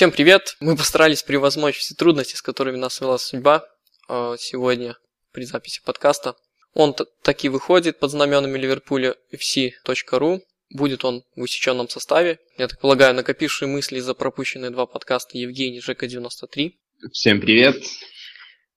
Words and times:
Всем 0.00 0.12
привет! 0.12 0.56
Мы 0.60 0.78
постарались 0.78 1.22
превозмочь 1.22 1.76
все 1.76 1.94
трудности, 1.94 2.34
с 2.34 2.40
которыми 2.40 2.78
нас 2.78 2.94
свела 2.94 3.18
судьба 3.18 3.68
э, 4.08 4.36
сегодня 4.38 4.96
при 5.30 5.44
записи 5.44 5.82
подкаста. 5.84 6.36
Он 6.72 6.96
таки 7.22 7.50
выходит 7.50 7.98
под 7.98 8.10
знаменами 8.10 8.56
Ливерпуля 8.56 9.16
fc.ru. 9.30 10.40
Будет 10.70 11.04
он 11.04 11.22
в 11.36 11.42
усеченном 11.42 11.90
составе. 11.90 12.38
Я 12.56 12.68
так 12.68 12.80
полагаю, 12.80 13.14
накопившие 13.14 13.68
мысли 13.68 14.00
за 14.00 14.14
пропущенные 14.14 14.70
два 14.70 14.86
подкаста 14.86 15.36
Евгений 15.36 15.82
ЖК-93. 15.82 16.70
Всем 17.12 17.38
привет! 17.38 17.84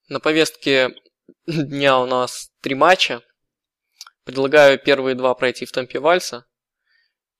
На 0.09 0.19
повестке 0.19 0.94
дня 1.47 1.99
у 1.99 2.05
нас 2.05 2.52
три 2.59 2.75
матча. 2.75 3.21
Предлагаю 4.25 4.77
первые 4.77 5.16
два 5.16 5.33
пройти 5.35 5.63
в 5.63 5.71
темпе 5.71 5.99
вальса 5.99 6.45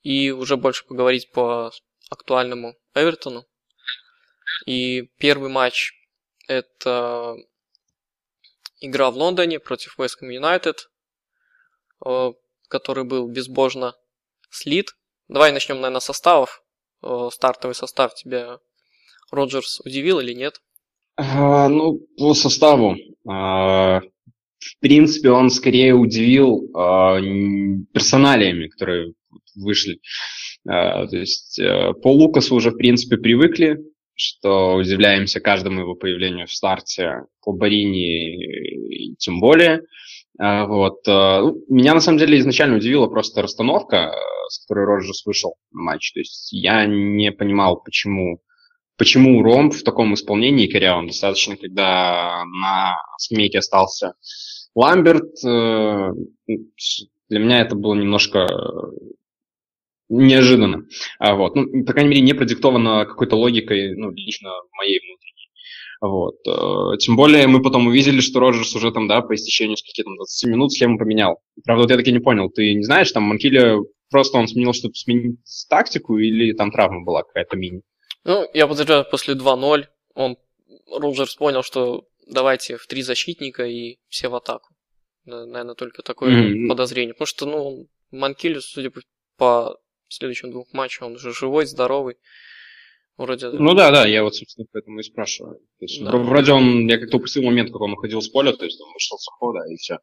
и 0.04 0.32
уже 0.32 0.56
больше 0.56 0.86
поговорить 0.86 1.32
по 1.32 1.74
актуальному 2.10 2.78
Эвертону. 2.96 3.46
И 4.66 5.10
первый 5.18 5.50
матч 5.50 5.94
это 6.48 7.36
игра 8.80 9.12
в 9.12 9.18
Лондоне 9.18 9.60
против 9.60 10.00
West 10.00 10.22
Ham 10.22 10.30
United, 10.30 10.78
э, 12.06 12.34
который 12.70 13.04
был 13.04 13.28
безбожно 13.28 13.96
слит. 14.50 14.96
Давай 15.28 15.52
начнем, 15.52 15.78
наверное, 15.78 16.00
составов. 16.00 16.64
Э, 17.02 17.30
стартовый 17.32 17.76
состав 17.76 18.16
тебя 18.16 18.60
Роджерс 19.32 19.82
удивил 19.82 20.20
или 20.20 20.34
нет? 20.34 20.62
А, 21.16 21.68
ну, 21.70 22.00
по 22.18 22.34
составу. 22.34 22.96
А, 23.28 24.00
в 24.00 24.80
принципе, 24.80 25.30
он 25.30 25.50
скорее 25.50 25.94
удивил 25.94 26.70
а, 26.74 27.20
персоналиями, 27.94 28.68
которые 28.68 29.14
вышли. 29.56 30.00
А, 30.68 31.06
то 31.08 31.18
есть 31.18 31.60
а, 31.60 31.94
по 31.94 32.12
Лукасу 32.12 32.56
уже, 32.56 32.72
в 32.72 32.78
принципе, 32.78 33.18
привыкли 33.18 33.80
что 34.16 34.76
удивляемся 34.76 35.40
каждому 35.40 35.82
его 35.82 35.96
появлению 35.96 36.48
в 36.48 36.54
старте, 36.54 37.24
Колбарини 37.42 39.16
тем 39.18 39.40
более. 39.40 39.82
А, 40.40 40.66
вот. 40.66 41.08
Э, 41.08 41.40
ну, 41.42 41.64
меня 41.70 41.94
на 41.94 42.02
самом 42.02 42.18
деле 42.18 42.40
изначально 42.40 42.78
удивила 42.78 43.08
просто 43.08 43.42
расстановка, 43.42 43.96
э, 43.96 44.12
с 44.50 44.66
которой 44.66 44.86
Роджерс 44.86 45.26
вышел 45.26 45.56
на 45.72 45.82
матч. 45.82 46.12
То 46.14 46.20
есть 46.20 46.52
я 46.52 46.86
не 46.86 47.32
понимал, 47.32 47.82
почему, 47.82 48.42
почему 48.98 49.44
ромб 49.44 49.74
в 49.74 49.84
таком 49.84 50.14
исполнении 50.14 50.68
корявом. 50.68 51.08
Достаточно, 51.08 51.56
когда 51.56 52.44
на 52.46 52.96
скамейке 53.18 53.60
остался 53.60 54.14
Ламберт. 54.76 55.44
Э, 55.46 56.12
для 57.30 57.40
меня 57.40 57.62
это 57.62 57.76
было 57.76 57.94
немножко 57.94 58.48
неожиданно. 60.10 60.86
А, 61.20 61.36
вот. 61.36 61.56
Ну, 61.56 61.86
по 61.86 61.94
крайней 61.94 62.10
мере, 62.10 62.22
не 62.22 62.34
продиктовано 62.34 63.06
какой-то 63.06 63.36
логикой, 63.36 63.96
ну, 63.96 64.12
лично 64.12 64.50
моей 64.78 65.00
внутренней. 65.00 65.34
Вот. 66.02 66.36
Э, 66.48 66.98
тем 66.98 67.16
более 67.16 67.48
мы 67.48 67.62
потом 67.62 67.88
увидели, 67.88 68.20
что 68.20 68.40
Роджерс 68.40 68.76
уже 68.76 68.92
там, 68.92 69.08
да, 69.08 69.22
по 69.22 69.36
истечению 69.36 69.78
скольки 69.78 70.04
там 70.04 70.16
20 70.16 70.50
минут 70.50 70.74
схему 70.74 70.98
поменял. 70.98 71.40
Правда, 71.64 71.84
вот 71.84 71.92
я 71.92 71.98
таки 71.98 72.12
не 72.12 72.20
понял, 72.20 72.50
ты 72.50 72.74
не 72.74 72.84
знаешь, 72.84 73.12
там 73.12 73.24
Манкиле 73.24 73.78
просто 74.10 74.38
он 74.38 74.48
сменил, 74.48 74.74
чтобы 74.74 74.96
сменить 74.96 75.40
тактику, 75.70 76.18
или 76.18 76.54
там 76.54 76.72
травма 76.72 77.04
была 77.04 77.24
какая-то 77.24 77.56
мини? 77.56 77.82
Ну, 78.26 78.46
я 78.54 78.68
подозреваю, 78.68 79.06
после 79.10 79.36
2-0 79.36 79.86
он, 80.14 80.38
Роджерс 80.92 81.36
понял, 81.36 81.64
что 81.64 82.06
давайте 82.28 82.78
в 82.78 82.86
три 82.88 83.02
защитника 83.02 83.66
и 83.66 83.98
все 84.10 84.30
в 84.30 84.36
атаку. 84.36 84.70
Наверное, 85.26 85.76
только 85.76 86.04
такое 86.04 86.32
mm-hmm. 86.32 86.68
подозрение. 86.68 87.14
Потому 87.14 87.28
что, 87.28 87.46
ну, 87.46 87.88
Манкиле, 88.12 88.60
судя 88.62 88.92
по 89.38 89.80
следующем 90.14 90.52
двух 90.52 90.72
матчах 90.74 91.04
он 91.04 91.14
уже 91.14 91.34
живой, 91.34 91.66
здоровый. 91.66 92.18
Вроде... 93.16 93.50
Ну 93.50 93.76
да, 93.76 93.92
да, 93.92 94.08
я 94.08 94.24
вот, 94.24 94.36
собственно, 94.36 94.66
поэтому 94.72 95.00
и 95.00 95.04
спрашиваю. 95.04 95.60
То 95.80 95.86
есть, 95.86 96.04
да. 96.04 96.18
Вроде 96.18 96.52
он, 96.52 96.88
я 96.88 96.98
как-то 96.98 97.18
упустил 97.18 97.44
момент, 97.44 97.72
как 97.72 97.82
он 97.82 97.94
уходил 97.94 98.22
с 98.22 98.28
поля, 98.28 98.54
то 98.54 98.66
есть 98.66 98.82
он 98.82 98.92
вышел 98.92 99.20
с 99.20 99.28
ухода 99.28 99.60
и 99.70 99.76
все. 99.76 100.00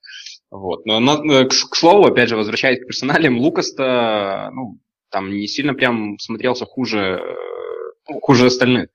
Вот. 0.50 0.86
Но, 0.86 1.00
но 1.00 1.44
к, 1.44 1.48
к 1.48 1.74
слову, 1.74 2.06
опять 2.06 2.28
же, 2.28 2.36
возвращаясь 2.36 2.80
к 2.80 2.86
персоналиям, 2.86 3.38
Лукас-то, 3.38 4.50
ну, 4.54 4.78
там 5.10 5.30
не 5.30 5.48
сильно 5.48 5.74
прям 5.74 6.18
смотрелся 6.20 6.66
хуже, 6.66 7.20
ну, 8.08 8.20
хуже 8.20 8.46
остальных. 8.46 8.90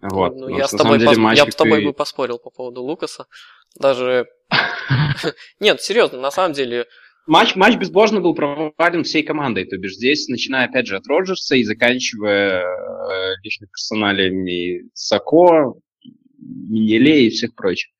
Вот. 0.00 0.36
Ну, 0.36 0.56
я, 0.56 0.68
с 0.68 0.70
тобой, 0.70 0.98
деле, 1.00 1.16
пос... 1.16 1.36
я 1.36 1.50
с 1.50 1.54
тобой 1.56 1.84
бы 1.84 1.92
поспорил 1.92 2.38
по 2.38 2.50
поводу 2.50 2.82
Лукаса. 2.82 3.26
Даже... 3.74 4.28
Нет, 5.60 5.82
серьезно, 5.82 6.20
на 6.20 6.30
самом 6.30 6.52
деле, 6.52 6.86
матч, 7.28 7.54
матч 7.54 7.76
безбожно 7.76 8.20
был 8.20 8.34
провален 8.34 9.04
всей 9.04 9.22
командой. 9.22 9.64
То 9.64 9.76
бишь 9.76 9.94
здесь, 9.94 10.28
начиная 10.28 10.66
опять 10.66 10.86
же 10.86 10.96
от 10.96 11.06
Роджерса 11.06 11.56
и 11.56 11.62
заканчивая 11.62 12.62
э, 12.62 13.34
личными 13.42 13.68
персоналиями 13.68 14.90
Сако, 14.94 15.74
Минеле 16.38 17.26
и 17.26 17.30
всех 17.30 17.54
прочих. 17.54 17.90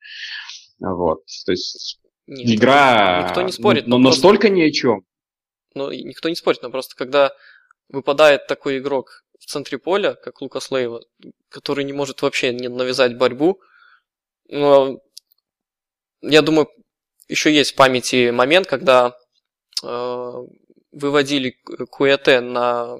Вот. 0.79 1.23
То 1.45 1.51
есть 1.51 1.99
Нет, 2.27 2.57
игра 2.57 3.25
никто 3.27 3.41
не 3.41 3.51
спорит, 3.51 3.87
но, 3.87 3.97
но 3.97 4.09
настолько 4.09 4.47
просто... 4.47 4.55
ни 4.55 4.61
о 4.61 4.71
чем. 4.71 5.05
Ну, 5.75 5.91
никто 5.91 6.29
не 6.29 6.35
спорит, 6.35 6.61
но 6.63 6.71
просто 6.71 6.95
когда 6.95 7.31
выпадает 7.89 8.47
такой 8.47 8.79
игрок 8.79 9.23
в 9.39 9.45
центре 9.45 9.77
поля, 9.77 10.15
как 10.15 10.41
Лукас 10.41 10.71
Лейва, 10.71 11.01
который 11.49 11.83
не 11.83 11.93
может 11.93 12.21
вообще 12.21 12.53
не 12.53 12.67
навязать 12.67 13.17
борьбу, 13.17 13.61
ну, 14.47 15.01
я 16.21 16.41
думаю, 16.41 16.69
еще 17.29 17.53
есть 17.53 17.71
в 17.71 17.75
памяти 17.75 18.31
момент, 18.31 18.67
когда 18.67 19.15
э, 19.83 20.33
выводили 20.91 21.55
Куэте 21.91 22.41
на, 22.41 22.97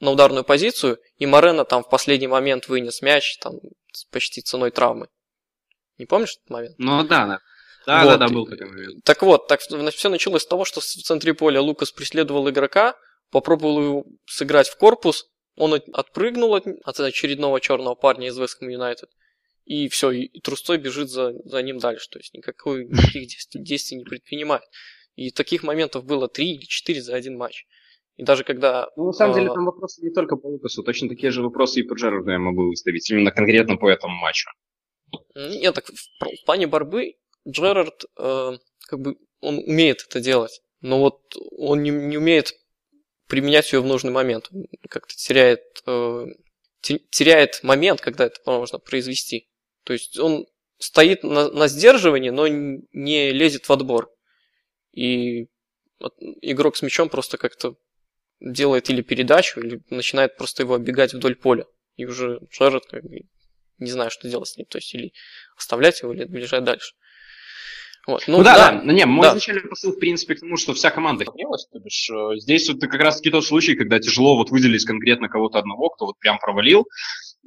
на 0.00 0.10
ударную 0.10 0.44
позицию, 0.44 0.98
и 1.18 1.26
Морено 1.26 1.64
там 1.64 1.82
в 1.82 1.90
последний 1.90 2.28
момент 2.28 2.68
вынес 2.68 3.02
мяч 3.02 3.36
там, 3.38 3.54
почти 4.10 4.40
ценой 4.40 4.70
травмы. 4.70 5.08
Не 5.98 6.06
помнишь 6.06 6.36
этот 6.36 6.50
момент? 6.50 6.74
Ну 6.78 7.02
да, 7.04 7.26
да. 7.26 7.40
Да, 7.86 8.04
вот. 8.04 8.10
да, 8.10 8.26
да, 8.26 8.28
был 8.28 8.46
такой 8.46 8.68
момент. 8.68 9.04
Так 9.04 9.22
вот, 9.22 9.48
так 9.48 9.60
все 9.60 10.08
началось 10.08 10.42
с 10.42 10.46
того, 10.46 10.64
что 10.64 10.80
в 10.80 10.84
центре 10.84 11.34
поля 11.34 11.60
Лукас 11.60 11.90
преследовал 11.90 12.48
игрока, 12.48 12.94
попробовал 13.30 13.82
его 13.82 14.04
сыграть 14.26 14.68
в 14.68 14.76
корпус, 14.76 15.26
он 15.56 15.74
отпрыгнул 15.92 16.54
от, 16.54 16.66
от 16.84 17.00
очередного 17.00 17.60
черного 17.60 17.94
парня 17.94 18.28
из 18.28 18.38
Вестхэм 18.38 18.68
Юнайтед, 18.68 19.10
и 19.70 19.88
все, 19.88 20.10
и, 20.10 20.40
трусцой 20.40 20.78
бежит 20.78 21.10
за, 21.10 21.32
за 21.44 21.62
ним 21.62 21.78
дальше. 21.78 22.08
То 22.10 22.18
есть 22.18 22.34
никакой, 22.34 22.84
никаких 22.88 23.28
действий, 23.28 23.62
действий 23.62 23.98
не 23.98 24.04
предпринимает. 24.04 24.64
И 25.14 25.30
таких 25.30 25.62
моментов 25.62 26.04
было 26.04 26.26
три 26.26 26.54
или 26.56 26.64
четыре 26.64 27.00
за 27.00 27.14
один 27.14 27.36
матч. 27.36 27.66
И 28.16 28.24
даже 28.24 28.42
когда... 28.42 28.90
Ну, 28.96 29.06
на 29.06 29.12
самом 29.12 29.36
э, 29.36 29.38
деле, 29.38 29.54
там 29.54 29.64
вопросы 29.64 30.02
не 30.02 30.10
только 30.10 30.34
по 30.34 30.48
Лукасу, 30.48 30.82
точно 30.82 31.08
такие 31.08 31.30
же 31.30 31.42
вопросы 31.42 31.80
и 31.80 31.82
по 31.84 31.94
Джерарду 31.94 32.30
я 32.32 32.40
могу 32.40 32.66
выставить, 32.66 33.08
именно 33.10 33.30
конкретно 33.30 33.76
по 33.76 33.88
этому 33.88 34.12
матчу. 34.16 34.50
Нет, 35.36 35.72
так 35.72 35.86
в, 35.86 35.92
в 35.94 36.44
плане 36.44 36.66
борьбы 36.66 37.14
Джерард, 37.48 38.06
э, 38.18 38.52
как 38.88 38.98
бы, 38.98 39.18
он 39.40 39.58
умеет 39.58 40.04
это 40.08 40.18
делать, 40.18 40.62
но 40.80 40.98
вот 40.98 41.20
он 41.52 41.84
не, 41.84 41.90
не 41.90 42.18
умеет 42.18 42.54
применять 43.28 43.72
ее 43.72 43.80
в 43.80 43.86
нужный 43.86 44.10
момент. 44.10 44.50
Как-то 44.88 45.14
теряет, 45.14 45.62
э, 45.86 46.26
теряет 46.80 47.60
момент, 47.62 48.00
когда 48.00 48.26
это 48.26 48.40
можно 48.46 48.80
произвести. 48.80 49.46
То 49.84 49.92
есть 49.92 50.18
он 50.18 50.46
стоит 50.78 51.22
на, 51.22 51.50
на 51.50 51.68
сдерживании, 51.68 52.30
но 52.30 52.46
не 52.48 53.32
лезет 53.32 53.68
в 53.68 53.72
отбор. 53.72 54.10
И 54.92 55.48
игрок 56.42 56.76
с 56.76 56.82
мячом 56.82 57.08
просто 57.08 57.38
как-то 57.38 57.76
делает 58.40 58.88
или 58.90 59.02
передачу, 59.02 59.60
или 59.60 59.82
начинает 59.90 60.36
просто 60.36 60.62
его 60.62 60.74
оббегать 60.74 61.14
вдоль 61.14 61.36
поля. 61.36 61.66
И 61.96 62.06
уже 62.06 62.40
Джерард 62.50 62.86
как 62.86 63.04
бы 63.04 63.20
не 63.78 63.90
знаю, 63.90 64.10
что 64.10 64.28
делать 64.28 64.48
с 64.48 64.56
ним. 64.56 64.66
То 64.66 64.78
есть 64.78 64.94
или 64.94 65.12
оставлять 65.56 66.02
его, 66.02 66.12
или 66.12 66.24
бежать 66.24 66.64
дальше. 66.64 66.94
Вот. 68.06 68.24
Ну, 68.26 68.38
ну 68.38 68.44
да, 68.44 68.54
да, 68.54 68.72
да. 68.72 68.82
Ну, 68.82 68.92
не, 68.92 69.04
мой 69.04 69.26
да. 69.26 69.30
изначальный 69.30 69.68
посыл, 69.68 69.92
в 69.92 69.98
принципе, 69.98 70.34
к 70.34 70.40
тому, 70.40 70.56
что 70.56 70.72
вся 70.72 70.90
команда 70.90 71.24
гневалась. 71.24 71.66
То 71.70 71.78
бишь, 71.78 72.10
э, 72.10 72.38
здесь 72.38 72.68
вот 72.68 72.80
как 72.80 73.00
раз 73.00 73.18
таки 73.18 73.30
тот 73.30 73.44
случай, 73.44 73.74
когда 73.74 73.98
тяжело 73.98 74.36
вот 74.36 74.50
выделить 74.50 74.84
конкретно 74.84 75.28
кого-то 75.28 75.58
одного, 75.58 75.90
кто 75.90 76.06
вот 76.06 76.18
прям 76.18 76.38
провалил. 76.38 76.86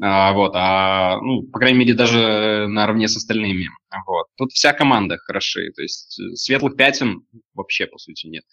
А, 0.01 0.33
вот, 0.33 0.53
а, 0.55 1.19
ну, 1.21 1.43
по 1.43 1.59
крайней 1.59 1.79
мере, 1.79 1.93
даже 1.93 2.67
наравне 2.67 3.07
с 3.07 3.15
остальными. 3.15 3.69
Вот. 4.07 4.27
Тут 4.37 4.51
вся 4.51 4.73
команда 4.73 5.17
хороши, 5.17 5.71
то 5.71 5.81
есть 5.81 6.19
э, 6.19 6.35
светлых 6.35 6.75
пятен 6.75 7.25
вообще, 7.53 7.85
по 7.85 7.97
сути, 7.97 8.27
нет 8.27 8.43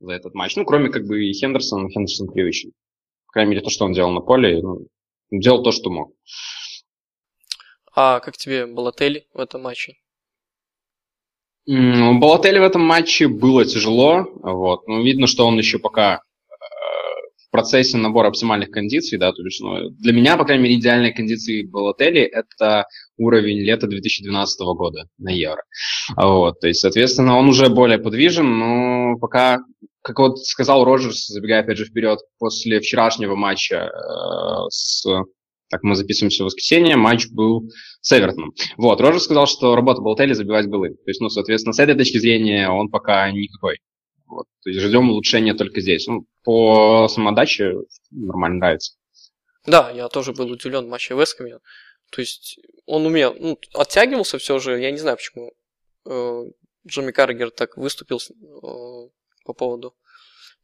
за 0.00 0.12
этот 0.12 0.34
матч. 0.34 0.56
Ну, 0.56 0.64
кроме 0.64 0.90
как 0.90 1.06
бы 1.06 1.24
и 1.24 1.32
Хендерсона, 1.32 1.88
Хендерсон 1.88 2.28
привычен. 2.28 2.72
По 3.26 3.32
крайней 3.32 3.52
мере, 3.52 3.62
то, 3.62 3.70
что 3.70 3.84
он 3.84 3.92
делал 3.92 4.12
на 4.12 4.20
поле, 4.20 4.60
ну, 4.60 4.86
делал 5.30 5.62
то, 5.62 5.72
что 5.72 5.90
мог. 5.90 6.14
А 7.94 8.20
как 8.20 8.36
тебе 8.36 8.66
Балотелли 8.66 9.26
в 9.32 9.38
этом 9.38 9.62
матче? 9.62 9.94
Балотелли 11.66 12.58
в 12.58 12.64
этом 12.64 12.82
матче 12.82 13.28
было 13.28 13.64
тяжело. 13.64 14.26
Вот. 14.42 14.86
Ну, 14.86 15.02
видно, 15.02 15.26
что 15.26 15.46
он 15.46 15.56
еще 15.56 15.78
пока 15.78 16.20
процессе 17.54 17.98
набора 17.98 18.26
оптимальных 18.26 18.72
кондиций, 18.72 19.16
да, 19.16 19.30
то 19.30 19.40
есть 19.44 19.60
ну, 19.60 19.88
для 19.90 20.12
меня, 20.12 20.36
по 20.36 20.44
крайней 20.44 20.64
мере, 20.64 20.74
идеальные 20.74 21.12
кондиции 21.12 21.62
Балотелли– 21.62 22.22
это 22.22 22.86
уровень 23.16 23.60
лета 23.60 23.86
2012 23.86 24.60
года 24.76 25.06
на 25.18 25.28
Евро. 25.28 25.62
Вот, 26.16 26.58
то 26.58 26.66
есть, 26.66 26.80
соответственно, 26.80 27.38
он 27.38 27.48
уже 27.48 27.68
более 27.68 27.98
подвижен, 27.98 28.58
но 28.58 29.18
пока, 29.20 29.60
как 30.02 30.18
вот 30.18 30.40
сказал 30.40 30.84
Роджерс, 30.84 31.28
забегая 31.28 31.60
опять 31.60 31.78
же 31.78 31.84
вперед, 31.84 32.18
после 32.40 32.80
вчерашнего 32.80 33.36
матча 33.36 33.88
э, 33.88 34.68
с 34.70 35.06
Так, 35.74 35.82
мы 35.82 35.96
записываемся 35.96 36.44
в 36.44 36.46
воскресенье, 36.46 36.94
матч 36.94 37.26
был 37.32 37.68
с 38.00 38.16
Эвертоном. 38.16 38.54
Вот, 38.76 39.00
Рожер 39.00 39.20
сказал, 39.20 39.48
что 39.48 39.74
работа 39.74 40.02
Болтели 40.02 40.32
забивать 40.32 40.68
голы. 40.68 40.90
То 40.90 41.10
есть, 41.10 41.20
ну, 41.20 41.28
соответственно, 41.28 41.72
с 41.72 41.80
этой 41.80 41.96
точки 41.96 42.18
зрения 42.18 42.68
он 42.70 42.90
пока 42.90 43.28
никакой. 43.32 43.80
Вот, 44.28 44.46
то 44.62 44.70
есть 44.70 44.80
ждем 44.80 45.10
улучшения 45.10 45.52
только 45.52 45.80
здесь. 45.80 46.06
Ну, 46.06 46.26
по 46.44 47.08
самодаче 47.08 47.72
нормально 48.12 48.58
нравится. 48.58 48.92
Да, 49.66 49.90
я 49.90 50.06
тоже 50.06 50.32
был 50.32 50.48
удивлен 50.48 50.88
матче 50.88 51.16
Весками. 51.16 51.58
То 52.12 52.20
есть 52.20 52.60
он 52.86 53.04
умел, 53.04 53.34
ну, 53.36 53.58
оттягивался 53.72 54.38
все 54.38 54.60
же, 54.60 54.80
я 54.80 54.92
не 54.92 54.98
знаю, 54.98 55.16
почему 55.16 55.54
э, 56.06 56.44
Джимми 56.86 57.10
Каргер 57.10 57.50
так 57.50 57.76
выступил 57.76 58.18
э, 58.18 59.10
по 59.44 59.52
поводу 59.52 59.96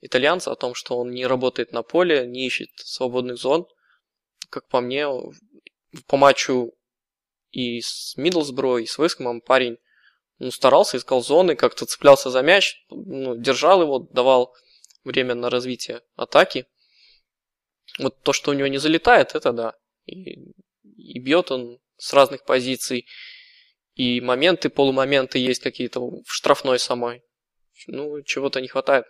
итальянца, 0.00 0.52
о 0.52 0.54
том, 0.54 0.76
что 0.76 0.96
он 0.96 1.10
не 1.10 1.26
работает 1.26 1.72
на 1.72 1.82
поле, 1.82 2.28
не 2.28 2.46
ищет 2.46 2.68
свободных 2.76 3.38
зон. 3.38 3.66
Как 4.48 4.66
по 4.68 4.80
мне, 4.80 5.06
по 6.06 6.16
матчу 6.16 6.72
и 7.50 7.80
с 7.80 8.16
Миддлсбро, 8.16 8.78
и 8.78 8.86
с 8.86 8.98
Вескомом 8.98 9.40
парень 9.40 9.78
ну, 10.38 10.50
старался, 10.50 10.96
искал 10.96 11.22
зоны, 11.22 11.54
как-то 11.56 11.86
цеплялся 11.86 12.30
за 12.30 12.42
мяч, 12.42 12.84
ну, 12.88 13.36
держал 13.36 13.82
его, 13.82 13.98
давал 13.98 14.54
время 15.04 15.34
на 15.34 15.50
развитие 15.50 16.02
атаки. 16.16 16.66
Вот 17.98 18.22
то, 18.22 18.32
что 18.32 18.50
у 18.50 18.54
него 18.54 18.68
не 18.68 18.78
залетает, 18.78 19.34
это 19.34 19.52
да. 19.52 19.74
И, 20.06 20.52
и 20.96 21.18
бьет 21.18 21.50
он 21.50 21.78
с 21.96 22.12
разных 22.12 22.44
позиций. 22.44 23.06
И 23.94 24.20
моменты, 24.20 24.70
полумоменты 24.70 25.38
есть 25.38 25.60
какие-то 25.60 26.00
в 26.00 26.24
штрафной 26.26 26.78
самой. 26.78 27.22
Ну, 27.86 28.22
чего-то 28.22 28.60
не 28.60 28.68
хватает. 28.68 29.06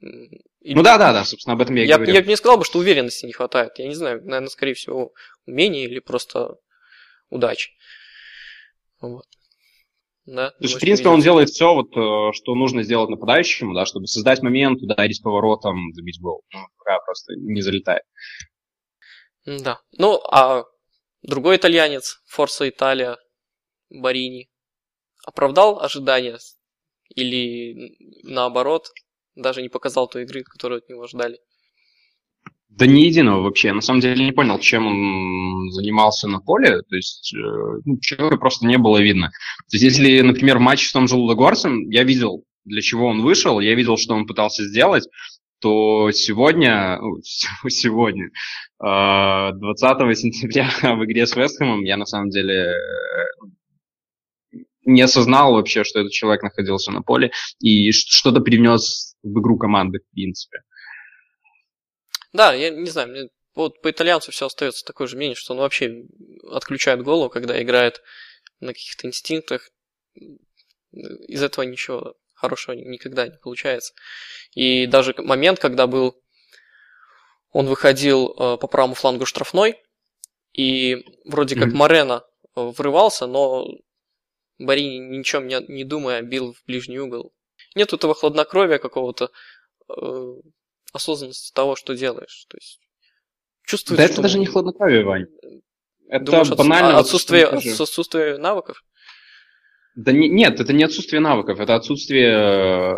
И, 0.00 0.74
ну 0.74 0.82
да, 0.82 0.96
да, 0.98 1.12
да, 1.12 1.24
собственно, 1.24 1.54
об 1.54 1.60
этом 1.60 1.74
я 1.74 1.84
и 1.84 1.86
я, 1.86 1.96
говорю. 1.96 2.12
Я 2.12 2.22
бы 2.22 2.28
не 2.28 2.36
сказал, 2.36 2.58
бы, 2.58 2.64
что 2.64 2.78
уверенности 2.78 3.26
не 3.26 3.32
хватает. 3.32 3.78
Я 3.78 3.88
не 3.88 3.94
знаю, 3.94 4.20
наверное, 4.24 4.48
скорее 4.48 4.74
всего, 4.74 5.12
умения 5.46 5.84
или 5.84 5.98
просто 5.98 6.56
удачи. 7.30 7.72
Вот. 9.00 9.24
Да, 10.26 10.50
То 10.50 10.56
есть, 10.60 10.74
в 10.74 10.80
принципе, 10.80 11.08
он 11.08 11.20
делает 11.20 11.48
все, 11.48 11.72
вот, 11.72 11.96
э, 11.96 12.32
что 12.34 12.54
нужно 12.54 12.82
сделать 12.82 13.08
нападающему, 13.08 13.74
да, 13.74 13.86
чтобы 13.86 14.06
создать 14.06 14.42
момент, 14.42 14.82
ударить 14.82 15.22
поворотом, 15.22 15.92
забить 15.94 16.20
гол. 16.20 16.42
Ну, 16.52 16.60
пока 16.76 16.98
просто 17.00 17.34
не 17.36 17.62
залетает. 17.62 18.02
Да. 19.46 19.80
Ну, 19.96 20.20
а 20.30 20.64
другой 21.22 21.56
итальянец, 21.56 22.22
Форса 22.26 22.68
Италия, 22.68 23.16
Барини, 23.88 24.50
оправдал 25.24 25.80
ожидания? 25.80 26.38
Или 27.14 27.96
наоборот, 28.22 28.90
даже 29.38 29.62
не 29.62 29.68
показал 29.68 30.08
той 30.08 30.24
игры, 30.24 30.42
которую 30.42 30.78
от 30.78 30.88
него 30.88 31.06
ждали? 31.06 31.38
Да 32.68 32.86
ни 32.86 33.00
единого 33.00 33.42
вообще. 33.42 33.72
На 33.72 33.80
самом 33.80 34.00
деле 34.00 34.24
не 34.24 34.32
понял, 34.32 34.58
чем 34.58 34.86
он 34.86 35.70
занимался 35.72 36.28
на 36.28 36.40
поле. 36.40 36.82
То 36.82 36.96
есть 36.96 37.34
э, 37.34 37.38
ну, 37.84 37.98
человека 38.00 38.36
просто 38.36 38.66
не 38.66 38.78
было 38.78 38.98
видно. 38.98 39.30
То 39.70 39.76
есть 39.76 39.84
если, 39.84 40.20
например, 40.20 40.58
матч 40.58 40.86
с 40.86 40.92
том 40.92 41.08
же 41.08 41.16
Лудогорцем, 41.16 41.88
я 41.90 42.04
видел, 42.04 42.44
для 42.64 42.82
чего 42.82 43.06
он 43.06 43.22
вышел, 43.22 43.58
я 43.60 43.74
видел, 43.74 43.96
что 43.96 44.14
он 44.14 44.26
пытался 44.26 44.64
сделать, 44.64 45.08
то 45.60 46.10
сегодня, 46.12 47.00
сегодня, 47.68 48.30
20 48.78 49.60
э, 49.60 50.14
сентября 50.14 50.70
в 50.94 51.04
игре 51.04 51.26
с 51.26 51.34
Вестхэмом 51.34 51.82
я 51.82 51.96
на 51.96 52.06
самом 52.06 52.30
деле 52.30 52.54
э, 52.54 52.76
не 54.84 55.02
осознал 55.02 55.52
вообще, 55.52 55.84
что 55.84 56.00
этот 56.00 56.12
человек 56.12 56.42
находился 56.42 56.90
на 56.90 57.02
поле 57.02 57.32
и 57.58 57.90
что-то 57.92 58.40
привнес 58.40 59.14
в 59.22 59.40
игру 59.40 59.58
команды, 59.58 60.00
в 60.00 60.14
принципе. 60.14 60.58
Да, 62.32 62.52
я 62.52 62.70
не 62.70 62.88
знаю, 62.90 63.08
мне 63.08 63.28
вот 63.54 63.82
по 63.82 63.90
итальянцу 63.90 64.30
все 64.30 64.46
остается 64.46 64.84
такое 64.84 65.08
же 65.08 65.16
мнение, 65.16 65.34
что 65.34 65.52
он 65.52 65.60
вообще 65.60 66.04
отключает 66.50 67.02
голову, 67.02 67.28
когда 67.28 67.60
играет 67.60 68.02
на 68.60 68.72
каких-то 68.72 69.06
инстинктах. 69.06 69.70
Из 70.92 71.42
этого 71.42 71.64
ничего 71.64 72.14
хорошего 72.34 72.74
никогда 72.76 73.26
не 73.26 73.36
получается. 73.36 73.94
И 74.54 74.86
даже 74.86 75.14
момент, 75.18 75.58
когда 75.58 75.86
был, 75.86 76.22
он 77.50 77.66
выходил 77.66 78.28
э, 78.28 78.58
по 78.58 78.68
правому 78.68 78.94
флангу 78.94 79.26
штрафной, 79.26 79.82
и 80.52 81.04
вроде 81.24 81.56
как 81.56 81.68
mm-hmm. 81.68 81.76
Морено 81.76 82.24
врывался, 82.54 83.26
но 83.26 83.66
Барини 84.58 84.98
ничем 84.98 85.46
не, 85.46 85.60
не 85.68 85.84
думая 85.84 86.22
бил 86.22 86.54
в 86.54 86.64
ближний 86.66 86.98
угол. 86.98 87.32
Нет 87.74 87.92
этого 87.92 88.14
хладнокровия 88.14 88.78
какого-то, 88.78 89.30
э, 89.88 90.34
осознанности 90.92 91.52
того, 91.52 91.76
что 91.76 91.94
делаешь. 91.94 92.46
То 92.48 92.56
есть 92.56 92.80
чувствуешь, 93.66 93.98
да 93.98 94.04
что... 94.04 94.12
это 94.14 94.22
даже 94.22 94.38
не 94.38 94.46
хладнокровие, 94.46 95.04
Вань. 95.04 95.26
Это 96.08 96.24
Думаешь, 96.24 96.48
банально... 96.50 96.98
Отсутствие, 96.98 97.46
отсутствие 97.46 98.38
навыков? 98.38 98.82
Да 99.94 100.12
не, 100.12 100.28
нет, 100.28 100.60
это 100.60 100.72
не 100.72 100.84
отсутствие 100.84 101.20
навыков, 101.20 101.60
это 101.60 101.74
отсутствие, 101.74 102.30
э, 102.30 102.94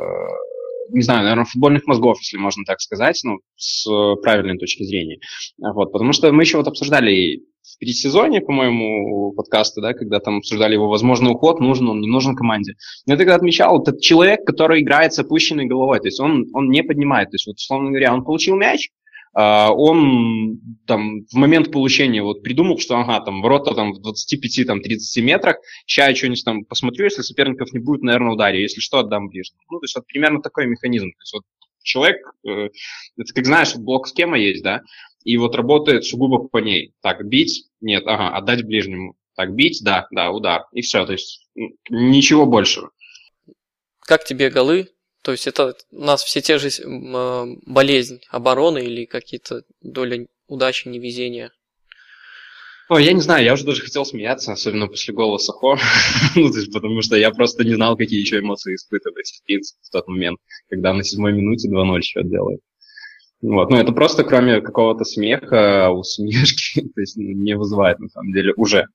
не 0.91 1.03
знаю, 1.03 1.23
наверное, 1.23 1.47
футбольных 1.47 1.87
мозгов, 1.87 2.19
если 2.21 2.37
можно 2.37 2.65
так 2.65 2.81
сказать, 2.81 3.19
ну, 3.25 3.39
с 3.57 3.87
правильной 4.23 4.59
точки 4.59 4.85
зрения. 4.85 5.19
Вот, 5.59 5.93
потому 5.93 6.13
что 6.13 6.31
мы 6.31 6.43
еще 6.43 6.59
вот 6.59 6.69
обсуждали 6.69 7.43
в 7.81 7.85
предсезоне, 7.85 8.43
по-моему, 8.43 9.33
подкаста, 9.33 9.81
да, 9.81 9.95
когда 9.95 10.21
там 10.21 10.39
обсуждали 10.39 10.75
его 10.75 10.89
возможный 10.89 11.31
уход, 11.31 11.61
нужен 11.61 11.89
он, 11.89 12.03
не 12.03 12.09
нужен 12.09 12.37
команде. 12.37 12.75
Я 13.07 13.17
тогда 13.17 13.35
отмечал, 13.35 13.81
это 13.81 13.99
человек, 13.99 14.45
который 14.45 14.83
играет 14.83 15.15
с 15.15 15.19
опущенной 15.19 15.65
головой, 15.65 15.99
то 15.99 16.09
есть 16.09 16.21
он, 16.21 16.47
он 16.53 16.69
не 16.69 16.83
поднимает, 16.83 17.31
то 17.31 17.37
есть 17.37 17.47
вот, 17.47 17.57
условно 17.57 17.89
говоря, 17.89 18.13
он 18.13 18.23
получил 18.23 18.57
мяч, 18.57 18.91
Uh, 19.33 19.69
он 19.69 20.59
там 20.89 21.21
в 21.31 21.35
момент 21.35 21.71
получения 21.71 22.21
вот 22.21 22.43
придумал, 22.43 22.81
что 22.81 22.97
ага, 22.97 23.21
там 23.21 23.43
ворота 23.43 23.77
там 23.77 23.93
в 23.93 24.01
25-30 24.01 24.65
там, 24.65 24.81
метрах, 25.25 25.59
сейчас 25.87 26.09
я 26.09 26.17
что-нибудь 26.17 26.45
там 26.45 26.65
посмотрю, 26.65 27.05
если 27.05 27.23
соперников 27.23 27.73
не 27.73 27.79
будет, 27.79 28.03
наверное, 28.03 28.33
ударю, 28.33 28.59
если 28.59 28.81
что, 28.81 28.99
отдам 28.99 29.29
ближе. 29.29 29.53
Ну, 29.71 29.79
то 29.79 29.85
есть 29.85 29.95
вот 29.95 30.05
примерно 30.09 30.43
такой 30.43 30.67
механизм. 30.67 31.13
То 31.13 31.23
есть 31.23 31.33
вот 31.33 31.43
человек, 31.83 32.19
э, 32.47 32.69
это 33.17 33.35
как 33.35 33.47
знаешь, 33.47 33.75
блок 33.77 34.09
схема 34.09 34.39
есть, 34.39 34.63
да, 34.63 34.83
и 35.25 35.37
вот 35.37 35.55
работает 35.55 36.05
сугубо 36.05 36.49
по 36.49 36.59
ней. 36.59 36.95
Так, 37.03 37.27
бить, 37.27 37.67
нет, 37.81 38.05
ага, 38.07 38.37
отдать 38.37 38.65
ближнему. 38.65 39.17
Так, 39.37 39.55
бить, 39.55 39.81
да, 39.83 40.07
да, 40.11 40.31
удар. 40.31 40.67
И 40.73 40.83
все, 40.83 41.05
то 41.07 41.13
есть 41.13 41.47
ничего 41.89 42.47
большего. 42.47 42.91
Как 44.01 44.25
тебе 44.25 44.51
голы 44.51 44.89
то 45.23 45.33
есть 45.33 45.47
это 45.47 45.77
у 45.91 46.05
нас 46.05 46.23
все 46.23 46.41
те 46.41 46.59
же 46.59 46.69
э, 46.69 47.47
болезнь 47.67 48.23
обороны 48.31 48.79
или 48.79 49.05
какие-то 49.05 49.65
доля 49.83 50.27
удачи, 50.47 50.89
невезения? 50.89 51.53
О, 52.91 52.99
я 52.99 53.13
не 53.13 53.21
знаю, 53.21 53.45
я 53.45 53.53
уже 53.53 53.65
даже 53.65 53.83
хотел 53.83 54.05
смеяться, 54.05 54.51
особенно 54.51 54.89
после 54.89 55.15
гола 55.15 55.39
Сахо, 55.39 55.77
ну, 56.35 56.51
то 56.51 56.59
есть, 56.59 56.73
потому 56.73 57.03
что 57.03 57.15
я 57.17 57.31
просто 57.31 57.63
не 57.63 57.75
знал, 57.75 57.97
какие 57.97 58.19
еще 58.19 58.41
эмоции 58.41 58.75
испытывать, 58.75 59.31
в 59.31 59.47
принципе, 59.47 59.79
в 59.81 59.91
тот 59.91 60.09
момент, 60.09 60.41
когда 60.69 60.93
на 60.93 61.05
седьмой 61.05 61.33
минуте 61.33 61.71
2-0 61.71 62.01
счет 62.01 62.29
делает. 62.29 62.59
Вот, 63.43 63.71
ну, 63.71 63.77
это 63.77 63.93
просто 63.93 64.25
кроме 64.25 64.61
какого-то 64.61 65.05
смеха, 65.05 65.91
усмешки, 65.91 66.81
то 66.95 67.01
есть 67.01 67.17
не 67.17 67.57
вызывает, 67.57 68.01
на 68.01 68.09
самом 68.09 68.33
деле, 68.33 68.55
уже 68.57 68.87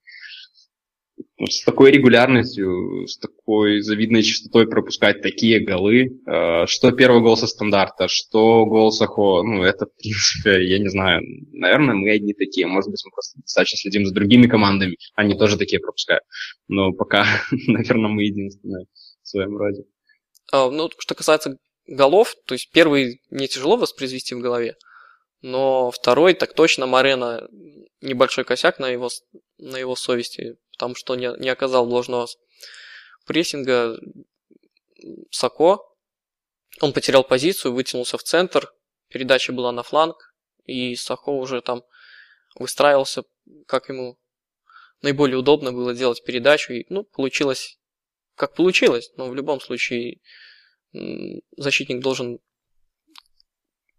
с 1.37 1.63
такой 1.65 1.91
регулярностью, 1.91 3.07
с 3.07 3.17
такой 3.17 3.81
завидной 3.81 4.23
частотой 4.23 4.67
пропускать 4.67 5.21
такие 5.21 5.59
голы, 5.59 6.21
э, 6.25 6.65
что 6.65 6.91
первый 6.91 7.21
гол 7.21 7.35
со 7.35 7.45
стандарта, 7.45 8.07
что 8.07 8.65
гол 8.65 8.91
Сахо, 8.91 9.43
ну, 9.43 9.63
это, 9.63 9.85
в 9.85 9.95
принципе, 9.97 10.65
я 10.65 10.79
не 10.79 10.87
знаю, 10.87 11.21
наверное, 11.51 11.95
мы 11.95 12.09
одни 12.11 12.33
такие, 12.33 12.67
может 12.67 12.89
быть, 12.89 13.03
мы 13.03 13.11
просто 13.11 13.39
достаточно 13.41 13.77
следим 13.77 14.05
за 14.05 14.13
другими 14.13 14.47
командами, 14.47 14.97
они 15.15 15.37
тоже 15.37 15.57
такие 15.57 15.81
пропускают, 15.81 16.23
но 16.69 16.93
пока, 16.93 17.25
наверное, 17.67 18.09
мы 18.09 18.23
единственные 18.23 18.85
в 19.21 19.27
своем 19.27 19.57
роде. 19.57 19.83
А, 20.53 20.69
ну, 20.69 20.89
что 20.97 21.15
касается 21.15 21.57
голов, 21.85 22.35
то 22.47 22.53
есть 22.53 22.71
первый 22.71 23.21
не 23.29 23.47
тяжело 23.49 23.75
воспроизвести 23.75 24.35
в 24.35 24.39
голове, 24.39 24.75
но 25.41 25.91
второй, 25.91 26.33
так 26.33 26.53
точно, 26.53 26.85
Марена 26.85 27.47
небольшой 28.01 28.45
косяк 28.45 28.79
на 28.79 28.89
его, 28.89 29.09
на 29.57 29.77
его 29.77 29.95
совести 29.95 30.55
потому 30.75 30.95
что 30.95 31.15
не, 31.15 31.33
не 31.39 31.49
оказал 31.49 31.87
ложного 31.87 32.27
прессинга 33.25 33.99
Сако. 35.31 35.79
Он 36.81 36.93
потерял 36.93 37.23
позицию, 37.23 37.73
вытянулся 37.73 38.17
в 38.17 38.23
центр, 38.23 38.73
передача 39.07 39.53
была 39.53 39.71
на 39.71 39.83
фланг, 39.83 40.35
и 40.65 40.95
Сако 40.95 41.29
уже 41.29 41.61
там 41.61 41.83
выстраивался, 42.59 43.23
как 43.65 43.89
ему 43.89 44.19
наиболее 45.01 45.37
удобно 45.37 45.71
было 45.71 45.93
делать 45.93 46.23
передачу. 46.23 46.73
И, 46.73 46.85
ну, 46.89 47.03
получилось, 47.03 47.79
как 48.35 48.55
получилось, 48.55 49.11
но 49.15 49.29
в 49.29 49.35
любом 49.35 49.61
случае 49.61 50.19
защитник 51.57 52.01
должен 52.01 52.39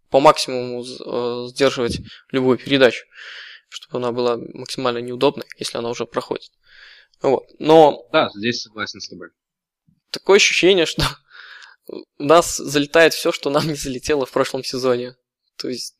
по 0.09 0.19
максимуму 0.19 0.83
э, 0.83 1.49
сдерживать 1.49 1.99
любую 2.31 2.57
передачу, 2.57 3.05
чтобы 3.69 3.97
она 3.97 4.11
была 4.11 4.37
максимально 4.37 4.99
неудобной, 4.99 5.45
если 5.57 5.77
она 5.77 5.89
уже 5.89 6.05
проходит. 6.05 6.51
Вот. 7.21 7.45
Но... 7.59 8.07
Да, 8.11 8.29
здесь 8.35 8.61
согласен 8.61 8.99
с 9.01 9.09
тобой. 9.09 9.29
Такое 10.11 10.37
ощущение, 10.37 10.85
что 10.85 11.03
у 11.87 12.23
нас 12.23 12.57
залетает 12.57 13.13
все, 13.13 13.31
что 13.31 13.49
нам 13.49 13.67
не 13.67 13.75
залетело 13.75 14.25
в 14.25 14.31
прошлом 14.31 14.63
сезоне. 14.63 15.15
То 15.57 15.69
есть 15.69 15.95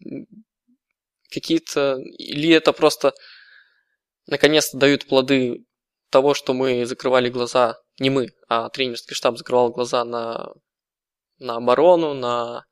какие-то... 1.30 2.00
Или 2.18 2.50
это 2.50 2.74
просто 2.74 3.14
наконец-то 4.28 4.78
дают 4.78 5.08
плоды 5.08 5.66
того, 6.10 6.34
что 6.34 6.54
мы 6.54 6.86
закрывали 6.86 7.30
глаза, 7.30 7.80
не 8.00 8.10
мы, 8.10 8.30
а 8.48 8.70
тренерский 8.70 9.16
штаб 9.16 9.38
закрывал 9.38 9.72
глаза 9.72 10.06
на, 10.06 10.54
на 11.40 11.56
оборону, 11.58 12.14
на 12.14 12.66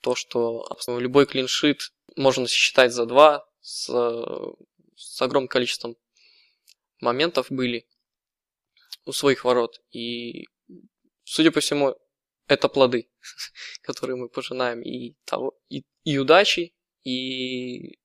то, 0.00 0.14
что 0.14 0.66
любой 0.88 1.26
клиншит 1.26 1.80
можно 2.16 2.46
считать 2.48 2.92
за 2.92 3.06
два, 3.06 3.44
с, 3.60 3.88
с 4.96 5.22
огромным 5.22 5.48
количеством 5.48 5.96
моментов 7.00 7.46
были 7.50 7.86
у 9.04 9.12
своих 9.12 9.44
ворот. 9.44 9.80
И, 9.90 10.46
судя 11.24 11.50
по 11.50 11.60
всему, 11.60 11.96
это 12.46 12.68
плоды, 12.68 13.10
которые 13.82 14.16
мы 14.16 14.28
пожинаем 14.28 14.82
и, 14.82 15.14
того, 15.24 15.58
и, 15.68 15.84
и 16.04 16.18
удачи, 16.18 16.74
и 17.04 17.98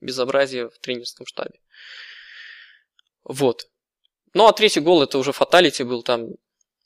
безобразие 0.00 0.68
в 0.68 0.78
тренерском 0.78 1.26
штабе. 1.26 1.60
Вот. 3.24 3.70
Ну, 4.34 4.46
а 4.46 4.52
третий 4.52 4.80
гол 4.80 5.02
это 5.02 5.18
уже 5.18 5.32
фаталити 5.32 5.82
был, 5.82 6.02
там, 6.02 6.28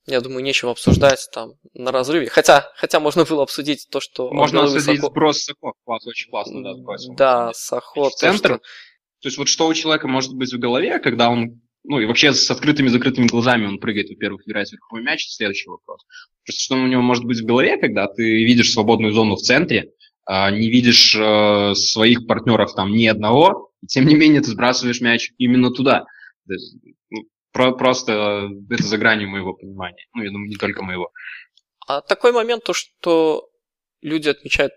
я 0.09 0.21
думаю, 0.21 0.43
нечего 0.43 0.73
обсуждать 0.73 1.29
там 1.33 1.53
на 1.75 1.93
разрыве. 1.93 2.29
Хотя, 2.29 2.71
хотя 2.77 3.01
можно 3.01 3.25
было 3.25 3.43
обсудить 3.43 3.89
то, 3.91 4.01
что... 4.01 4.31
Можно 4.33 4.63
обсудить 4.65 5.01
Сахо... 5.01 5.07
сброс 5.09 5.45
Сахо. 5.45 5.73
Класс, 5.85 6.07
очень 6.07 6.31
классно, 6.31 6.63
да, 6.63 6.75
сбросил. 6.75 7.15
Да, 7.15 7.53
Сахо. 7.55 8.11
Центр. 8.11 8.49
То, 8.49 8.55
что... 8.55 8.59
то 8.59 9.29
есть 9.29 9.39
вот 9.39 9.49
что 9.49 9.67
у 9.69 9.75
человека 9.75 10.09
может 10.09 10.35
быть 10.35 10.53
в 10.53 10.59
голове, 10.59 10.99
когда 10.99 11.31
он 11.31 11.61
ну 11.85 12.01
и 12.01 12.07
вообще 12.07 12.35
с 12.35 12.51
открытыми 12.51 12.89
закрытыми 12.89 13.27
глазами 13.27 13.67
он 13.67 13.79
прыгает, 13.79 14.11
во-первых, 14.11 14.43
играет 14.47 14.71
верховой 14.71 15.03
мяч, 15.03 15.27
следующий 15.29 15.71
вопрос. 15.71 16.05
Просто 16.45 16.63
что 16.63 16.75
у 16.75 16.87
него 16.87 17.03
может 17.03 17.25
быть 17.25 17.41
в 17.41 17.47
голове, 17.47 17.79
когда 17.79 18.07
ты 18.09 18.23
видишь 18.23 18.73
свободную 18.73 19.13
зону 19.13 19.37
в 19.37 19.41
центре, 19.41 19.93
а, 20.27 20.51
не 20.51 20.69
видишь 20.69 21.17
э, 21.19 21.75
своих 21.75 22.27
партнеров 22.27 22.75
там 22.75 22.93
ни 22.93 23.07
одного, 23.07 23.71
и 23.83 23.87
тем 23.87 24.07
не 24.07 24.17
менее 24.17 24.43
ты 24.43 24.51
сбрасываешь 24.51 25.01
мяч 25.01 25.33
именно 25.39 25.71
туда. 25.71 26.05
Ну, 27.59 27.73
про, 27.73 27.73
просто 27.73 28.49
это 28.71 28.83
за 28.83 28.99
гранью 28.99 29.29
моего 29.29 29.53
понимания. 29.55 30.07
Ну, 30.15 30.23
я 30.23 30.31
думаю, 30.31 30.49
не 30.49 30.57
только 30.57 30.83
моего. 30.83 31.13
А 31.87 32.01
такой 32.01 32.33
момент, 32.33 32.65
то, 32.65 32.73
что 32.73 33.51
люди 34.01 34.29
отмечают, 34.29 34.73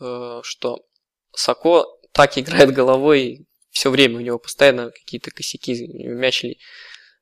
э, 0.00 0.40
что 0.42 0.86
Сако 1.32 1.84
так 2.12 2.38
играет 2.38 2.72
головой 2.72 3.46
все 3.70 3.90
время, 3.90 4.16
у 4.16 4.20
него 4.20 4.38
постоянно 4.38 4.90
какие-то 4.90 5.30
косяки, 5.30 5.86
мяч 5.86 6.42
ли. 6.42 6.58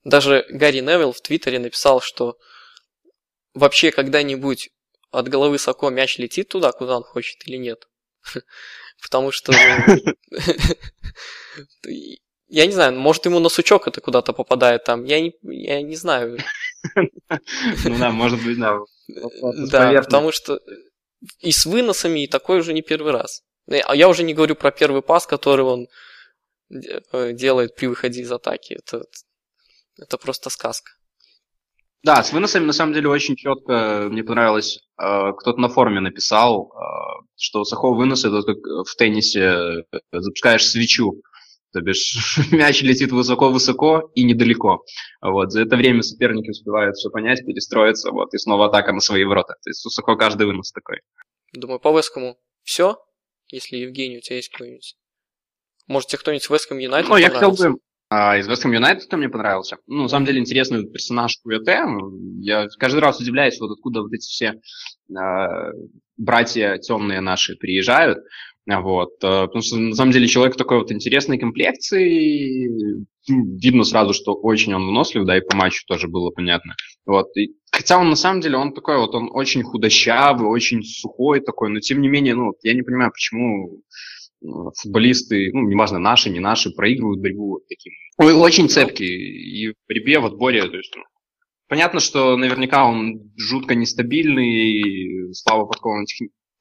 Даже 0.04 0.46
Гарри 0.50 0.78
Невилл 0.78 1.12
в 1.12 1.20
Твиттере 1.20 1.58
написал, 1.58 2.00
что 2.00 2.38
вообще 3.54 3.90
когда-нибудь 3.90 4.70
от 5.10 5.28
головы 5.28 5.58
Сако 5.58 5.88
мяч 5.88 6.18
летит 6.18 6.48
туда, 6.48 6.70
куда 6.70 6.96
он 6.96 7.02
хочет 7.02 7.46
или 7.48 7.56
нет. 7.56 7.88
Потому 9.02 9.32
что... 9.32 9.52
Я 12.48 12.66
не 12.66 12.72
знаю, 12.72 12.98
может 12.98 13.24
ему 13.26 13.38
на 13.40 13.48
сучок 13.48 13.88
это 13.88 14.00
куда-то 14.00 14.32
попадает 14.32 14.84
там. 14.84 15.04
Я 15.04 15.20
не, 15.20 15.32
я 15.42 15.82
не 15.82 15.96
знаю. 15.96 16.38
Ну 17.86 17.98
да, 17.98 18.10
может 18.10 18.44
быть, 18.44 18.58
да. 18.58 18.78
Да, 19.70 20.02
потому 20.02 20.32
что 20.32 20.60
и 21.40 21.52
с 21.52 21.64
выносами, 21.66 22.24
и 22.24 22.26
такой 22.28 22.60
уже 22.60 22.74
не 22.74 22.82
первый 22.82 23.12
раз. 23.12 23.42
А 23.86 23.96
я 23.96 24.08
уже 24.08 24.22
не 24.22 24.34
говорю 24.34 24.54
про 24.54 24.70
первый 24.70 25.00
пас, 25.02 25.26
который 25.26 25.64
он 25.64 25.88
э, 26.70 27.32
делает 27.32 27.74
при 27.76 27.86
выходе 27.86 28.20
из 28.20 28.30
атаки. 28.30 28.74
Это, 28.74 29.04
это 29.98 30.18
просто 30.18 30.50
сказка. 30.50 30.92
Да, 32.02 32.22
с 32.22 32.32
выносами 32.32 32.66
на 32.66 32.74
самом 32.74 32.92
деле 32.92 33.08
очень 33.08 33.36
четко 33.36 34.08
мне 34.10 34.22
понравилось. 34.22 34.80
Э, 35.00 35.32
кто-то 35.32 35.58
на 35.58 35.70
форуме 35.70 36.00
написал, 36.00 36.70
э, 36.70 37.24
что 37.36 37.64
Сахо 37.64 37.94
вынос 37.94 38.26
это 38.26 38.42
как 38.42 38.58
в 38.86 38.94
теннисе 38.96 39.84
запускаешь 40.12 40.66
свечу. 40.68 41.22
То 41.74 41.80
бишь 41.80 42.38
мяч 42.52 42.82
летит 42.82 43.10
высоко-высоко 43.10 44.12
и 44.14 44.22
недалеко. 44.22 44.84
Вот. 45.20 45.50
За 45.50 45.60
это 45.60 45.74
время 45.74 46.02
соперники 46.02 46.50
успевают 46.50 46.94
все 46.94 47.10
понять, 47.10 47.44
перестроиться, 47.44 48.12
вот, 48.12 48.32
и 48.32 48.38
снова 48.38 48.66
атака 48.66 48.92
на 48.92 49.00
свои 49.00 49.24
ворота. 49.24 49.54
То 49.64 49.70
есть 49.70 49.84
высоко 49.84 50.14
каждый 50.14 50.46
вынос 50.46 50.70
такой. 50.70 51.00
Думаю, 51.52 51.80
по 51.80 51.96
Вескому 51.96 52.38
все, 52.62 52.96
если 53.48 53.76
Евгений, 53.78 54.18
у 54.18 54.20
тебя 54.20 54.36
есть 54.36 54.50
какой-нибудь... 54.50 54.94
Может, 55.88 56.10
тебе 56.10 56.20
кто-нибудь 56.20 56.48
Веском 56.48 56.78
Юнайтед 56.78 57.10
Ну, 57.10 57.16
я 57.16 57.30
хотел 57.30 57.50
бы... 57.50 57.78
А, 58.08 58.38
из 58.38 58.46
Веском 58.46 58.70
Юнайтед 58.70 59.12
мне 59.12 59.28
понравился. 59.28 59.78
Ну, 59.88 60.02
на 60.02 60.08
самом 60.08 60.26
деле, 60.26 60.38
интересный 60.38 60.88
персонаж 60.88 61.38
Куэте. 61.42 61.82
Я 62.38 62.68
каждый 62.78 63.00
раз 63.00 63.18
удивляюсь, 63.18 63.58
вот 63.58 63.72
откуда 63.72 64.02
вот 64.02 64.12
эти 64.12 64.28
все 64.28 64.60
э, 65.10 65.72
братья 66.16 66.78
темные 66.78 67.20
наши 67.20 67.56
приезжают. 67.56 68.18
Вот, 68.66 69.12
э, 69.22 69.46
потому 69.46 69.60
что, 69.60 69.76
на 69.76 69.94
самом 69.94 70.12
деле, 70.12 70.26
человек 70.26 70.56
такой 70.56 70.78
вот 70.78 70.90
интересной 70.90 71.38
комплекции, 71.38 73.04
видно 73.28 73.84
сразу, 73.84 74.14
что 74.14 74.32
очень 74.34 74.72
он 74.72 74.86
вынослив, 74.86 75.26
да, 75.26 75.36
и 75.36 75.42
по 75.42 75.54
матчу 75.54 75.84
тоже 75.86 76.08
было 76.08 76.30
понятно. 76.30 76.74
Вот, 77.04 77.26
и, 77.36 77.54
хотя 77.70 77.98
он, 77.98 78.08
на 78.08 78.16
самом 78.16 78.40
деле, 78.40 78.56
он 78.56 78.72
такой 78.72 78.98
вот, 78.98 79.14
он 79.14 79.28
очень 79.32 79.62
худощавый, 79.62 80.48
очень 80.48 80.82
сухой 80.82 81.40
такой, 81.40 81.68
но, 81.68 81.80
тем 81.80 82.00
не 82.00 82.08
менее, 82.08 82.34
ну, 82.34 82.54
я 82.62 82.72
не 82.72 82.80
понимаю, 82.80 83.10
почему 83.12 83.82
э, 84.42 84.46
футболисты, 84.80 85.50
ну, 85.52 85.68
неважно, 85.68 85.98
наши, 85.98 86.30
не 86.30 86.40
наши, 86.40 86.70
проигрывают 86.70 87.20
борьбу 87.20 87.50
вот 87.50 87.68
таким. 87.68 87.92
Он 88.16 88.32
очень 88.36 88.70
цепкий, 88.70 89.04
и 89.04 89.72
в 89.72 89.74
борьбе, 89.86 90.20
в 90.20 90.26
отборе, 90.26 90.66
то 90.66 90.76
есть, 90.76 90.94
ну, 90.96 91.02
Понятно, 91.66 91.98
что 91.98 92.36
наверняка 92.36 92.86
он 92.86 93.32
жутко 93.36 93.74
нестабильный, 93.74 95.32
слава 95.34 95.64
подкованным 95.64 96.06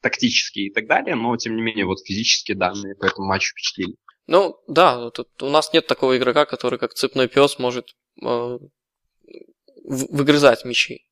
тактические 0.04 0.68
и 0.68 0.74
так 0.74 0.86
далее, 0.86 1.16
но 1.16 1.36
тем 1.38 1.56
не 1.56 1.62
менее 1.62 1.86
вот 1.86 2.06
физические 2.06 2.58
данные 2.58 2.94
по 2.96 3.06
этому 3.06 3.28
матчу 3.28 3.52
впечатлили. 3.52 3.96
Ну 4.28 4.58
да, 4.68 5.10
тут 5.12 5.42
у 5.42 5.50
нас 5.50 5.74
нет 5.74 5.88
такого 5.88 6.18
игрока, 6.18 6.46
который 6.46 6.78
как 6.78 6.94
цепной 6.94 7.28
пес 7.28 7.58
может 7.58 7.96
э, 8.22 8.60
выгрызать 9.84 10.66
мячи. 10.66 11.08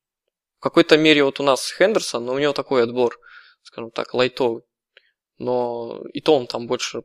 В 0.59 0.61
какой-то 0.61 0.97
мере 0.97 1.23
вот 1.23 1.39
у 1.39 1.43
нас 1.43 1.71
Хендерсон, 1.71 2.25
но 2.25 2.33
у 2.33 2.39
него 2.39 2.53
такой 2.53 2.83
отбор, 2.83 3.17
скажем 3.63 3.91
так, 3.91 4.13
лайтовый. 4.13 4.63
Но 5.37 6.03
и 6.13 6.21
то 6.21 6.35
он 6.35 6.45
там 6.45 6.67
больше 6.67 7.01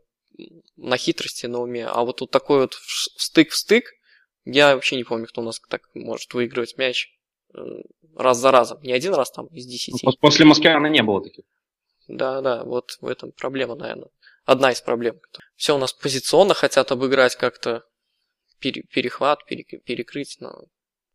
на 0.76 0.96
хитрости, 0.96 1.46
на 1.46 1.60
уме. 1.60 1.86
А 1.86 2.04
вот 2.04 2.18
тут 2.18 2.30
такой 2.30 2.60
вот 2.60 2.74
стык 3.16 3.50
в 3.50 3.56
стык, 3.56 3.92
я 4.44 4.74
вообще 4.74 4.96
не 4.96 5.04
помню, 5.04 5.26
кто 5.26 5.40
у 5.40 5.44
нас 5.44 5.60
так 5.68 5.82
может 5.94 6.34
выигрывать 6.34 6.76
мяч 6.76 7.08
э, 7.54 7.58
раз 8.14 8.38
за 8.38 8.50
разом. 8.50 8.80
Не 8.82 8.92
один 8.92 9.14
раз 9.14 9.30
там 9.30 9.46
из 9.46 9.66
десяти. 9.66 9.98
Ну, 10.02 10.12
после 10.20 10.44
Москвы 10.44 10.70
она 10.70 10.88
не 10.88 11.02
было 11.02 11.22
таких. 11.22 11.44
Да, 12.08 12.40
да, 12.40 12.64
вот 12.64 12.98
в 13.00 13.06
этом 13.06 13.32
проблема, 13.32 13.74
наверное. 13.74 14.10
Одна 14.44 14.70
из 14.70 14.80
проблем. 14.80 15.20
Все 15.56 15.74
у 15.74 15.78
нас 15.78 15.92
позиционно 15.92 16.54
хотят 16.54 16.92
обыграть 16.92 17.34
как-то 17.34 17.84
пере, 18.60 18.82
перехват, 18.82 19.44
пере, 19.44 19.64
перекрыть, 19.64 20.36
но 20.40 20.66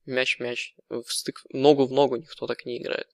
мяч-мяч, 0.06 0.76
в 0.90 1.06
стык, 1.08 1.42
ногу 1.50 1.86
в 1.88 1.92
ногу 1.92 2.18
никто 2.18 2.46
так 2.46 2.66
не 2.66 2.78
играет. 2.78 3.08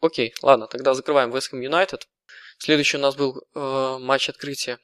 Окей, 0.00 0.34
ладно, 0.42 0.68
тогда 0.68 0.94
закрываем 0.94 1.34
West 1.34 1.52
Ham 1.52 1.60
United. 1.60 2.02
Следующий 2.58 2.98
у 2.98 3.00
нас 3.00 3.16
был 3.16 3.42
э, 3.54 3.98
матч 3.98 4.28
открытия 4.28 4.78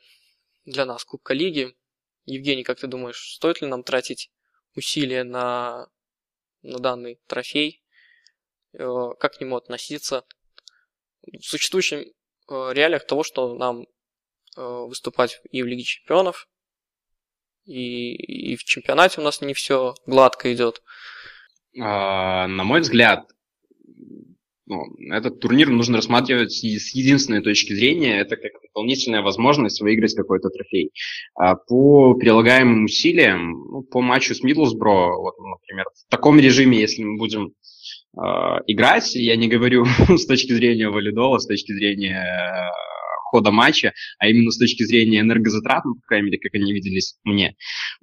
для 0.64 0.84
нас 0.86 1.04
Кубка 1.04 1.34
Лиги. 1.34 1.76
Евгений, 2.24 2.64
как 2.64 2.80
ты 2.80 2.88
думаешь, 2.88 3.34
стоит 3.34 3.60
ли 3.60 3.68
нам 3.68 3.84
тратить 3.84 4.32
усилия 4.74 5.22
на, 5.22 5.88
на 6.62 6.78
данный 6.78 7.20
трофей? 7.28 7.84
Э, 8.72 9.10
как 9.20 9.36
к 9.36 9.40
нему 9.40 9.56
относиться? 9.56 10.24
В 11.32 11.44
существующих 11.44 12.00
э, 12.00 12.04
реалиях 12.72 13.06
того, 13.06 13.22
что 13.22 13.54
нам 13.54 13.82
э, 14.56 14.60
выступать 14.60 15.40
и 15.50 15.62
в 15.62 15.66
Лиге 15.66 15.82
Чемпионов, 15.82 16.48
и, 17.64 18.14
и 18.14 18.56
в 18.56 18.64
чемпионате 18.64 19.20
у 19.20 19.24
нас 19.24 19.40
не 19.40 19.54
все 19.54 19.94
гладко 20.06 20.52
идет. 20.52 20.82
А, 21.80 22.46
на 22.46 22.64
мой 22.64 22.80
взгляд, 22.80 23.26
ну, 24.66 24.82
этот 25.10 25.40
турнир 25.40 25.68
нужно 25.68 25.96
рассматривать 25.96 26.52
с 26.52 26.94
единственной 26.94 27.42
точки 27.42 27.74
зрения, 27.74 28.20
это 28.20 28.36
как 28.36 28.52
дополнительная 28.62 29.22
возможность 29.22 29.80
выиграть 29.80 30.14
какой-то 30.14 30.48
трофей. 30.48 30.92
А 31.34 31.54
по 31.54 32.14
прилагаемым 32.14 32.84
усилиям, 32.84 33.52
ну, 33.52 33.82
по 33.82 34.00
матчу 34.00 34.34
с 34.34 34.42
Мидлсбро, 34.42 35.16
вот, 35.16 35.34
например, 35.38 35.86
в 35.94 36.10
таком 36.10 36.38
режиме, 36.38 36.80
если 36.80 37.02
мы 37.02 37.18
будем 37.18 37.52
играть. 38.66 39.14
Я 39.14 39.36
не 39.36 39.48
говорю 39.48 39.84
с 40.08 40.26
точки 40.26 40.52
зрения 40.52 40.88
валидола, 40.88 41.38
с 41.38 41.46
точки 41.46 41.72
зрения 41.72 42.22
э, 42.22 42.70
хода 43.34 43.50
матча, 43.50 43.92
а 44.18 44.28
именно 44.28 44.50
с 44.50 44.58
точки 44.58 44.84
зрения 44.84 45.20
энергозатрат, 45.20 45.84
ну, 45.84 45.94
по 45.96 46.06
крайней 46.06 46.26
мере, 46.26 46.38
как 46.38 46.54
они 46.54 46.72
виделись 46.72 47.16
мне. 47.24 47.56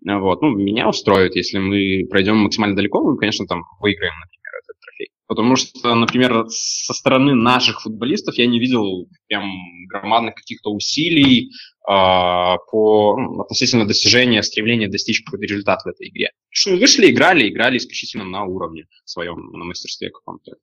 Вот. 0.03 0.41
Ну, 0.41 0.49
меня 0.49 0.89
устроит, 0.89 1.35
если 1.35 1.57
мы 1.57 2.05
пройдем 2.09 2.37
максимально 2.37 2.75
далеко, 2.75 3.01
мы, 3.01 3.17
конечно, 3.17 3.45
там 3.47 3.63
выиграем, 3.79 4.13
например, 4.19 4.51
этот 4.61 4.81
трофей. 4.81 5.09
Потому 5.27 5.55
что, 5.55 5.95
например, 5.95 6.45
со 6.49 6.93
стороны 6.93 7.33
наших 7.33 7.81
футболистов 7.81 8.35
я 8.35 8.45
не 8.45 8.59
видел 8.59 9.07
прям 9.27 9.49
громадных 9.87 10.35
каких-то 10.35 10.71
усилий, 10.71 11.49
а, 11.49 11.70
по 11.83 13.15
ну, 13.17 13.41
относительно 13.41 13.87
достижения, 13.87 14.43
стремления 14.43 14.87
достичь 14.87 15.23
какой-то 15.23 15.45
результат 15.45 15.81
в 15.83 15.87
этой 15.87 16.09
игре. 16.09 16.31
Что 16.49 16.75
вышли, 16.75 17.09
играли, 17.09 17.49
играли 17.49 17.77
исключительно 17.77 18.23
на 18.23 18.43
уровне 18.45 18.87
своем, 19.03 19.51
на 19.51 19.65
мастерстве 19.65 20.09
каком-то. 20.09 20.53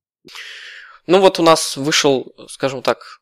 Ну 1.06 1.20
вот 1.20 1.38
у 1.40 1.42
нас 1.42 1.76
вышел, 1.76 2.34
скажем 2.48 2.82
так, 2.82 3.20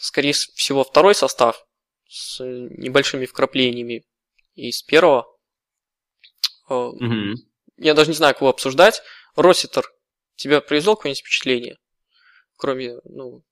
скорее 0.00 0.32
всего, 0.32 0.84
второй 0.84 1.14
состав. 1.14 1.64
с 2.12 2.44
небольшими 2.44 3.24
вкраплениями 3.24 4.04
из 4.54 4.82
первого. 4.82 5.26
Угу. 6.68 7.36
Я 7.78 7.94
даже 7.94 8.10
не 8.10 8.16
знаю, 8.16 8.34
кого 8.34 8.50
обсуждать. 8.50 9.02
Роситер, 9.34 9.84
тебя 10.36 10.60
произвел 10.60 10.96
какое-нибудь 10.96 11.20
впечатление? 11.20 11.78
Кроме, 12.56 12.98
ну, 13.04 13.42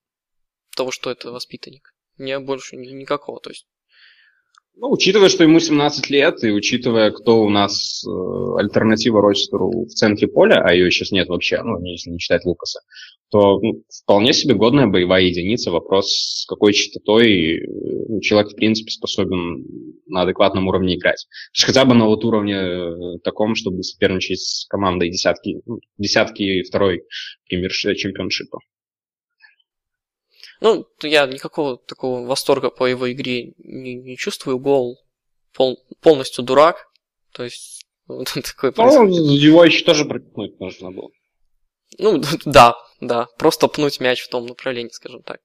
того, 0.76 0.90
что 0.90 1.10
это 1.10 1.32
воспитанник. 1.32 1.94
Не 2.21 2.39
больше 2.39 2.77
никакого. 2.77 3.41
То 3.41 3.50
есть 3.50 3.67
ну, 4.77 4.91
учитывая, 4.91 5.29
что 5.29 5.45
ему 5.45 5.61
17 5.61 6.09
лет, 6.09 6.43
и 6.43 6.50
учитывая, 6.50 7.11
кто 7.11 7.43
у 7.43 7.50
нас 7.50 8.03
э, 8.07 8.11
альтернатива 8.59 9.21
Рочестеру 9.21 9.85
в 9.85 9.91
центре 9.91 10.27
поля, 10.27 10.62
а 10.65 10.73
ее 10.73 10.91
сейчас 10.91 11.11
нет 11.11 11.29
вообще, 11.29 11.62
ну, 11.62 11.85
если 11.85 12.09
не 12.09 12.19
считать 12.19 12.47
Лукаса, 12.47 12.81
то 13.31 13.61
ну, 13.61 13.83
вполне 14.03 14.33
себе 14.33 14.55
годная 14.55 14.87
боевая 14.87 15.25
единица. 15.25 15.71
Вопрос, 15.71 16.11
с 16.11 16.47
какой 16.47 16.73
частотой 16.73 17.61
ну, 18.09 18.21
человек, 18.21 18.53
в 18.53 18.57
принципе, 18.57 18.91
способен 18.91 19.67
на 20.07 20.23
адекватном 20.23 20.67
уровне 20.67 20.97
играть. 20.97 21.27
То 21.53 21.59
есть 21.59 21.67
хотя 21.67 21.85
бы 21.85 21.95
на 21.95 22.07
вот 22.07 22.25
уровне 22.25 22.55
э, 22.55 23.19
таком, 23.23 23.57
чтобы 23.57 23.83
соперничать 23.83 24.41
с 24.41 24.67
командой 24.67 25.11
десятки, 25.11 25.61
ну, 25.67 25.81
десятки 25.99 26.62
второй 26.62 27.03
премьер 27.47 27.71
чемпионшипа. 27.73 28.61
Ну, 30.61 30.87
я 31.02 31.26
никакого 31.26 31.79
такого 31.79 32.26
восторга 32.26 32.71
по 32.71 32.87
его 32.87 33.11
игре 33.11 33.55
не, 33.59 33.95
не 33.95 34.17
чувствую. 34.17 34.59
Гол 34.59 34.99
пол, 35.52 35.79
полностью 36.00 36.45
дурак. 36.45 36.87
То 37.33 37.45
есть, 37.45 37.87
вот 38.07 38.29
такой 38.33 38.73
Ну, 38.76 39.07
его 39.07 39.64
еще 39.64 39.85
тоже 39.85 40.05
пропихнуть 40.05 40.59
нужно 40.61 40.90
было. 40.90 41.09
Ну, 41.99 42.21
да, 42.45 42.75
да. 43.00 43.26
Просто 43.38 43.69
пнуть 43.69 44.00
мяч 44.00 44.23
в 44.23 44.29
том 44.29 44.47
направлении, 44.47 44.90
скажем 44.90 45.23
так. 45.23 45.40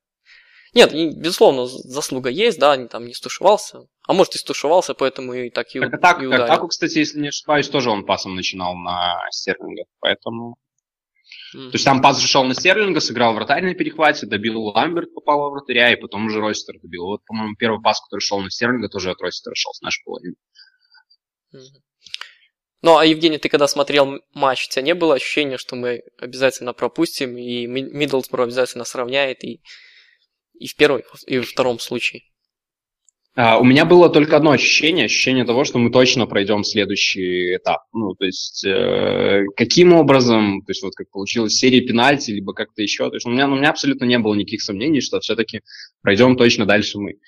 Нет, 0.74 0.92
безусловно, 0.92 1.68
заслуга 1.68 2.30
есть, 2.30 2.60
да, 2.60 2.74
они 2.74 2.90
там 2.90 3.06
не 3.06 3.14
стушевался. 3.14 3.88
А 4.06 4.14
может 4.14 4.36
и 4.36 4.38
стушевался, 4.38 4.94
поэтому 4.94 5.34
и 5.34 5.50
так 5.50 5.74
и, 5.74 5.80
так, 5.80 5.94
и, 5.94 5.98
так, 5.98 6.18
ударил. 6.20 6.44
Атаку, 6.44 6.68
кстати, 6.68 6.98
если 6.98 7.20
не 7.20 7.30
ошибаюсь, 7.30 7.70
тоже 7.70 7.90
он 7.90 8.06
пасом 8.06 8.36
начинал 8.36 8.76
на 8.76 9.22
Стерлинга, 9.32 9.84
поэтому... 10.00 10.58
Mm-hmm. 11.56 11.72
То 11.72 11.76
есть 11.76 11.86
там 11.86 12.02
пас 12.02 12.20
зашел 12.20 12.44
на 12.44 12.54
Стерлинга, 12.54 13.00
сыграл 13.00 13.34
вратарь 13.34 13.64
на 13.64 13.74
перехвате, 13.74 14.26
добил 14.26 14.62
Ламберт, 14.62 15.14
попал 15.14 15.40
во 15.40 15.50
вратаря, 15.52 15.94
и 15.94 15.96
потом 15.96 16.26
уже 16.26 16.42
Ройстер 16.42 16.76
добил. 16.82 17.06
Вот, 17.06 17.24
по-моему, 17.26 17.56
первый 17.56 17.82
пас, 17.82 18.02
который 18.02 18.20
шел 18.20 18.42
на 18.42 18.50
Стерлинга, 18.50 18.90
тоже 18.90 19.12
от 19.12 19.22
Ройстера 19.22 19.56
шел 19.56 19.72
с 19.74 19.82
нашей 19.82 20.04
половины. 20.04 20.36
Mm-hmm. 21.54 21.82
Ну, 22.82 22.98
а, 22.98 23.06
Евгений, 23.06 23.38
ты 23.38 23.50
когда 23.50 23.68
смотрел 23.68 24.20
матч, 24.34 24.68
у 24.68 24.72
тебя 24.72 24.84
не 24.84 24.94
было 24.94 25.16
ощущения, 25.16 25.58
что 25.58 25.76
мы 25.76 26.04
обязательно 26.20 26.74
пропустим, 26.74 27.38
и 27.38 27.66
Миддлсбро 27.66 28.44
обязательно 28.44 28.84
сравняет, 28.84 29.44
и, 29.44 29.62
и 30.54 30.68
в 30.68 30.76
первом, 30.76 31.02
и 31.26 31.40
во 31.40 31.44
втором 31.44 31.80
случае? 31.80 32.24
Uh, 33.38 33.60
у 33.60 33.66
меня 33.66 33.84
было 33.84 34.10
только 34.10 34.38
одно 34.38 34.52
ощущение, 34.52 35.06
ощущение 35.06 35.44
того, 35.44 35.66
что 35.66 35.78
мы 35.78 35.92
точно 35.92 36.26
пройдем 36.26 36.64
следующий 36.64 37.58
этап. 37.58 37.82
Ну, 37.92 38.14
то 38.16 38.24
есть, 38.24 38.64
э, 38.66 39.44
каким 39.58 39.92
образом, 39.92 40.62
то 40.62 40.72
есть, 40.72 40.82
вот 40.82 40.96
как 40.96 41.10
получилось, 41.10 41.58
серия 41.58 41.82
пенальти, 41.82 42.32
либо 42.32 42.54
как-то 42.54 42.82
еще. 42.82 43.10
То 43.10 43.16
есть, 43.18 43.26
у 43.26 43.30
меня, 43.30 43.50
у 43.50 43.56
меня 43.56 43.72
абсолютно 43.72 44.06
не 44.06 44.20
было 44.20 44.36
никаких 44.36 44.62
сомнений, 44.62 45.02
что 45.02 45.20
все-таки 45.20 45.60
пройдем 46.02 46.38
точно 46.38 46.66
дальше 46.66 46.98
мы. 46.98 47.20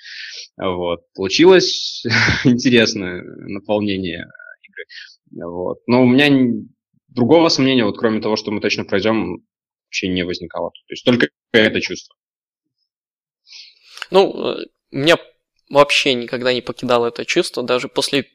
Вот. 0.55 1.01
Получилось 1.13 2.05
интересное 2.45 3.21
наполнение 3.23 4.27
игры. 4.63 5.45
Вот. 5.45 5.79
Но 5.87 6.03
у 6.03 6.07
меня 6.07 6.29
другого 7.09 7.49
сомнения, 7.49 7.83
вот 7.83 7.97
кроме 7.97 8.21
того, 8.21 8.37
что 8.37 8.51
мы 8.51 8.61
точно 8.61 8.85
пройдем, 8.85 9.43
вообще 9.87 10.07
не 10.07 10.23
возникало. 10.23 10.69
То 10.69 10.93
есть, 10.93 11.03
только 11.03 11.27
это 11.51 11.81
чувство. 11.81 12.15
Ну, 14.09 14.53
э, 14.53 14.65
у 14.91 14.97
меня 14.97 15.17
вообще 15.69 16.13
никогда 16.13 16.53
не 16.53 16.61
покидало 16.61 17.07
это 17.07 17.25
чувство. 17.25 17.63
Даже 17.63 17.87
после 17.87 18.29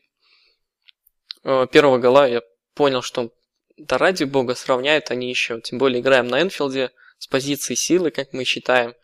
э, 1.45 1.67
первого 1.71 1.99
гола 1.99 2.29
я 2.29 2.43
понял, 2.75 3.03
что 3.03 3.33
да 3.77 3.99
ради 3.99 4.25
бога 4.25 4.55
сравняют 4.55 5.11
они 5.11 5.29
еще. 5.29 5.61
Тем 5.61 5.79
более 5.79 6.01
играем 6.01 6.29
на 6.29 6.43
Энфилде 6.43 6.91
с 7.19 7.27
позиции 7.27 7.75
силы, 7.75 8.11
как 8.11 8.33
мы 8.33 8.45
считаем. 8.45 8.95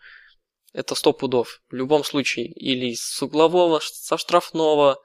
Это 0.73 0.95
сто 0.95 1.13
пудов. 1.13 1.63
В 1.71 1.75
любом 1.75 2.05
случае, 2.05 2.47
или 2.47 2.95
с 2.95 3.23
углового, 3.23 3.81
со 3.81 4.19
штрафного, 4.19 5.03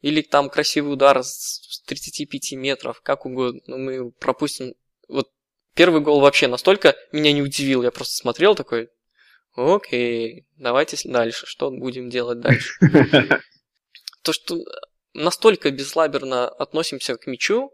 или 0.00 0.22
там 0.22 0.50
красивый 0.50 0.92
удар 0.92 1.22
с 1.22 1.82
35 1.86 2.52
метров, 2.52 3.00
как 3.02 3.26
угодно. 3.26 3.60
Но 3.66 3.78
мы 3.78 4.10
пропустим. 4.10 4.74
Вот 5.08 5.30
первый 5.74 6.00
гол 6.00 6.20
вообще 6.20 6.48
настолько 6.48 6.96
меня 7.12 7.32
не 7.32 7.42
удивил. 7.42 7.82
Я 7.82 7.90
просто 7.90 8.16
смотрел 8.16 8.54
такой, 8.54 8.90
Окей, 9.54 10.46
давайте 10.56 10.96
дальше. 11.08 11.46
Что 11.46 11.70
будем 11.70 12.08
делать 12.10 12.40
дальше? 12.40 12.78
То, 14.22 14.32
что 14.32 14.58
настолько 15.14 15.70
безлаберно 15.70 16.48
относимся 16.48 17.16
к 17.16 17.26
мячу, 17.26 17.72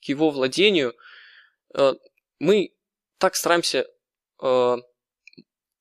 к 0.00 0.04
его 0.04 0.30
владению, 0.30 0.94
э, 1.74 1.92
мы 2.38 2.74
так 3.18 3.36
стараемся 3.36 3.86
э, 4.42 4.76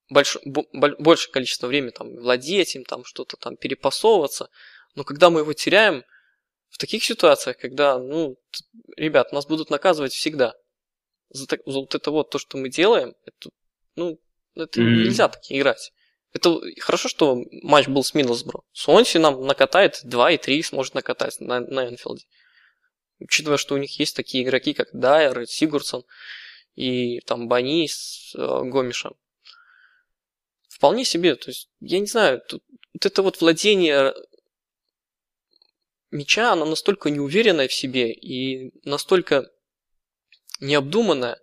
больш, 0.10 0.38
большее 0.44 1.32
количество 1.32 1.68
времени 1.68 1.92
там 1.92 2.16
владеть 2.16 2.76
им, 2.76 2.84
там 2.84 3.04
что-то 3.06 3.38
там 3.38 3.58
перепасовываться, 3.58 4.50
но 4.96 5.04
когда 5.04 5.30
мы 5.30 5.42
его 5.42 5.54
теряем, 5.54 6.04
в 6.74 6.80
таких 6.80 7.04
ситуациях, 7.04 7.58
когда, 7.58 8.00
ну, 8.00 8.36
ребят, 8.98 9.32
нас 9.32 9.46
будут 9.46 9.70
наказывать 9.70 10.12
всегда. 10.12 10.56
За, 11.30 11.46
за 11.46 11.60
вот 11.66 11.94
это 11.94 12.10
вот 12.10 12.32
то, 12.32 12.40
что 12.40 12.58
мы 12.58 12.70
делаем, 12.70 13.14
это, 13.26 13.52
ну, 13.96 14.20
это 14.56 14.82
mm-hmm. 14.82 15.04
нельзя 15.04 15.28
так 15.28 15.42
играть. 15.50 15.92
Это 16.34 16.60
хорошо, 16.80 17.10
что 17.10 17.44
матч 17.62 17.88
был 17.88 18.04
с 18.04 18.14
Миддлсбро. 18.14 18.62
Сонси 18.72 19.18
нам 19.18 19.46
накатает 19.46 20.00
2 20.04 20.32
и 20.32 20.38
3 20.38 20.64
сможет 20.64 20.96
накатать 20.96 21.40
на, 21.40 21.60
на 21.60 21.88
Энфилде. 21.88 22.26
Учитывая, 23.20 23.58
что 23.58 23.76
у 23.76 23.78
них 23.78 24.00
есть 24.00 24.16
такие 24.16 24.44
игроки, 24.44 24.74
как 24.74 24.90
Дайер, 24.94 25.46
Сигурсон 25.48 26.04
и 26.76 27.20
там 27.22 27.48
Бани 27.48 27.88
с 27.88 28.34
э, 28.36 28.40
Гомишем. 28.64 29.16
Вполне 30.68 31.06
себе. 31.06 31.36
То 31.36 31.52
есть, 31.52 31.70
я 31.80 32.00
не 32.00 32.08
знаю, 32.08 32.42
тут, 32.48 32.64
вот 32.94 33.06
это 33.06 33.22
вот 33.22 33.40
владение 33.40 34.14
мяча, 36.10 36.52
оно 36.52 36.66
настолько 36.66 37.10
неуверенное 37.10 37.68
в 37.68 37.74
себе 37.74 38.12
и 38.12 38.72
настолько 38.84 39.50
необдуманное, 40.60 41.40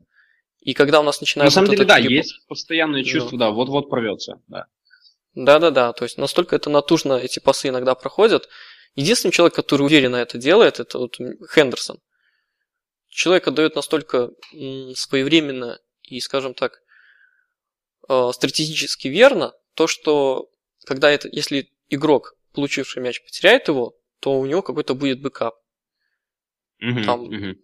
и 0.71 0.73
когда 0.73 1.01
у 1.01 1.03
нас 1.03 1.21
начинается... 1.21 1.61
На 1.61 1.67
самом 1.67 1.77
деле, 1.77 1.85
да, 1.85 1.97
перебор... 1.97 2.13
есть 2.13 2.47
постоянное 2.47 3.03
чувство, 3.03 3.37
да, 3.37 3.51
вот-вот 3.51 3.91
прорвется, 3.91 4.41
да. 4.47 4.67
Да-да-да, 5.35 5.93
то 5.93 6.05
есть 6.05 6.17
настолько 6.17 6.55
это 6.55 6.71
натужно 6.71 7.15
эти 7.15 7.41
пасы 7.41 7.69
иногда 7.69 7.97
проходят. 7.97 8.49
Единственный 8.95 9.33
человек, 9.33 9.57
который 9.57 9.83
уверенно 9.83 10.15
это 10.15 10.39
делает, 10.39 10.79
это 10.79 10.99
вот 10.99 11.19
Хендерсон. 11.53 11.99
Человек 13.09 13.49
отдает 13.49 13.75
настолько 13.75 14.31
своевременно 14.95 15.81
и, 16.03 16.21
скажем 16.21 16.55
так, 16.55 16.83
э, 18.09 18.31
стратегически 18.33 19.09
верно, 19.09 19.53
то, 19.75 19.89
что 19.89 20.51
когда 20.85 21.11
это, 21.11 21.29
если 21.33 21.73
игрок, 21.89 22.37
получивший 22.53 23.03
мяч, 23.03 23.21
потеряет 23.25 23.67
его, 23.67 23.97
то 24.21 24.39
у 24.39 24.47
него 24.47 24.63
какой-то 24.63 24.95
будет 24.95 25.21
бэкап. 25.21 25.57
Uh-huh, 26.81 27.05
Там, 27.05 27.25
uh-huh. 27.25 27.57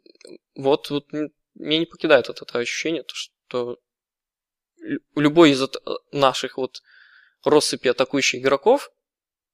Вот, 0.57 0.91
вот 0.91 1.07
меня 1.57 1.79
не 1.81 1.87
покидает 1.87 2.29
вот 2.29 2.43
это 2.43 2.59
ощущение, 2.59 3.03
то, 3.03 3.15
что 3.15 3.79
любой 5.15 5.51
из 5.51 5.63
наших 6.13 6.59
вот 6.59 6.83
россыпи 7.45 7.89
атакующих 7.89 8.41
игроков 8.41 8.91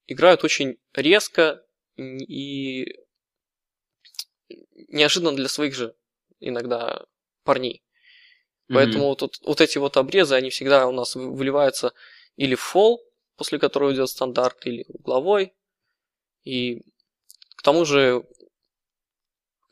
играют 0.07 0.45
очень 0.45 0.79
резко 0.95 1.65
и 1.97 2.87
неожиданно 4.89 5.35
для 5.37 5.49
своих 5.49 5.75
же 5.75 5.95
иногда 6.41 7.07
парней. 7.45 7.83
Mm-hmm. 8.69 8.75
Поэтому 8.75 9.05
вот, 9.07 9.23
вот, 9.23 9.39
вот 9.43 9.61
эти 9.61 9.79
вот 9.79 9.97
обрезы, 9.97 10.35
они 10.35 10.51
всегда 10.51 10.87
у 10.87 10.93
нас 10.93 11.15
выливаются 11.15 11.93
или 12.37 12.55
в 12.55 12.61
фол, 12.61 13.03
после 13.37 13.59
которого 13.59 13.93
идет 13.93 14.09
стандарт, 14.09 14.67
или 14.67 14.85
угловой. 14.89 15.55
И 16.45 16.83
к 17.57 17.63
тому 17.63 17.85
же 17.85 18.27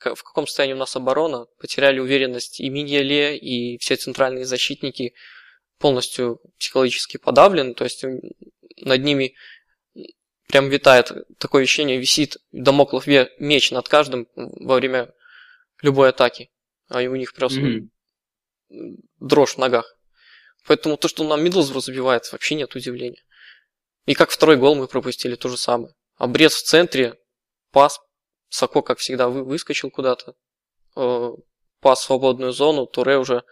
в 0.03 0.23
каком 0.23 0.47
состоянии 0.47 0.75
у 0.75 0.79
нас 0.79 0.97
оборона, 0.97 1.47
потеряли 1.59 1.99
уверенность 1.99 2.61
и 2.61 2.69
Миньеле, 2.69 3.37
и 3.37 3.79
все 3.79 3.97
центральные 3.97 4.45
защитники 4.45 5.15
полностью 5.79 6.41
психологически 6.59 7.17
подавлены, 7.17 7.75
то 7.75 7.85
есть 7.85 8.05
над 8.77 9.03
ними 9.03 9.35
прям 10.49 10.69
витает 10.69 11.13
такое 11.39 11.63
ощущение, 11.63 11.99
висит 11.99 12.37
домоклов 12.53 13.07
меч 13.07 13.71
над 13.71 13.89
каждым 13.89 14.27
во 14.35 14.77
время 14.77 15.13
любой 15.83 16.11
атаки, 16.11 16.51
а 16.89 16.99
у 16.99 17.17
них 17.17 17.33
просто 17.35 17.61
mm-hmm. 17.61 17.89
дрожь 19.21 19.55
в 19.55 19.59
ногах. 19.59 19.97
Поэтому 20.67 20.97
то, 20.97 21.09
что 21.09 21.25
нам 21.25 21.43
Миддлсбро 21.43 21.81
забивает, 21.81 22.31
вообще 22.33 22.55
нет 22.55 22.75
удивления. 22.75 23.23
И 24.07 24.15
как 24.15 24.31
второй 24.31 24.57
гол 24.57 24.75
мы 24.75 24.89
пропустили, 24.89 25.37
то 25.37 25.49
же 25.49 25.57
самое. 25.57 25.95
Обрез 26.17 26.55
в 26.55 26.65
центре, 26.65 27.19
пас 27.71 28.01
Сако, 28.51 28.83
как 28.83 28.99
всегда, 28.99 29.29
вы, 29.29 29.45
выскочил 29.45 29.91
куда-то. 29.91 30.35
Э, 30.97 31.31
пас 31.81 32.01
в 32.01 32.05
свободную 32.05 32.53
зону. 32.53 32.87
Туре 32.87 33.17
уже 33.17 33.45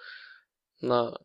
на... 0.81 1.17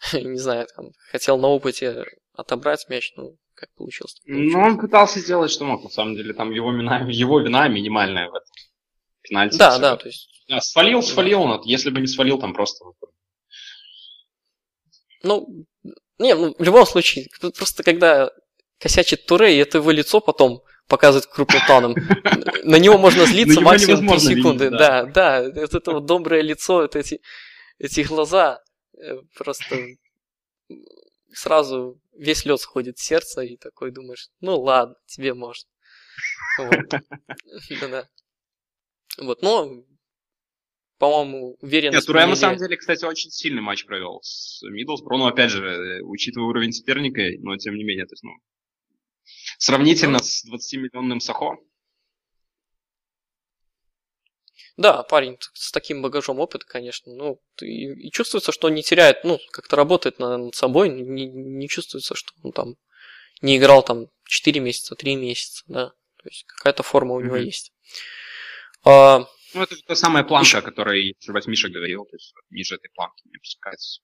Не 0.12 0.38
знаю, 0.38 0.66
там, 0.74 0.90
хотел 1.10 1.38
на 1.38 1.48
опыте 1.48 2.04
отобрать 2.32 2.88
мяч. 2.88 3.12
Ну, 3.16 3.36
как 3.54 3.72
получилось. 3.74 4.20
Ну, 4.24 4.58
он 4.58 4.78
пытался 4.78 5.20
сделать, 5.20 5.50
что 5.50 5.64
мог, 5.64 5.84
на 5.84 5.90
самом 5.90 6.16
деле. 6.16 6.32
Там 6.32 6.50
его 6.50 6.72
вина, 6.72 7.06
его 7.08 7.38
вина 7.40 7.68
минимальная 7.68 8.28
в 8.28 8.34
этом. 8.34 8.50
Пенальти. 9.22 9.58
Да, 9.58 9.78
да, 9.78 9.96
то 9.96 10.06
есть... 10.06 10.44
Да, 10.48 10.60
свалил, 10.62 11.02
свалил 11.02 11.42
он. 11.42 11.60
Если 11.64 11.90
бы 11.90 12.00
не 12.00 12.06
свалил, 12.06 12.40
там 12.40 12.54
просто... 12.54 12.84
Ну, 15.22 15.66
не, 16.18 16.34
ну, 16.34 16.54
в 16.58 16.62
любом 16.62 16.86
случае, 16.86 17.28
просто 17.40 17.82
когда 17.82 18.30
косячит 18.78 19.26
Туре, 19.26 19.54
и 19.54 19.58
это 19.58 19.78
его 19.78 19.90
лицо 19.90 20.20
потом 20.20 20.62
показывает 20.90 21.26
крупным 21.26 21.62
планом, 21.66 21.94
на 22.64 22.76
него 22.76 22.98
можно 22.98 23.24
злиться 23.24 23.60
максимум 23.60 24.08
3 24.08 24.18
секунды. 24.18 24.70
Да, 24.70 25.04
да, 25.04 25.38
это 25.40 25.92
вот 25.92 26.04
доброе 26.04 26.42
лицо, 26.42 26.84
это 26.84 26.98
эти, 26.98 27.20
эти 27.78 28.02
глаза, 28.02 28.60
э, 28.98 29.18
просто 29.36 29.76
сразу 31.32 32.00
весь 32.18 32.44
лед 32.44 32.60
сходит 32.60 32.98
с 32.98 33.04
сердца, 33.04 33.42
и 33.42 33.56
такой 33.56 33.92
думаешь, 33.92 34.28
ну 34.40 34.60
ладно, 34.60 34.96
тебе 35.06 35.32
можно. 35.32 35.68
Да-да. 36.58 38.08
Вот, 39.18 39.42
но, 39.42 39.84
по-моему, 40.98 41.56
уверен. 41.60 41.92
Нет, 41.92 42.04
Туре 42.04 42.26
на 42.26 42.36
самом 42.36 42.58
деле, 42.58 42.76
кстати, 42.76 43.04
очень 43.04 43.30
сильный 43.30 43.62
матч 43.62 43.86
провел 43.86 44.20
с 44.22 44.62
Миддлсбро. 44.62 45.16
Ну, 45.16 45.26
опять 45.26 45.50
же, 45.50 46.00
учитывая 46.02 46.48
уровень 46.48 46.72
соперника, 46.72 47.22
но 47.38 47.56
тем 47.56 47.76
не 47.76 47.84
менее, 47.84 48.06
то 48.06 48.12
есть, 48.12 48.22
ну, 48.22 48.32
сравнительно 49.60 50.18
с 50.18 50.44
20-миллионным 50.46 51.20
Сахо. 51.20 51.58
Да, 54.76 55.02
парень 55.02 55.36
с 55.52 55.70
таким 55.70 56.00
багажом 56.00 56.40
опыта, 56.40 56.64
конечно. 56.66 57.12
Ну, 57.12 57.40
и, 57.60 58.06
и 58.06 58.10
чувствуется, 58.10 58.52
что 58.52 58.68
он 58.68 58.74
не 58.74 58.82
теряет, 58.82 59.22
ну, 59.24 59.38
как-то 59.52 59.76
работает 59.76 60.18
над 60.18 60.54
собой, 60.54 60.88
не, 60.88 61.26
не 61.26 61.68
чувствуется, 61.68 62.14
что 62.14 62.32
он 62.42 62.52
там 62.52 62.76
не 63.42 63.58
играл 63.58 63.82
там 63.82 64.06
4 64.24 64.60
месяца, 64.60 64.94
3 64.94 65.16
месяца, 65.16 65.62
да. 65.68 65.88
То 66.22 66.28
есть 66.28 66.44
какая-то 66.46 66.82
форма 66.82 67.14
у 67.14 67.20
него 67.20 67.36
mm-hmm. 67.36 67.44
есть. 67.44 67.72
А, 68.84 69.26
ну, 69.52 69.62
это 69.62 69.76
та 69.86 69.94
самая 69.94 70.24
планка, 70.24 70.46
еще... 70.46 70.58
о 70.58 70.62
которой 70.62 71.16
Миша 71.46 71.68
говорил, 71.68 72.06
то 72.06 72.16
есть 72.16 72.32
ниже 72.48 72.76
этой 72.76 72.88
планки 72.90 73.22
не 73.26 73.36
опускается. 73.36 74.00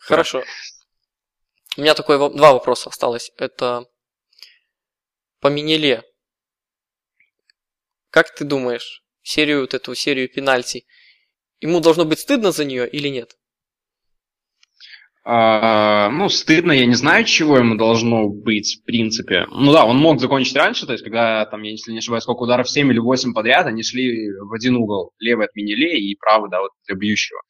Хорошо. 0.00 0.42
У 1.76 1.80
меня 1.80 1.94
такое 1.94 2.18
два 2.30 2.52
вопроса 2.52 2.90
осталось. 2.90 3.30
Это 3.36 3.86
по 5.44 5.48
Минеле. 5.48 6.02
Как 8.08 8.34
ты 8.34 8.46
думаешь, 8.46 9.04
серию 9.20 9.60
вот 9.60 9.74
эту 9.74 9.94
серию 9.94 10.26
пенальти, 10.26 10.86
ему 11.60 11.80
должно 11.80 12.06
быть 12.06 12.20
стыдно 12.20 12.50
за 12.50 12.64
нее 12.64 12.88
или 12.88 13.08
нет? 13.08 13.36
А, 15.26 16.10
ну, 16.10 16.28
стыдно, 16.28 16.72
я 16.72 16.84
не 16.84 16.94
знаю, 16.94 17.24
чего 17.24 17.56
ему 17.56 17.76
должно 17.76 18.28
быть, 18.28 18.80
в 18.82 18.84
принципе. 18.84 19.46
Ну 19.50 19.72
да, 19.72 19.86
он 19.86 19.96
мог 19.96 20.20
закончить 20.20 20.54
раньше, 20.54 20.84
то 20.84 20.92
есть, 20.92 21.02
когда, 21.02 21.46
там, 21.46 21.62
я 21.62 21.70
если 21.70 21.92
не 21.92 21.98
ошибаюсь, 21.98 22.24
сколько 22.24 22.42
ударов, 22.42 22.68
7 22.68 22.90
или 22.90 22.98
8 22.98 23.32
подряд, 23.32 23.66
они 23.66 23.82
шли 23.82 24.30
в 24.38 24.52
один 24.52 24.76
угол. 24.76 25.12
Левый 25.18 25.46
от 25.46 25.54
Минеле 25.54 25.98
и 25.98 26.14
правый, 26.16 26.50
да, 26.50 26.60
вот 26.60 26.72
для 26.86 26.96
бьющего. 26.96 27.40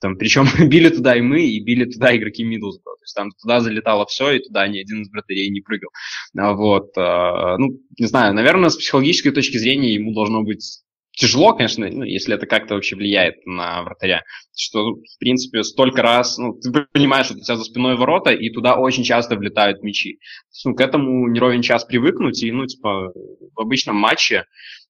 Там, 0.00 0.16
причем 0.16 0.44
били 0.68 0.88
туда 0.88 1.14
и 1.14 1.20
мы, 1.20 1.42
и 1.42 1.62
били 1.62 1.84
туда 1.84 2.16
игроки 2.16 2.42
Миддлсбро. 2.42 2.96
То 2.96 3.02
есть 3.04 3.14
там 3.14 3.30
туда 3.40 3.60
залетало 3.60 4.06
все, 4.06 4.32
и 4.32 4.42
туда 4.42 4.66
ни 4.66 4.80
один 4.80 5.02
из 5.02 5.10
вратарей 5.10 5.50
не 5.50 5.60
прыгал. 5.60 5.90
А 6.36 6.52
вот, 6.54 6.90
а, 6.96 7.56
ну, 7.58 7.78
не 7.96 8.06
знаю, 8.06 8.34
наверное, 8.34 8.70
с 8.70 8.76
психологической 8.76 9.30
точки 9.30 9.56
зрения 9.56 9.94
ему 9.94 10.12
должно 10.14 10.42
быть 10.42 10.82
тяжело, 11.20 11.52
конечно, 11.52 11.86
ну, 11.86 12.02
если 12.02 12.34
это 12.34 12.46
как-то 12.46 12.74
вообще 12.74 12.96
влияет 12.96 13.44
на 13.44 13.82
вратаря, 13.82 14.22
что, 14.56 14.94
в 14.94 15.18
принципе, 15.18 15.62
столько 15.62 16.00
раз, 16.00 16.38
ну, 16.38 16.54
ты 16.54 16.72
понимаешь, 16.92 17.26
что 17.26 17.34
у 17.34 17.40
тебя 17.40 17.56
за 17.56 17.64
спиной 17.64 17.96
ворота, 17.96 18.30
и 18.30 18.48
туда 18.50 18.76
очень 18.76 19.04
часто 19.04 19.36
влетают 19.36 19.82
мячи. 19.82 20.18
Ну, 20.64 20.74
к 20.74 20.80
этому 20.80 21.28
не 21.28 21.38
ровен 21.38 21.60
час 21.60 21.84
привыкнуть, 21.84 22.42
и, 22.42 22.50
ну, 22.50 22.66
типа, 22.66 23.12
в 23.54 23.60
обычном 23.60 23.96
матче 23.96 24.46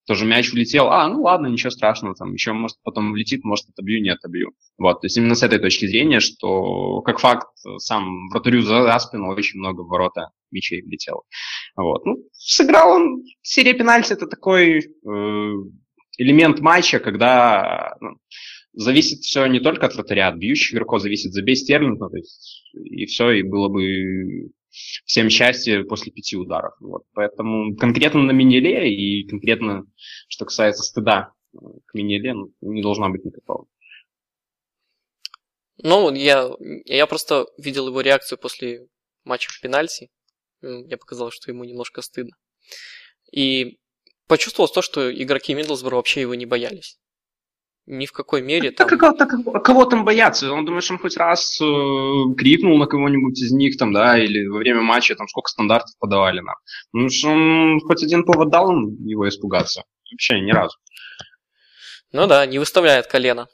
тоже 0.07 0.25
мяч 0.25 0.53
влетел, 0.53 0.89
а, 0.89 1.09
ну 1.09 1.23
ладно, 1.23 1.49
ничего 1.49 1.71
страшного, 1.71 2.15
там 2.15 2.33
еще, 2.33 2.53
может, 2.53 2.77
потом 2.85 3.13
влетит, 3.13 3.45
может, 3.45 3.69
отобью, 3.69 4.01
не 4.01 4.11
отобью. 4.11 4.53
Вот, 4.79 5.01
то 5.01 5.07
есть 5.07 5.17
именно 5.17 5.35
с 5.35 5.43
этой 5.43 5.59
точки 5.59 5.87
зрения, 5.87 6.21
что, 6.21 7.01
как 7.03 7.19
факт, 7.19 7.49
сам 7.79 8.29
вратарю 8.29 8.63
за, 8.63 8.83
за 8.83 8.99
спину 8.99 9.29
очень 9.29 9.59
много 9.59 9.83
ворота 9.83 10.31
мячей 10.51 10.83
влетело. 10.83 11.23
Вот, 11.77 12.07
ну, 12.07 12.17
сыграл 12.33 12.93
он, 12.93 13.23
серия 13.43 13.75
пенальти, 13.75 14.13
это 14.13 14.27
такой 14.27 14.79
э, 14.79 15.53
элемент 16.21 16.61
матча, 16.61 17.01
когда 17.01 17.97
ну, 18.01 18.19
зависит 18.75 19.21
все 19.21 19.47
не 19.47 19.59
только 19.59 19.87
от 19.87 19.95
вратаря, 19.95 20.29
от 20.29 20.37
бьющих 20.37 20.75
игроков, 20.75 21.01
зависит, 21.01 21.33
Стерлинг, 21.33 21.99
ну, 21.99 22.11
то 22.11 22.17
есть, 22.17 22.71
и 22.75 23.07
все, 23.07 23.31
и 23.31 23.43
было 23.43 23.69
бы 23.69 24.51
всем 24.71 25.31
счастья 25.31 25.83
после 25.85 26.13
пяти 26.13 26.37
ударов. 26.37 26.75
Вот. 26.81 27.05
Поэтому 27.15 27.75
конкретно 27.75 28.23
на 28.23 28.33
Минеле 28.33 28.93
и 28.95 29.27
конкретно, 29.27 29.85
что 30.29 30.45
касается 30.45 30.83
стыда 30.83 31.33
к 31.87 31.95
Минеле, 31.95 32.35
ну, 32.35 32.53
не 32.61 32.83
должна 32.83 33.09
быть 33.09 33.25
никакого. 33.25 33.67
Ну, 35.83 36.13
я, 36.13 36.51
я 36.85 37.07
просто 37.07 37.47
видел 37.57 37.89
его 37.89 38.03
реакцию 38.03 38.39
после 38.39 38.87
матча 39.25 39.51
в 39.51 39.59
пенальти. 39.63 40.11
Мне 40.61 40.99
показалось, 40.99 41.35
что 41.35 41.51
ему 41.51 41.65
немножко 41.65 42.03
стыдно. 42.03 42.37
И 43.33 43.80
почувствовалось 44.31 44.73
то, 44.73 44.81
что 44.81 45.13
игроки 45.13 45.53
Миддлсбора 45.55 45.97
вообще 45.97 46.21
его 46.21 46.37
не 46.37 46.47
боялись 46.47 46.99
ни 47.87 48.07
в 48.07 48.13
какой 48.13 48.41
мере. 48.41 48.71
Там... 48.71 48.89
Так, 48.89 49.01
так, 49.01 49.19
так, 49.19 49.65
кого 49.65 49.85
там 49.85 50.05
бояться? 50.05 50.53
Он 50.53 50.65
думаешь, 50.65 50.89
он 50.93 50.99
хоть 50.99 51.17
раз 51.17 51.61
э, 51.61 51.65
крикнул 52.37 52.79
на 52.79 52.87
кого-нибудь 52.87 53.41
из 53.41 53.51
них 53.51 53.77
там, 53.79 53.93
да, 53.93 54.17
или 54.17 54.47
во 54.47 54.59
время 54.59 54.83
матча 54.83 55.17
там 55.17 55.27
сколько 55.27 55.49
стандартов 55.49 55.99
подавали 55.99 56.39
нам. 56.41 56.55
Ну, 56.93 57.09
что 57.09 57.31
он 57.31 57.81
хоть 57.81 58.05
один 58.05 58.23
повод 58.23 58.51
дал 58.51 58.69
он 58.69 58.95
его 59.05 59.29
испугаться? 59.29 59.83
Вообще 60.13 60.41
ни 60.41 60.53
разу. 60.53 60.77
Ну 62.13 62.29
да, 62.29 62.47
не 62.47 62.61
выставляет 62.61 63.09
колено. 63.09 63.49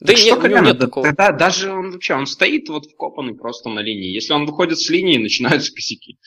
Да 0.00 0.06
так 0.06 0.16
и 0.16 0.20
что 0.20 0.30
нет, 0.30 0.40
колено? 0.40 0.64
нет 0.64 0.78
такого. 0.78 1.06
Тогда 1.06 1.32
даже 1.32 1.70
он 1.70 1.90
вообще, 1.90 2.14
он 2.14 2.26
стоит 2.26 2.70
вот 2.70 2.86
вкопанный 2.86 3.34
просто 3.34 3.68
на 3.68 3.80
линии. 3.80 4.14
Если 4.14 4.32
он 4.32 4.46
выходит 4.46 4.78
с 4.78 4.88
линии, 4.88 5.18
начинаются 5.18 5.70
косяки. 5.74 6.18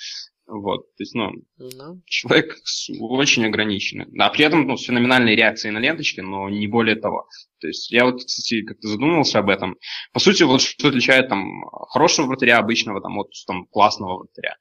Вот, 0.47 0.95
то 0.95 1.03
есть, 1.03 1.13
ну, 1.13 1.31
no. 1.59 1.99
Человек 2.05 2.55
очень 2.99 3.45
ограниченный. 3.45 4.07
А 4.17 4.29
при 4.29 4.45
этом, 4.45 4.65
ну, 4.65 4.77
с 4.77 4.85
феноменальной 4.85 5.35
реакцией 5.35 5.73
на 5.73 5.79
ленточке, 5.79 6.21
но 6.21 6.49
не 6.49 6.67
более 6.67 6.95
того. 6.95 7.27
То 7.59 7.67
есть, 7.67 7.91
я 7.91 8.05
вот, 8.05 8.23
кстати, 8.23 8.61
как-то 8.61 8.87
задумывался 8.87 9.39
об 9.39 9.49
этом. 9.49 9.75
По 10.13 10.19
сути, 10.19 10.43
вот 10.43 10.61
что 10.61 10.87
отличает 10.87 11.27
там 11.27 11.63
хорошего 11.89 12.27
вратаря 12.27 12.59
обычного 12.59 13.01
там 13.01 13.17
от 13.19 13.29
там 13.45 13.65
классного 13.65 14.19
вратаря. 14.19 14.55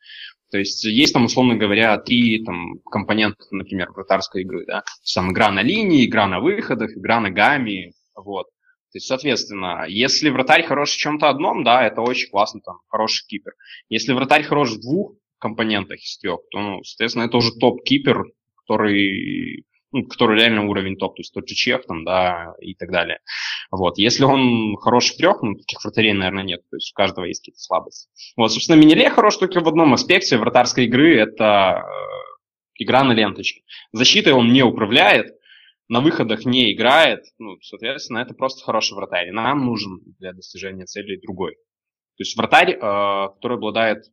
То 0.50 0.58
есть, 0.58 0.84
есть 0.84 1.12
там, 1.12 1.26
условно 1.26 1.54
говоря, 1.54 1.96
три 1.98 2.44
там 2.44 2.80
компонента, 2.90 3.44
например, 3.52 3.92
вратарской 3.92 4.42
игры, 4.42 4.64
да. 4.66 4.82
Там 5.14 5.30
игра 5.30 5.52
на 5.52 5.62
линии, 5.62 6.04
игра 6.04 6.26
на 6.26 6.40
выходах, 6.40 6.96
игра 6.96 7.20
на 7.20 7.30
гамме, 7.30 7.92
вот. 8.16 8.46
То 8.92 8.96
есть, 8.96 9.06
соответственно, 9.06 9.84
если 9.86 10.30
вратарь 10.30 10.64
хорош 10.64 10.90
в 10.90 10.98
чем-то 10.98 11.28
одном, 11.28 11.62
да, 11.62 11.86
это 11.86 12.00
очень 12.00 12.28
классно, 12.28 12.60
там, 12.60 12.78
хороший 12.88 13.24
кипер. 13.28 13.52
Если 13.88 14.12
вратарь 14.12 14.42
хорош 14.42 14.70
в 14.70 14.80
двух, 14.80 15.14
компонентах 15.38 16.00
из 16.00 16.18
трех, 16.18 16.40
то, 16.50 16.60
ну, 16.60 16.84
соответственно, 16.84 17.24
это 17.24 17.36
уже 17.36 17.52
топ-кипер, 17.52 18.24
который, 18.56 19.64
ну, 19.92 20.06
который 20.06 20.38
реально 20.38 20.68
уровень 20.68 20.96
топ, 20.96 21.16
то 21.16 21.20
есть 21.20 21.32
тот 21.32 21.48
же 21.48 21.54
Чех 21.54 21.86
там, 21.86 22.04
да, 22.04 22.54
и 22.60 22.74
так 22.74 22.90
далее. 22.90 23.20
Вот, 23.70 23.98
если 23.98 24.24
он 24.24 24.76
хороший 24.76 25.14
в 25.14 25.16
трех, 25.18 25.42
ну, 25.42 25.54
таких 25.54 25.82
вратарей, 25.84 26.12
наверное, 26.12 26.44
нет, 26.44 26.62
то 26.70 26.76
есть 26.76 26.92
у 26.92 26.94
каждого 26.94 27.24
есть 27.24 27.40
какие-то 27.40 27.60
слабости. 27.60 28.08
Вот, 28.36 28.52
собственно, 28.52 28.76
Минеле 28.76 29.10
хорош 29.10 29.36
только 29.36 29.60
в 29.60 29.68
одном 29.68 29.94
аспекте 29.94 30.36
вратарской 30.36 30.86
игры, 30.86 31.16
это 31.16 31.82
э, 31.84 32.82
игра 32.82 33.04
на 33.04 33.12
ленточке. 33.12 33.62
Защитой 33.92 34.32
он 34.32 34.52
не 34.52 34.62
управляет, 34.62 35.36
на 35.88 36.00
выходах 36.00 36.44
не 36.44 36.72
играет, 36.72 37.24
ну, 37.38 37.60
соответственно, 37.60 38.18
это 38.18 38.34
просто 38.34 38.64
хороший 38.64 38.94
вратарь. 38.94 39.30
Нам 39.30 39.64
нужен 39.64 40.00
для 40.18 40.32
достижения 40.32 40.84
цели 40.84 41.20
другой. 41.20 41.54
То 42.16 42.22
есть 42.22 42.36
вратарь, 42.36 42.72
э, 42.72 42.78
который 42.78 43.56
обладает 43.56 44.04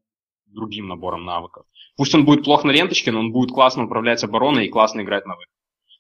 другим 0.53 0.87
набором 0.87 1.25
навыков. 1.25 1.65
Пусть 1.95 2.13
он 2.15 2.25
будет 2.25 2.43
плохо 2.43 2.67
на 2.67 2.71
ленточке, 2.71 3.11
но 3.11 3.19
он 3.19 3.31
будет 3.31 3.51
классно 3.51 3.85
управлять 3.85 4.23
обороной 4.23 4.67
и 4.67 4.69
классно 4.69 5.01
играть 5.01 5.25
на 5.25 5.35
выход. 5.35 5.49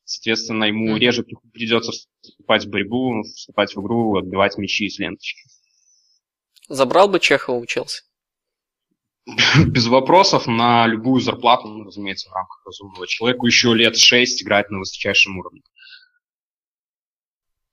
Соответственно, 0.05 0.65
ему 0.65 0.97
реже 0.97 1.23
придется 1.53 1.91
вступать 1.91 2.65
в 2.65 2.69
борьбу, 2.69 3.23
вступать 3.23 3.73
в 3.75 3.81
игру, 3.81 4.17
отбивать 4.17 4.57
мячи 4.57 4.89
с 4.89 4.99
ленточки. 4.99 5.43
Забрал 6.67 7.07
бы 7.07 7.19
Чехова 7.19 7.57
у 7.57 7.65
Челси? 7.65 8.03
Без 9.67 9.87
вопросов 9.87 10.47
на 10.47 10.87
любую 10.87 11.21
зарплату, 11.21 11.67
ну, 11.67 11.85
разумеется, 11.85 12.29
в 12.29 12.33
рамках 12.33 12.61
разумного. 12.65 13.07
Человеку 13.07 13.45
еще 13.45 13.73
лет 13.73 13.97
6 13.97 14.43
играть 14.43 14.69
на 14.69 14.79
высочайшем 14.79 15.37
уровне. 15.37 15.61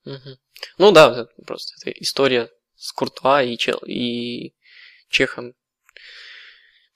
Угу. 0.04 0.38
Ну 0.78 0.92
да, 0.92 1.26
просто 1.46 1.74
это 1.80 1.98
история 2.00 2.50
с 2.76 2.92
Куртуа 2.92 3.42
и, 3.42 3.56
Чел, 3.56 3.78
и 3.86 4.54
Чехом 5.08 5.54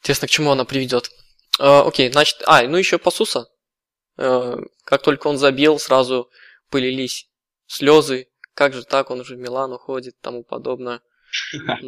Интересно, 0.05 0.29
к 0.29 0.31
чему 0.31 0.51
она 0.51 0.67
приведет. 0.67 1.11
Э, 1.59 1.81
окей, 1.81 2.13
значит, 2.13 2.43
а, 2.45 2.63
ну 2.65 2.77
еще 2.77 2.99
Пасуса. 2.99 3.49
Э, 4.19 4.59
как 4.85 5.01
только 5.01 5.29
он 5.29 5.39
забил, 5.39 5.79
сразу 5.79 6.31
пылились 6.69 7.31
слезы. 7.67 8.29
Как 8.53 8.75
же 8.75 8.85
так, 8.85 9.11
он 9.11 9.21
уже 9.21 9.35
в 9.35 9.39
Милан 9.39 9.73
уходит, 9.73 10.21
тому 10.21 10.45
подобное. 10.45 11.01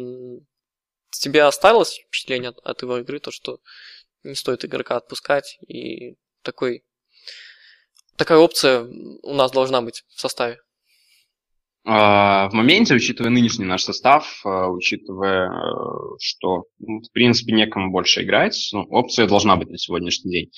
тебе 1.11 1.43
осталось 1.43 1.99
впечатление 2.07 2.49
от, 2.49 2.57
от 2.65 2.81
его 2.81 2.97
игры, 2.97 3.19
то, 3.19 3.29
что 3.29 3.61
не 4.23 4.33
стоит 4.33 4.65
игрока 4.65 4.97
отпускать, 4.97 5.59
и 5.67 6.17
такой, 6.41 6.83
такая 8.15 8.39
опция 8.39 8.81
у 9.21 9.33
нас 9.35 9.51
должна 9.51 9.83
быть 9.83 10.05
в 10.07 10.19
составе? 10.19 10.59
А, 11.89 12.49
в 12.49 12.53
моменте, 12.53 12.95
учитывая 12.95 13.31
нынешний 13.31 13.63
наш 13.63 13.83
состав, 13.83 14.41
а, 14.43 14.67
учитывая, 14.67 15.49
э, 15.49 16.17
что, 16.19 16.65
ну, 16.79 16.99
в 16.99 17.09
принципе, 17.13 17.53
некому 17.53 17.91
больше 17.91 18.23
играть, 18.23 18.57
ну, 18.73 18.83
опция 18.89 19.25
должна 19.25 19.55
быть 19.55 19.69
на 19.69 19.77
сегодняшний 19.77 20.31
день. 20.31 20.51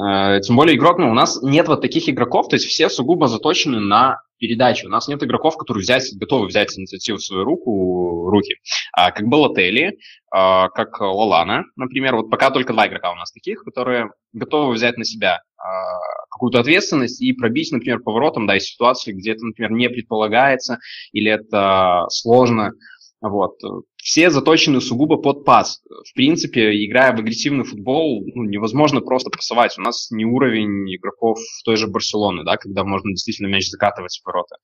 А, 0.00 0.38
тем 0.38 0.54
более 0.54 0.76
игрок, 0.76 0.98
ну, 0.98 1.10
у 1.10 1.14
нас 1.14 1.42
нет 1.42 1.66
вот 1.66 1.80
таких 1.80 2.08
игроков, 2.08 2.48
то 2.48 2.54
есть 2.54 2.66
все 2.66 2.88
сугубо 2.88 3.26
заточены 3.26 3.80
на 3.80 4.20
передачу. 4.40 4.88
У 4.88 4.90
нас 4.90 5.06
нет 5.06 5.22
игроков, 5.22 5.56
которые 5.56 5.82
взять, 5.82 6.04
готовы 6.16 6.46
взять 6.46 6.76
инициативу 6.76 7.18
в 7.18 7.24
свою 7.24 7.44
руку, 7.44 8.28
руки. 8.30 8.56
А, 8.92 9.12
как 9.12 9.26
Балотелли, 9.28 9.98
а, 10.32 10.68
как 10.70 11.00
Лолана, 11.00 11.64
например. 11.76 12.16
Вот 12.16 12.30
пока 12.30 12.50
только 12.50 12.72
два 12.72 12.88
игрока 12.88 13.12
у 13.12 13.16
нас 13.16 13.30
таких, 13.30 13.62
которые 13.62 14.10
готовы 14.32 14.72
взять 14.72 14.96
на 14.96 15.04
себя 15.04 15.42
а, 15.58 15.98
какую-то 16.30 16.60
ответственность 16.60 17.20
и 17.20 17.32
пробить, 17.32 17.70
например, 17.70 18.00
поворотом, 18.00 18.46
да, 18.46 18.56
из 18.56 18.64
ситуации, 18.64 19.12
где 19.12 19.32
это, 19.32 19.44
например, 19.44 19.72
не 19.72 19.88
предполагается 19.88 20.78
или 21.12 21.30
это 21.30 22.06
сложно. 22.08 22.72
Вот. 23.20 23.58
Все 23.96 24.30
заточены 24.30 24.80
сугубо 24.80 25.16
под 25.16 25.44
пас. 25.44 25.82
В 25.88 26.14
принципе, 26.14 26.84
играя 26.84 27.14
в 27.14 27.18
агрессивный 27.20 27.64
футбол, 27.64 28.24
ну, 28.34 28.44
невозможно 28.44 29.00
просто 29.00 29.30
пасовать. 29.30 29.76
У 29.78 29.82
нас 29.82 30.10
не 30.10 30.24
уровень 30.24 30.94
игроков 30.94 31.38
той 31.64 31.76
же 31.76 31.86
Барселоны, 31.86 32.44
да, 32.44 32.56
когда 32.56 32.82
можно 32.82 33.10
действительно 33.10 33.48
мяч 33.48 33.68
закатывать 33.68 34.18
в 34.18 34.26
ворота. 34.26 34.56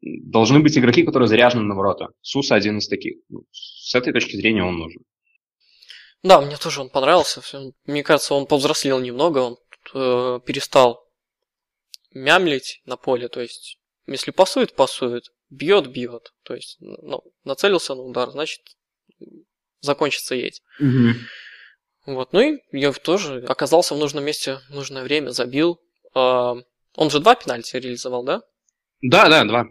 Должны 0.00 0.60
быть 0.60 0.76
игроки, 0.76 1.04
которые 1.04 1.28
заряжены 1.28 1.64
на 1.64 1.74
ворота. 1.74 2.08
Суса 2.22 2.54
один 2.54 2.78
из 2.78 2.88
таких. 2.88 3.18
Ну, 3.28 3.44
с 3.50 3.94
этой 3.94 4.12
точки 4.12 4.36
зрения 4.36 4.64
он 4.64 4.78
нужен. 4.78 5.02
Да, 6.22 6.40
мне 6.40 6.56
тоже 6.56 6.80
он 6.80 6.88
понравился. 6.88 7.42
Мне 7.84 8.02
кажется, 8.02 8.34
он 8.34 8.46
повзрослел 8.46 9.00
немного, 9.00 9.38
он 9.38 9.56
э, 9.94 10.40
перестал 10.46 11.04
мямлить 12.14 12.80
на 12.86 12.96
поле. 12.96 13.28
То 13.28 13.40
есть, 13.40 13.78
если 14.06 14.30
пасует, 14.30 14.74
пасует 14.74 15.24
бьет, 15.52 15.88
бьет. 15.88 16.32
То 16.42 16.54
есть, 16.54 16.76
ну, 16.80 17.22
нацелился 17.44 17.94
на 17.94 18.02
удар, 18.02 18.30
значит, 18.30 18.60
закончится 19.80 20.34
едь. 20.34 20.62
Угу. 20.80 22.14
Вот, 22.14 22.32
ну 22.32 22.40
и 22.40 22.58
я 22.72 22.92
тоже 22.92 23.44
оказался 23.48 23.94
в 23.94 23.98
нужном 23.98 24.24
месте 24.24 24.58
в 24.68 24.74
нужное 24.74 25.04
время, 25.04 25.30
забил. 25.30 25.80
А, 26.14 26.54
он 26.96 27.10
же 27.10 27.20
два 27.20 27.34
пенальти 27.36 27.76
реализовал, 27.76 28.24
да? 28.24 28.42
Да, 29.02 29.28
да, 29.28 29.44
два. 29.44 29.66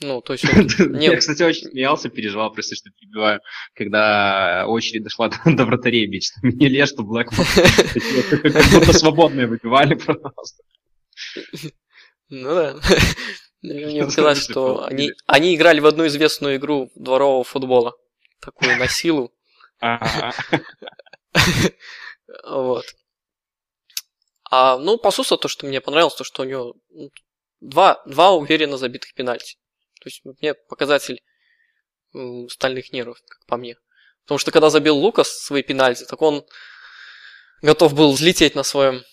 Ну, 0.00 0.20
то 0.20 0.34
есть... 0.34 0.44
Я, 1.00 1.16
кстати, 1.16 1.42
очень 1.42 1.68
смеялся, 1.68 2.10
переживал, 2.10 2.52
просто 2.52 2.76
что 2.76 2.90
перебиваю, 2.90 3.40
когда 3.74 4.66
очередь 4.68 5.04
дошла 5.04 5.28
до 5.28 5.64
вратарей 5.64 6.06
бить. 6.06 6.26
Что 6.26 6.46
Минеле, 6.46 6.86
что 6.86 7.02
Блэкман. 7.02 7.46
Как 8.42 8.70
будто 8.72 8.92
свободные 8.92 9.46
выбивали 9.46 9.94
просто. 9.94 10.62
Ну 12.28 12.54
да. 12.54 12.76
Мне 13.74 14.04
показалось, 14.04 14.42
что 14.42 14.84
они, 14.84 15.12
они 15.26 15.54
играли 15.54 15.80
в 15.80 15.86
одну 15.86 16.06
известную 16.06 16.56
игру 16.56 16.90
дворового 16.94 17.44
футбола. 17.44 17.94
Такую 18.40 18.76
на 18.76 18.88
силу. 18.88 19.32
Вот. 22.44 22.84
А, 24.50 24.78
ну, 24.78 24.98
по 24.98 25.12
Сусу 25.12 25.36
то, 25.36 25.46
что 25.46 25.66
мне 25.66 25.80
понравилось, 25.80 26.16
то, 26.16 26.24
что 26.24 26.42
у 26.42 26.44
него 26.44 26.74
ну, 26.90 27.10
два, 27.60 28.02
два 28.04 28.32
уверенно 28.32 28.76
забитых 28.76 29.14
пенальти. 29.14 29.56
То 30.00 30.08
есть 30.08 30.22
мне 30.24 30.54
показатель 30.54 31.22
стальных 32.48 32.92
нервов, 32.92 33.18
как 33.28 33.46
по 33.46 33.56
мне. 33.56 33.76
Потому 34.24 34.38
что 34.38 34.50
когда 34.50 34.70
забил 34.70 34.96
Лукас 34.96 35.28
свои 35.28 35.62
пенальти, 35.62 36.04
так 36.04 36.20
он 36.20 36.44
готов 37.62 37.94
был 37.94 38.12
взлететь 38.12 38.54
на 38.54 38.64
своем 38.64 39.04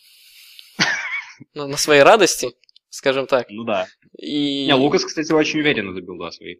на, 1.53 1.67
на 1.67 1.77
своей 1.77 2.01
радости 2.01 2.55
скажем 2.93 3.25
так. 3.25 3.49
Ну 3.49 3.63
да. 3.63 3.87
И... 4.19 4.67
Не, 4.67 4.75
Лукас, 4.75 5.03
кстати, 5.03 5.31
очень 5.31 5.59
уверенно 5.59 5.93
забил, 5.93 6.17
да, 6.17 6.31
свои. 6.31 6.57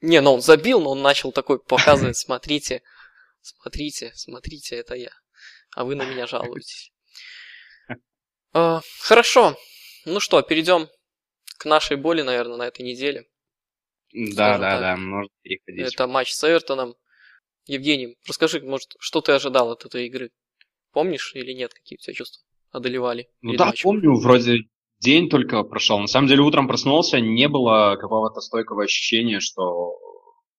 Не, 0.00 0.20
ну 0.20 0.34
он 0.34 0.40
забил, 0.40 0.80
но 0.80 0.90
он 0.90 1.02
начал 1.02 1.32
такой 1.32 1.58
показывать, 1.58 2.16
смотрите, 2.16 2.82
смотрите, 3.42 4.12
смотрите, 4.14 4.76
это 4.76 4.94
я. 4.94 5.10
А 5.74 5.84
вы 5.84 5.96
на 5.96 6.04
меня 6.04 6.26
жалуетесь. 6.26 6.92
А, 8.52 8.80
хорошо. 9.00 9.56
Ну 10.04 10.20
что, 10.20 10.40
перейдем 10.42 10.88
к 11.58 11.64
нашей 11.64 11.96
боли, 11.96 12.22
наверное, 12.22 12.56
на 12.56 12.66
этой 12.68 12.82
неделе. 12.82 13.26
Да, 14.12 14.58
да, 14.58 14.78
да, 14.78 14.96
можно 14.96 15.30
переходить. 15.42 15.92
Это 15.94 16.06
матч 16.06 16.32
с 16.32 16.48
Эвертоном. 16.48 16.94
Евгений, 17.66 18.16
расскажи, 18.26 18.60
может, 18.60 18.94
что 19.00 19.20
ты 19.20 19.32
ожидал 19.32 19.72
от 19.72 19.84
этой 19.84 20.06
игры? 20.06 20.30
Помнишь 20.92 21.32
или 21.34 21.52
нет, 21.52 21.74
какие 21.74 21.96
у 21.96 22.00
тебя 22.00 22.14
чувства 22.14 22.44
одолевали? 22.70 23.28
Ну 23.40 23.56
да, 23.56 23.66
матчем? 23.66 23.82
помню, 23.82 24.14
вроде 24.14 24.60
день 25.06 25.28
только 25.28 25.62
прошел. 25.62 25.98
На 26.00 26.08
самом 26.08 26.26
деле 26.26 26.42
утром 26.42 26.66
проснулся, 26.66 27.20
не 27.20 27.48
было 27.48 27.96
какого-то 27.98 28.40
стойкого 28.40 28.82
ощущения, 28.82 29.40
что 29.40 29.94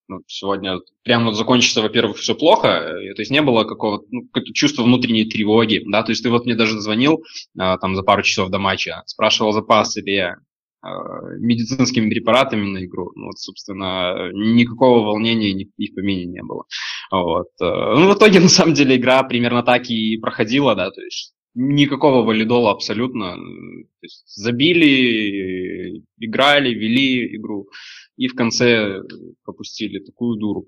ну, 0.07 0.21
сегодня 0.27 0.79
прямо 1.03 1.25
вот 1.25 1.35
закончится, 1.35 1.81
во-первых, 1.81 2.17
все 2.17 2.33
плохо, 2.33 2.67
э, 2.67 3.13
то 3.13 3.21
есть 3.21 3.31
не 3.31 3.41
было 3.41 3.65
какого-то 3.65 4.05
ну, 4.09 4.23
чувства 4.53 4.83
внутренней 4.83 5.25
тревоги, 5.25 5.83
да, 5.85 6.01
то 6.01 6.11
есть 6.11 6.23
ты 6.23 6.29
вот 6.29 6.45
мне 6.45 6.55
даже 6.55 6.79
звонил 6.79 7.23
а, 7.59 7.77
там 7.77 7.93
за 7.93 8.03
пару 8.03 8.23
часов 8.23 8.49
до 8.49 8.57
матча, 8.57 9.03
спрашивал, 9.05 9.51
запас 9.51 9.97
ли 9.97 10.15
я 10.15 10.35
а, 10.81 10.91
медицинскими 11.39 12.09
препаратами 12.09 12.65
на 12.65 12.85
игру, 12.85 13.11
ну, 13.15 13.25
вот, 13.25 13.37
собственно, 13.37 14.31
никакого 14.31 15.05
волнения 15.05 15.53
ни, 15.53 15.69
ни 15.77 15.87
в 15.87 15.95
помине 15.95 16.25
не 16.25 16.41
было. 16.41 16.63
Вот. 17.11 17.47
Э, 17.61 17.95
ну, 17.97 18.09
в 18.13 18.17
итоге, 18.17 18.39
на 18.39 18.49
самом 18.49 18.75
деле, 18.75 18.95
игра 18.95 19.21
примерно 19.23 19.63
так 19.63 19.89
и 19.89 20.17
проходила, 20.17 20.73
да, 20.73 20.89
то 20.89 21.01
есть 21.01 21.33
никакого 21.57 22.23
валидола 22.23 22.71
абсолютно. 22.71 23.35
То 23.35 24.03
есть 24.03 24.23
забили, 24.27 26.03
играли, 26.19 26.69
вели 26.69 27.35
игру 27.35 27.67
и 28.15 28.27
в 28.27 28.35
конце 28.35 29.01
пропустили 29.43 29.99
такую 29.99 30.37
дуру, 30.37 30.67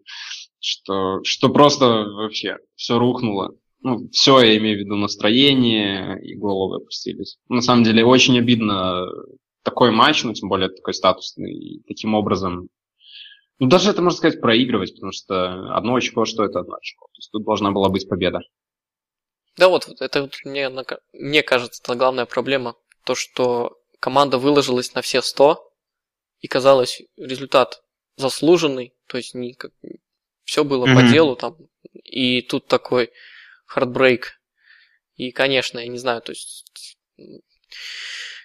что, 0.60 1.19
что 1.23 1.49
просто 1.49 1.86
вообще 1.86 2.58
все 2.75 2.97
рухнуло. 2.97 3.56
Ну, 3.82 4.10
все, 4.12 4.41
я 4.41 4.58
имею 4.58 4.78
в 4.78 4.80
виду 4.82 4.95
настроение 4.95 6.19
и 6.21 6.36
головы 6.36 6.78
опустились. 6.78 7.38
На 7.47 7.62
самом 7.62 7.84
деле 7.84 8.04
очень 8.04 8.38
обидно 8.38 9.06
такой 9.63 9.91
матч, 9.91 10.23
ну, 10.23 10.34
тем 10.34 10.49
более 10.49 10.69
такой 10.69 10.93
статусный, 10.93 11.54
и 11.54 11.84
таким 11.88 12.13
образом 12.13 12.67
ну, 13.60 13.67
даже 13.67 13.89
это 13.89 14.02
можно 14.02 14.17
сказать 14.17 14.39
проигрывать, 14.39 14.93
потому 14.95 15.12
что 15.12 15.75
одно 15.75 15.95
очко, 15.95 16.23
что 16.23 16.45
это 16.45 16.60
одно 16.60 16.75
очко. 16.75 17.08
То 17.08 17.17
есть 17.17 17.30
тут 17.32 17.43
должна 17.43 17.71
была 17.71 17.89
быть 17.89 18.08
победа. 18.08 18.39
Да 19.60 19.67
вот, 19.67 19.89
это 20.00 20.22
вот 20.22 20.36
мне, 20.45 20.72
мне 21.12 21.43
кажется, 21.43 21.82
это 21.84 21.95
главная 21.95 22.26
проблема. 22.26 22.78
То, 23.04 23.13
что 23.13 23.78
команда 24.00 24.38
выложилась 24.38 24.93
на 24.93 25.02
все 25.02 25.22
100, 25.22 25.69
и 26.39 26.48
казалось, 26.48 27.02
результат 27.17 27.84
заслуженный, 28.15 28.93
то 29.08 29.17
есть 29.17 29.34
не 29.34 29.54
как, 29.54 29.74
все 30.45 30.63
было 30.63 30.86
mm-hmm. 30.86 30.95
по 30.95 31.12
делу 31.12 31.36
там, 31.36 31.58
и 32.06 32.41
тут 32.41 32.67
такой 32.67 33.12
хардбрейк. 33.65 34.39
И, 35.17 35.32
конечно, 35.32 35.80
я 35.80 35.88
не 35.89 35.98
знаю, 35.98 36.22
то 36.22 36.32
есть 36.32 36.98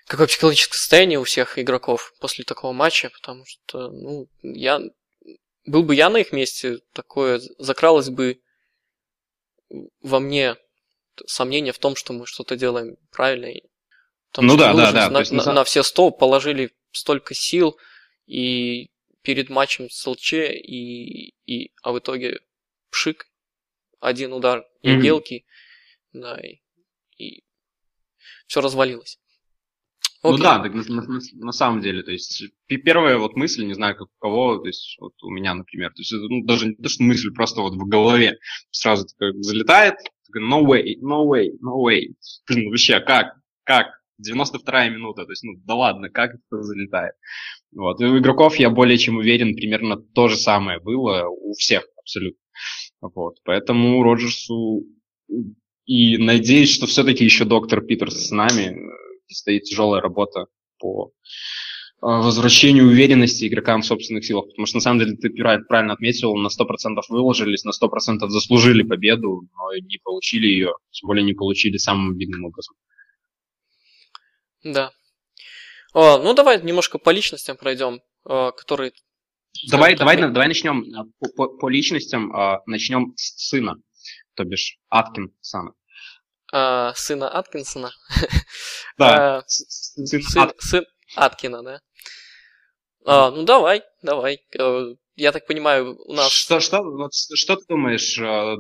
какое 0.07 0.27
психологическое 0.27 0.79
состояние 0.79 1.20
у 1.20 1.24
всех 1.24 1.61
игроков 1.61 2.12
после 2.18 2.44
такого 2.44 2.72
матча, 2.72 3.11
потому 3.11 3.44
что, 3.46 3.88
ну, 3.92 4.27
я 4.42 4.81
был 5.64 5.85
бы 5.85 5.94
я 5.94 6.11
на 6.11 6.16
их 6.16 6.33
месте, 6.33 6.81
такое 6.92 7.40
закралось 7.59 8.09
бы 8.09 8.40
во 10.03 10.18
мне 10.18 10.57
сомнения 11.27 11.72
в 11.72 11.79
том, 11.79 11.96
что 11.96 12.12
мы 12.12 12.27
что-то 12.27 12.57
делаем 12.57 12.96
правильно. 13.11 13.48
Потому 14.31 14.48
ну 14.48 14.57
да, 14.57 14.72
да, 14.74 14.92
да. 14.92 15.11
На, 15.11 15.22
на, 15.31 15.53
на 15.53 15.64
все 15.64 15.83
сто 15.83 16.11
положили 16.11 16.72
столько 16.90 17.35
сил 17.35 17.77
и 18.27 18.90
перед 19.22 19.48
матчем 19.48 19.88
с 19.90 20.07
ЛЧ, 20.07 20.33
и, 20.35 21.35
и, 21.46 21.72
а 21.83 21.92
в 21.92 21.98
итоге 21.98 22.40
пшик, 22.90 23.27
один 24.00 24.33
удар 24.33 24.66
и 24.83 24.90
mm-hmm. 24.90 25.00
белки, 25.00 25.46
да, 26.12 26.38
и, 26.40 26.61
и 27.16 27.44
все 28.46 28.61
развалилось. 28.61 29.18
Okay. 30.22 30.31
Ну 30.31 30.38
да, 30.38 30.59
так 30.59 30.72
на, 30.72 30.83
на, 30.83 31.20
на 31.33 31.53
самом 31.53 31.83
деле, 31.83 32.03
то 32.03 32.11
есть 32.11 32.44
первая 32.66 33.18
вот 33.18 33.37
мысль, 33.37 33.64
не 33.64 33.74
знаю, 33.74 33.94
как 33.94 34.09
у 34.09 34.18
кого, 34.18 34.57
то 34.57 34.66
есть 34.66 34.96
вот 34.98 35.12
у 35.22 35.31
меня, 35.31 35.53
например, 35.53 35.90
то 35.90 36.00
есть 36.00 36.12
ну, 36.12 36.44
даже 36.44 36.68
не 36.68 36.77
то, 36.77 36.88
что 36.88 37.03
мысль, 37.03 37.31
просто 37.35 37.61
вот 37.61 37.74
в 37.74 37.87
голове 37.87 38.38
сразу 38.70 39.07
такая 39.07 39.33
залетает, 39.42 39.96
no 40.37 40.65
way, 40.65 40.97
no 41.01 41.27
way, 41.27 41.51
no 41.63 41.83
way. 41.85 42.15
Блин, 42.49 42.71
вообще, 42.71 43.01
как? 43.01 43.37
Как? 43.65 43.87
92-я 44.21 44.91
минута, 44.91 45.25
то 45.25 45.33
есть, 45.33 45.43
ну, 45.43 45.55
да 45.65 45.75
ладно, 45.75 46.09
как 46.09 46.35
это 46.35 46.63
залетает? 46.63 47.15
Вот. 47.73 48.01
И 48.01 48.05
у 48.05 48.19
игроков, 48.19 48.57
я 48.57 48.71
более 48.71 48.97
чем 48.97 49.17
уверен, 49.17 49.57
примерно 49.57 49.97
то 49.97 50.29
же 50.29 50.37
самое 50.37 50.79
было 50.81 51.27
у 51.29 51.53
всех 51.55 51.85
абсолютно. 51.97 52.41
Вот. 53.01 53.39
Поэтому 53.45 54.03
Роджерсу 54.03 54.85
и 55.87 56.17
надеюсь, 56.19 56.73
что 56.73 56.87
все-таки 56.87 57.25
еще 57.25 57.45
доктор 57.45 57.83
Питерс 57.83 58.29
с 58.29 58.31
нами, 58.31 58.77
и 59.27 59.35
стоит 59.35 59.65
тяжелая 59.65 60.01
работа 60.01 60.47
по 60.79 61.13
возвращению 62.05 62.85
уверенности 62.85 63.49
игрокам 63.49 63.81
в 63.81 63.87
собственных 63.87 64.27
силах. 64.27 64.47
Потому 64.49 64.67
что, 64.67 64.77
на 64.77 64.81
самом 64.83 64.99
деле, 64.99 65.17
ты 65.17 65.31
правильно 65.31 65.95
отметил, 65.95 66.35
на 66.37 66.49
100% 66.49 67.01
выложились, 67.09 67.64
на 67.64 67.71
100% 67.71 68.29
заслужили 68.29 68.83
победу, 68.83 69.49
но 69.55 69.75
не 69.75 69.99
получили 70.03 70.47
ее, 70.47 70.73
тем 70.90 71.07
более 71.07 71.25
не 71.25 71.33
получили 71.33 71.79
самым 71.79 72.11
обидным 72.11 72.45
образом. 72.45 72.77
Да. 74.64 74.90
О, 75.95 76.19
ну, 76.19 76.35
давай 76.35 76.62
немножко 76.62 76.99
по 76.99 77.09
личностям 77.09 77.57
пройдем, 77.57 78.01
которые... 78.25 78.93
Давай, 79.71 79.93
так, 79.93 80.01
давай, 80.01 80.17
давай 80.17 80.49
начнем 80.49 80.85
по, 81.19 81.29
по, 81.29 81.49
по 81.57 81.69
личностям, 81.71 82.33
начнем 82.67 83.14
с 83.17 83.49
сына, 83.49 83.77
то 84.35 84.45
бишь 84.45 84.77
Аткинсона. 84.90 85.73
А, 86.53 86.93
сына 86.95 87.31
Аткинсона? 87.31 87.93
Да, 88.99 89.38
а, 89.38 89.43
сын, 89.47 90.53
сын 90.59 90.85
Аткина, 91.14 91.62
да? 91.62 91.81
А, 93.05 93.31
ну 93.31 93.44
давай, 93.44 93.83
давай. 94.03 94.40
Э, 94.59 94.94
я 95.16 95.33
так 95.33 95.46
понимаю, 95.46 95.96
у 96.07 96.12
нас... 96.12 96.33
Что, 96.33 96.61
что, 96.61 96.83
вот, 96.83 97.12
что 97.12 97.57
ты 97.57 97.64
думаешь, 97.68 98.18
э, 98.18 98.57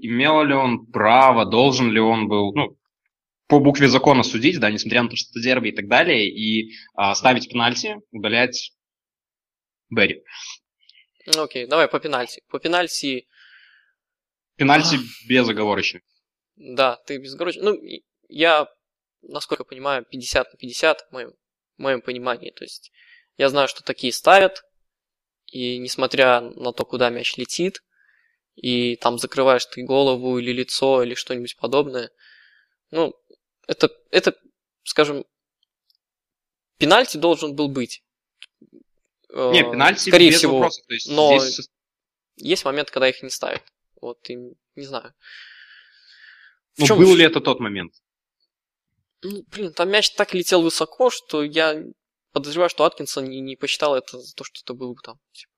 имел 0.00 0.42
ли 0.44 0.54
он 0.54 0.86
право, 0.86 1.44
должен 1.44 1.90
ли 1.90 2.00
он 2.00 2.28
был, 2.28 2.52
ну, 2.54 2.78
по 3.48 3.60
букве 3.60 3.88
закона 3.88 4.22
судить, 4.22 4.60
да, 4.60 4.70
несмотря 4.70 5.02
на 5.02 5.08
то, 5.08 5.16
что 5.16 5.30
это 5.30 5.40
дерби 5.40 5.68
и 5.68 5.72
так 5.72 5.88
далее, 5.88 6.28
и 6.28 6.74
а, 6.94 7.14
ставить 7.14 7.48
пенальти, 7.50 7.96
удалять 8.12 8.72
Берри. 9.88 10.22
Окей, 11.36 11.66
давай 11.66 11.88
по 11.88 11.98
пенальти. 11.98 12.42
По 12.48 12.58
пенальти... 12.58 13.26
Пенальти 14.56 14.98
безоговорочно. 15.26 16.00
Да, 16.56 16.96
ты 17.06 17.18
безоговорочно. 17.18 17.70
Ну, 17.70 17.80
я, 18.28 18.68
насколько 19.22 19.64
понимаю, 19.64 20.04
50 20.04 20.52
на 20.52 20.58
50 20.58 21.00
в 21.08 21.12
моем, 21.12 21.32
в 21.78 21.82
моем 21.82 22.02
понимании. 22.02 22.50
То 22.50 22.64
есть 22.64 22.92
я 23.36 23.48
знаю, 23.48 23.68
что 23.68 23.82
такие 23.82 24.12
ставят, 24.12 24.64
и 25.46 25.78
несмотря 25.78 26.40
на 26.40 26.72
то, 26.72 26.84
куда 26.84 27.08
мяч 27.08 27.36
летит, 27.36 27.82
и 28.56 28.96
там 28.96 29.18
закрываешь 29.18 29.64
ты 29.66 29.82
голову 29.82 30.38
или 30.38 30.52
лицо 30.52 31.02
или 31.02 31.14
что-нибудь 31.14 31.56
подобное, 31.56 32.10
ну, 32.90 33.14
это, 33.66 33.90
это, 34.10 34.34
скажем, 34.82 35.24
пенальти 36.78 37.16
должен 37.16 37.54
был 37.54 37.68
быть. 37.68 38.02
Э, 39.30 39.52
Не, 39.52 39.62
пенальти 39.62 40.08
Скорее 40.08 40.30
без 40.30 40.38
всего, 40.38 40.58
вопросов. 40.58 40.86
То 40.86 40.94
есть 40.94 41.08
но 41.08 41.38
здесь... 41.38 41.68
есть 42.36 42.64
момент, 42.64 42.90
когда 42.90 43.08
их 43.08 43.22
не 43.22 43.30
ставят. 43.30 43.62
Вот, 44.00 44.18
и 44.30 44.36
не 44.74 44.84
знаю. 44.84 45.14
В 46.74 46.80
Ну, 46.80 46.86
чем- 46.86 46.98
был 46.98 47.14
ли 47.14 47.24
это 47.24 47.40
тот 47.40 47.60
момент? 47.60 47.92
Ну, 49.22 49.42
блин, 49.50 49.72
там 49.72 49.90
мяч 49.90 50.10
так 50.10 50.34
летел 50.34 50.62
высоко, 50.62 51.10
что 51.10 51.42
я 51.42 51.82
подозреваю, 52.32 52.70
что 52.70 52.84
Аткинсон 52.84 53.24
не, 53.24 53.40
не 53.40 53.56
посчитал 53.56 53.96
это 53.96 54.18
за 54.18 54.34
то, 54.34 54.44
что 54.44 54.60
это 54.64 54.74
было 54.74 54.92
бы 54.92 55.00
там, 55.02 55.16
типа, 55.32 55.50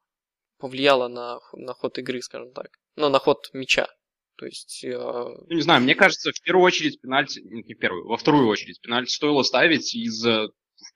повлияло 0.59 1.09
на, 1.09 1.41
на 1.53 1.75
ход 1.75 1.99
игры, 1.99 2.23
скажем 2.23 2.53
так. 2.53 2.69
Ну, 2.97 3.09
на 3.09 3.19
ход 3.19 3.51
мяча. 3.53 3.89
То 4.37 4.47
есть, 4.47 4.85
э, 4.85 4.97
Ну, 4.97 5.55
не 5.55 5.61
знаю, 5.61 5.83
мне 5.83 5.95
кажется, 5.95 6.31
в 6.33 6.41
первую 6.41 6.65
очередь 6.65 7.01
пенальти, 7.01 7.41
нет, 7.41 7.67
не 7.67 7.75
в 7.75 7.79
первую, 7.79 8.07
во 8.07 8.17
вторую 8.17 8.49
очередь 8.49 8.81
пенальти 8.81 9.11
стоило 9.11 9.43
ставить 9.43 9.95
из, 9.95 10.25
э, 10.25 10.49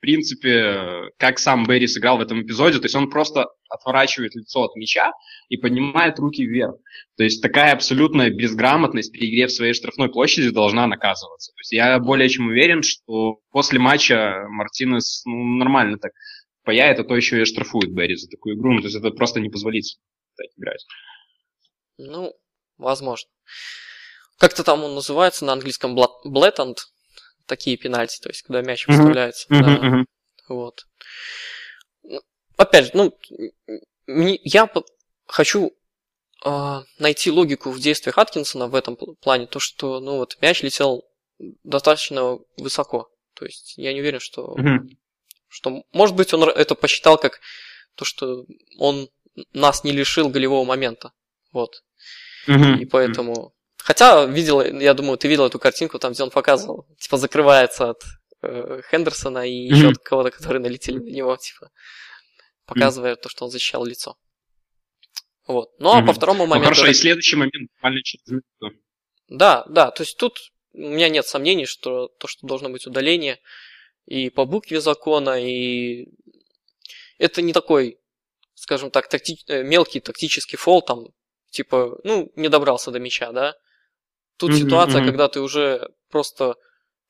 принципе, 0.04 1.10
как 1.16 1.38
сам 1.38 1.64
Берри 1.64 1.86
сыграл 1.86 2.18
в 2.18 2.20
этом 2.20 2.42
эпизоде, 2.42 2.78
то 2.78 2.84
есть 2.84 2.94
он 2.94 3.08
просто 3.08 3.46
отворачивает 3.70 4.34
лицо 4.34 4.64
от 4.64 4.76
мяча 4.76 5.12
и 5.48 5.56
поднимает 5.56 6.18
руки 6.18 6.44
вверх. 6.44 6.74
То 7.16 7.24
есть 7.24 7.40
такая 7.40 7.72
абсолютная 7.72 8.28
безграмотность 8.28 9.12
при 9.12 9.30
игре 9.30 9.46
в 9.46 9.52
своей 9.52 9.72
штрафной 9.72 10.10
площади 10.10 10.50
должна 10.50 10.86
наказываться. 10.86 11.52
То 11.52 11.60
есть 11.60 11.72
я 11.72 11.98
более 11.98 12.28
чем 12.28 12.48
уверен, 12.48 12.82
что 12.82 13.38
после 13.50 13.78
матча 13.78 14.44
Мартинес 14.50 15.22
ну, 15.24 15.42
нормально 15.56 15.96
так 15.96 16.12
паяет, 16.64 16.98
а 17.00 17.04
то 17.04 17.16
еще 17.16 17.40
и 17.40 17.46
штрафует 17.46 17.90
Берри 17.94 18.16
за 18.16 18.28
такую 18.28 18.56
игру. 18.56 18.74
Ну, 18.74 18.80
то 18.80 18.88
есть 18.88 18.96
это 18.98 19.10
просто 19.10 19.40
непозволительно 19.40 20.02
так 20.36 20.46
играть. 20.58 20.84
ну, 21.96 22.34
возможно. 22.76 23.30
Как-то 24.38 24.64
там 24.64 24.84
он 24.84 24.94
называется 24.94 25.46
на 25.46 25.54
английском 25.54 25.98
blatant, 26.26 26.76
такие 27.46 27.76
пенальти, 27.76 28.20
то 28.20 28.28
есть, 28.28 28.42
когда 28.42 28.62
мяч 28.62 28.86
выставляется. 28.86 29.46
да. 29.48 30.04
Вот. 30.48 30.86
Ну, 32.02 32.20
Опять 32.56 32.86
же, 32.86 32.90
ну, 32.94 33.18
я 34.06 34.70
хочу 35.26 35.72
а, 36.44 36.84
найти 36.98 37.30
логику 37.30 37.70
в 37.70 37.80
действиях 37.80 38.18
Аткинсона 38.18 38.66
в 38.68 38.74
этом 38.74 38.94
пл- 38.94 39.16
плане, 39.16 39.46
то, 39.46 39.58
что, 39.58 40.00
ну, 40.00 40.18
вот, 40.18 40.36
мяч 40.42 40.62
летел 40.62 41.04
достаточно 41.38 42.38
высоко. 42.58 43.08
То 43.34 43.46
есть, 43.46 43.78
я 43.78 43.92
не 43.94 44.00
уверен, 44.00 44.20
что, 44.20 44.54
Мгм. 44.56 44.90
что 45.48 45.84
может 45.92 46.14
быть, 46.14 46.32
он 46.34 46.44
это 46.44 46.74
посчитал 46.74 47.18
как 47.18 47.40
то, 47.94 48.04
что 48.04 48.44
он 48.78 49.08
нас 49.52 49.82
не 49.84 49.92
лишил 49.92 50.28
голевого 50.28 50.64
момента. 50.64 51.12
Вот. 51.52 51.82
Мгм. 52.46 52.78
И 52.80 52.84
поэтому... 52.84 53.53
Хотя, 53.88 54.24
видел, 54.24 54.62
я 54.62 54.94
думаю, 54.94 55.18
ты 55.18 55.28
видел 55.28 55.44
эту 55.44 55.58
картинку, 55.58 55.98
там, 55.98 56.12
где 56.14 56.22
он 56.22 56.30
показывал, 56.30 56.86
типа, 56.98 57.18
закрывается 57.18 57.90
от 57.90 58.02
э, 58.42 58.80
Хендерсона 58.90 59.46
и 59.46 59.52
еще 59.52 59.84
Мгм. 59.84 59.92
от 59.92 59.98
кого-то, 59.98 60.30
которые 60.30 60.60
налетели 60.62 60.96
на 60.98 61.10
него, 61.10 61.36
типа, 61.36 61.70
показывая 62.66 63.16
то, 63.16 63.28
что 63.28 63.44
он 63.44 63.50
защищал 63.50 63.84
лицо. 63.84 64.16
Вот. 65.46 65.68
Ну, 65.78 65.90
а 65.90 65.96
по 66.00 66.02
Мгм. 66.06 66.14
второму 66.14 66.38
Ну, 66.44 66.46
моменту... 66.46 66.64
хорошо, 66.66 66.82
это- 66.84 66.90
и 66.92 66.94
следующий 66.94 67.36
момент 67.36 67.70
буквально 67.74 68.02
через 68.02 68.26
минуту. 68.26 68.78
Да, 69.28 69.64
да, 69.68 69.90
то 69.90 70.02
есть 70.02 70.16
тут 70.16 70.38
у 70.72 70.78
меня 70.78 71.08
нет 71.10 71.26
сомнений, 71.26 71.66
что 71.66 72.08
то, 72.08 72.26
что 72.26 72.46
должно 72.46 72.70
быть 72.70 72.86
удаление 72.86 73.38
и 74.06 74.30
по 74.30 74.46
букве 74.46 74.80
закона, 74.80 75.38
и 75.42 76.06
это 77.18 77.42
не 77.42 77.52
такой, 77.52 77.98
скажем 78.54 78.90
так, 78.90 79.08
такти- 79.08 79.44
э, 79.46 79.62
мелкий 79.62 80.00
тактический 80.00 80.56
фол, 80.56 80.80
там, 80.82 81.08
типа, 81.50 81.98
ну, 82.04 82.32
не 82.36 82.48
добрался 82.48 82.90
до 82.90 82.98
мяча, 82.98 83.30
да. 83.32 83.54
Тут 84.36 84.50
Мгм, 84.50 84.58
ситуация, 84.58 85.00
мгм. 85.00 85.10
когда 85.10 85.28
ты 85.28 85.40
уже 85.40 85.90
просто 86.08 86.56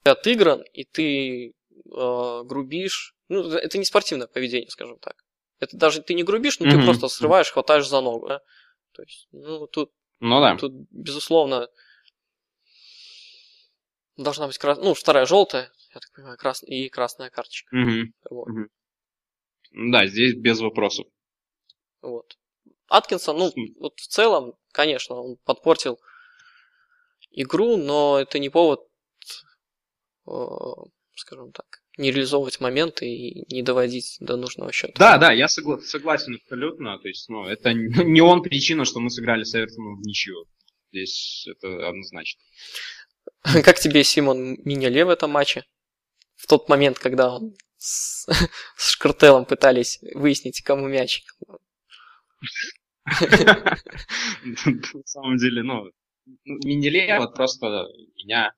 отыгран, 0.05 0.63
и 0.73 0.85
ты 0.85 1.49
э, 1.49 2.43
грубишь. 2.45 3.15
Ну, 3.29 3.49
это 3.51 3.79
не 3.79 3.85
спортивное 3.85 4.27
поведение, 4.27 4.71
скажем 4.71 4.99
так. 4.99 5.17
Это 5.61 5.77
даже 5.77 6.03
ты 6.03 6.15
не 6.15 6.23
грубишь, 6.23 6.59
но 6.61 6.67
ты 6.67 6.77
Мгм. 6.77 6.85
просто 6.85 7.09
срываешь, 7.09 7.51
хватаешь 7.51 7.89
за 7.89 8.01
ногу, 8.01 8.29
да. 8.29 8.41
То 8.93 9.03
есть, 9.03 9.29
ну, 9.33 9.67
тут 9.67 9.91
Ну 10.21 10.41
да. 10.41 10.57
Тут, 10.57 10.73
безусловно, 10.91 11.69
должна 14.17 14.47
быть 14.47 14.59
крас... 14.59 14.79
ну, 14.79 14.95
вторая 14.95 15.27
желтая, 15.27 15.73
я 15.95 16.01
так 16.01 16.13
понимаю, 16.15 16.37
крас... 16.37 16.63
и 16.63 16.89
красная 16.89 17.31
карточка. 17.31 17.75
Мгм. 17.75 18.13
Вот. 18.31 18.49
Да, 19.73 20.07
здесь 20.07 20.35
без 20.35 20.61
вопросов. 20.61 21.07
вот. 22.03 22.39
Аткинсон, 22.89 23.39
ну, 23.39 23.53
вот 23.81 23.99
в 23.99 24.07
целом, 24.07 24.55
конечно, 24.71 25.17
он 25.17 25.37
подпортил 25.45 25.99
игру, 27.35 27.77
но 27.77 28.19
это 28.19 28.39
не 28.39 28.49
повод, 28.49 28.81
э, 30.27 30.33
скажем 31.15 31.53
так, 31.53 31.67
не 31.97 32.11
реализовывать 32.11 32.61
моменты 32.61 33.07
и 33.07 33.55
не 33.55 33.63
доводить 33.63 34.17
до 34.21 34.37
нужного 34.37 34.73
счета. 34.73 34.95
Да, 34.97 35.19
да, 35.19 35.33
я 35.33 35.47
согла- 35.47 35.81
согласен 35.81 36.35
абсолютно. 36.35 36.99
То 36.99 37.09
есть, 37.09 37.29
ну, 37.29 37.47
это 37.47 37.73
не 38.05 38.21
он 38.21 38.43
причина, 38.43 38.85
что 38.85 39.01
мы 39.01 39.11
сыграли 39.11 39.45
с 39.45 39.55
Эвертоном 39.55 39.97
в 39.97 40.07
ничью. 40.07 40.47
Здесь 40.93 41.47
это 41.49 41.89
однозначно. 41.89 42.41
Как 43.43 43.79
тебе 43.79 44.05
Симон 44.05 44.59
Минеле 44.65 45.05
в 45.05 45.11
этом 45.11 45.31
матче? 45.31 45.65
В 46.37 46.47
тот 46.47 46.69
момент, 46.69 46.99
когда 46.99 47.35
он 47.35 47.55
с, 47.77 48.27
с 48.77 48.91
Шкартелом 48.91 49.45
пытались 49.45 49.99
выяснить, 50.15 50.63
кому 50.63 50.89
мяч. 50.89 51.25
На 53.05 53.77
самом 55.05 55.37
деле, 55.37 55.63
ну, 55.63 55.91
Минеле 56.45 57.19
вот 57.19 57.35
просто 57.35 57.87
меня... 58.17 58.53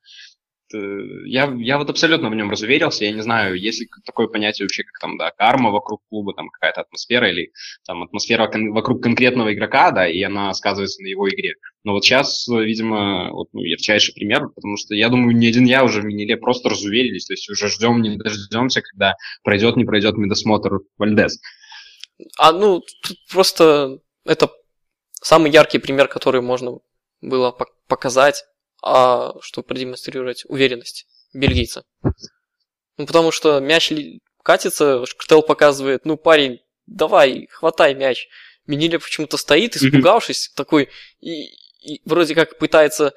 э, 0.74 0.78
Я, 1.26 1.52
я 1.58 1.78
вот 1.78 1.90
абсолютно 1.90 2.30
в 2.30 2.34
нем 2.34 2.50
разуверился. 2.50 3.04
Я 3.04 3.12
не 3.12 3.22
знаю, 3.22 3.54
есть 3.58 3.80
ли 3.80 3.88
такое 4.04 4.28
понятие 4.28 4.64
вообще, 4.66 4.84
как 4.84 4.98
там, 5.00 5.18
да, 5.18 5.30
карма 5.30 5.70
вокруг 5.70 6.02
клуба, 6.08 6.34
там 6.34 6.48
какая-то 6.48 6.82
атмосфера 6.82 7.30
или 7.30 7.52
там 7.86 8.02
атмосфера 8.02 8.46
кон- 8.48 8.72
вокруг 8.72 9.02
конкретного 9.02 9.52
игрока, 9.52 9.90
да, 9.90 10.08
и 10.08 10.22
она 10.22 10.52
сказывается 10.54 11.02
на 11.02 11.08
его 11.08 11.28
игре. 11.28 11.54
Но 11.84 11.92
вот 11.92 12.04
сейчас, 12.04 12.46
видимо, 12.48 13.30
вот, 13.32 13.48
ну, 13.52 13.62
ярчайший 13.62 14.14
пример, 14.14 14.48
потому 14.48 14.76
что 14.76 14.94
я 14.94 15.08
думаю, 15.08 15.36
не 15.36 15.48
один 15.48 15.64
я 15.64 15.84
уже 15.84 16.00
в 16.00 16.04
Минеле 16.04 16.36
просто 16.36 16.68
разуверились, 16.68 17.26
то 17.26 17.32
есть 17.32 17.48
уже 17.48 17.68
ждем, 17.68 18.02
не 18.02 18.16
дождемся, 18.16 18.80
когда 18.82 19.14
пройдет, 19.44 19.76
не 19.76 19.84
пройдет 19.84 20.16
медосмотр 20.16 20.80
Вальдес. 20.98 21.38
А 22.38 22.50
ну, 22.52 22.82
тут 23.02 23.18
просто 23.30 24.00
это 24.24 24.50
самый 25.20 25.50
яркий 25.50 25.78
пример, 25.78 26.08
который 26.08 26.40
можно 26.40 26.78
было 27.20 27.54
пок- 27.58 27.72
показать, 27.86 28.44
а, 28.82 29.32
чтобы 29.40 29.66
продемонстрировать 29.68 30.44
уверенность 30.46 31.06
бельгийца. 31.32 31.84
Ну, 32.96 33.06
потому 33.06 33.30
что 33.30 33.60
мяч 33.60 33.92
катится, 34.42 35.04
Шкартел 35.06 35.42
показывает, 35.42 36.04
ну, 36.04 36.16
парень, 36.16 36.60
давай, 36.86 37.48
хватай 37.50 37.94
мяч. 37.94 38.28
Миниля 38.66 38.98
почему-то 38.98 39.36
стоит, 39.36 39.76
испугавшись, 39.76 40.50
такой, 40.54 40.88
и, 41.20 41.44
и 41.80 42.02
вроде 42.04 42.34
как 42.34 42.58
пытается 42.58 43.12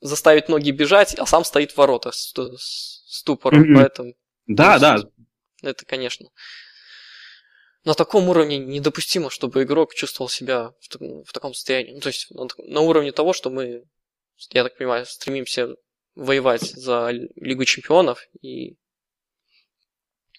заставить 0.00 0.48
ноги 0.48 0.70
бежать, 0.70 1.14
а 1.18 1.26
сам 1.26 1.44
стоит 1.44 1.72
в 1.72 1.76
воротах 1.78 2.14
с, 2.14 2.32
с 2.34 3.18
ступором, 3.18 3.74
поэтому 3.74 4.14
Да, 4.46 4.74
То 4.74 4.80
да, 4.80 4.98
это, 5.62 5.84
конечно, 5.84 6.28
на 7.86 7.94
таком 7.94 8.28
уровне 8.28 8.58
недопустимо, 8.58 9.30
чтобы 9.30 9.62
игрок 9.62 9.94
чувствовал 9.94 10.28
себя 10.28 10.72
в, 10.80 11.24
в 11.24 11.32
таком 11.32 11.54
состоянии. 11.54 11.92
Ну, 11.92 12.00
то 12.00 12.08
есть 12.08 12.28
на, 12.32 12.48
на 12.58 12.80
уровне 12.80 13.12
того, 13.12 13.32
что 13.32 13.48
мы, 13.48 13.84
я 14.50 14.64
так 14.64 14.76
понимаю, 14.76 15.06
стремимся 15.06 15.76
воевать 16.16 16.62
за 16.62 17.10
Лигу 17.36 17.64
Чемпионов 17.64 18.26
и 18.42 18.76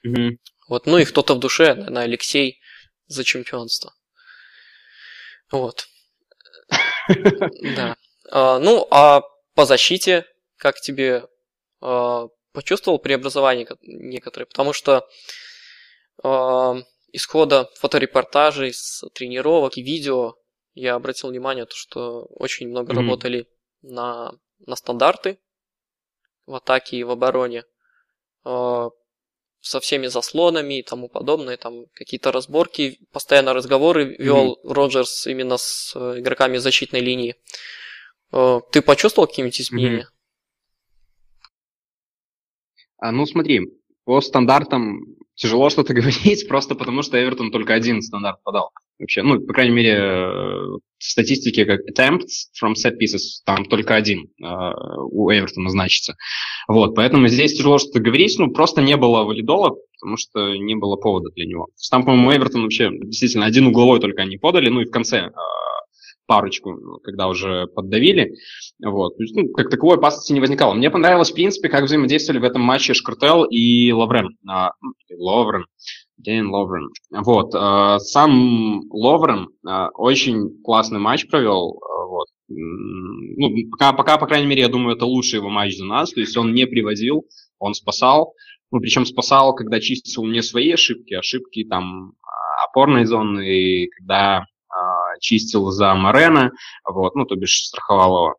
Мгм. 0.03 0.39
вот, 0.67 0.87
ну 0.87 0.97
и 0.97 1.05
кто-то 1.05 1.35
в 1.35 1.39
душе, 1.39 1.73
наверное, 1.73 2.03
Алексей 2.03 2.59
за 3.07 3.23
чемпионство. 3.23 3.93
Вот. 5.49 5.87
Да. 7.63 7.95
А, 8.29 8.59
ну, 8.59 8.85
а 8.91 9.21
по 9.55 9.65
защите, 9.65 10.25
как 10.57 10.81
тебе 10.81 11.25
а, 11.79 12.27
почувствовал 12.51 12.99
преобразование 12.99 13.65
ко- 13.65 13.77
некоторые? 13.81 14.47
Потому 14.47 14.73
что 14.73 15.07
а, 16.23 16.75
исхода 17.11 17.69
фоторепортажей 17.75 18.73
с 18.73 19.03
тренировок 19.13 19.77
и 19.77 19.81
видео 19.81 20.35
я 20.73 20.93
обратил 20.93 21.29
внимание, 21.29 21.65
то, 21.65 21.75
что 21.75 22.25
очень 22.29 22.67
много 22.67 22.93
Мгм. 22.93 23.01
работали 23.01 23.47
на, 23.81 24.31
на 24.59 24.75
стандарты 24.75 25.39
в 26.45 26.53
атаке 26.53 26.97
и 26.97 27.03
в 27.03 27.09
обороне. 27.09 27.63
А, 28.43 28.89
со 29.59 29.79
всеми 29.79 30.07
заслонами 30.07 30.79
и 30.79 30.83
тому 30.83 31.09
подобное, 31.09 31.57
там 31.57 31.87
какие-то 31.93 32.31
разборки, 32.31 32.99
постоянно 33.11 33.53
разговоры 33.53 34.15
вел 34.17 34.59
Роджерс 34.63 35.27
именно 35.27 35.57
с 35.57 35.93
э, 35.95 36.19
игроками 36.19 36.57
защитной 36.57 36.99
линии. 36.99 37.35
Э, 38.31 38.59
Ты 38.71 38.81
почувствовал 38.81 39.27
какие-нибудь 39.27 39.59
изменения? 39.59 40.09
А, 42.97 43.11
ну, 43.11 43.25
смотри, 43.25 43.76
по 44.07 44.21
стандартам 44.21 45.01
тяжело 45.35 45.69
что-то 45.69 45.93
говорить, 45.99 46.47
просто 46.47 46.75
потому 46.75 47.03
что 47.03 47.21
Эвертон 47.21 47.51
только 47.51 47.73
один 47.73 48.01
стандарт 48.01 48.41
подал. 48.43 48.71
Вообще, 48.99 49.21
ну, 49.21 49.39
по 49.39 49.53
крайней 49.53 49.75
мере, 49.75 49.91
э, 49.91 50.77
в 50.97 51.03
статистике 51.03 51.65
как 51.65 51.81
attempts 51.81 52.47
from 52.59 52.73
set 52.73 52.93
pieces, 52.93 53.43
там 53.45 53.65
только 53.65 53.95
один 53.95 54.29
э, 54.41 54.45
у 55.11 55.29
Эвертона 55.29 55.69
значится. 55.69 56.15
Вот, 56.67 56.95
поэтому 56.95 57.27
здесь 57.27 57.55
тяжело 57.55 57.77
что-то 57.77 57.99
говорить, 57.99 58.33
ну, 58.39 58.49
просто 58.49 58.81
не 58.81 58.95
было 58.95 59.23
валидола, 59.23 59.75
потому 59.99 60.15
что 60.17 60.55
не 60.55 60.75
было 60.75 60.95
повода 60.95 61.29
для 61.35 61.45
него. 61.45 61.65
То 61.65 61.79
есть 61.79 61.91
там, 61.91 62.05
по-моему, 62.05 62.31
Эвертон 62.31 62.63
вообще 62.63 62.89
действительно 62.91 63.45
один 63.45 63.67
угловой 63.67 63.99
только 63.99 64.21
они 64.21 64.37
подали, 64.37 64.69
ну 64.69 64.81
и 64.81 64.85
в 64.85 64.91
конце 64.91 65.17
э, 65.17 65.31
парочку, 66.27 66.99
когда 67.03 67.27
уже 67.27 67.67
поддавили. 67.67 68.33
Вот. 68.83 69.13
Ну, 69.17 69.49
как 69.53 69.69
таковой 69.69 69.97
опасности 69.97 70.33
не 70.33 70.39
возникало. 70.39 70.73
Мне 70.73 70.91
понравилось, 70.91 71.31
в 71.31 71.33
принципе, 71.33 71.69
как 71.69 71.85
взаимодействовали 71.85 72.39
в 72.39 72.43
этом 72.43 72.61
матче 72.61 72.93
Шкартел 72.93 73.45
и 73.45 73.91
Лаврен. 73.91 74.37
А, 74.47 74.71
ну, 74.81 74.91
Ловрен. 75.17 75.65
Дэн 76.17 76.49
Ловрен. 76.49 76.89
Вот. 77.11 77.53
а, 77.55 77.99
Сам 77.99 78.81
Ловрен 78.91 79.47
а, 79.65 79.89
очень 79.93 80.61
классный 80.63 80.99
матч 80.99 81.27
провел. 81.27 81.79
а, 81.81 82.05
Вот. 82.05 82.27
Ну, 82.49 83.49
пока, 83.71 83.93
пока, 83.93 84.17
по 84.17 84.27
крайней 84.27 84.47
мере, 84.47 84.61
я 84.61 84.69
думаю, 84.69 84.95
это 84.95 85.05
лучший 85.05 85.37
его 85.37 85.49
матч 85.49 85.77
за 85.77 85.85
нас. 85.85 86.11
То 86.11 86.19
есть 86.19 86.35
он 86.37 86.53
не 86.53 86.65
приводил, 86.65 87.25
он 87.59 87.73
спасал. 87.73 88.33
Ну, 88.71 88.79
причем 88.79 89.05
спасал, 89.05 89.55
когда 89.55 89.79
чистил 89.79 90.25
не 90.25 90.41
свои 90.41 90.71
ошибки, 90.71 91.13
ошибки 91.13 91.63
там 91.63 92.13
опорной 92.65 93.05
зоны, 93.05 93.47
и 93.47 93.87
когда 93.87 94.45
чистил 95.19 95.69
за 95.71 95.93
Морена, 95.93 96.51
вот, 96.87 97.15
ну, 97.15 97.25
то 97.25 97.35
бишь 97.35 97.65
страховал 97.65 98.17
его. 98.17 98.35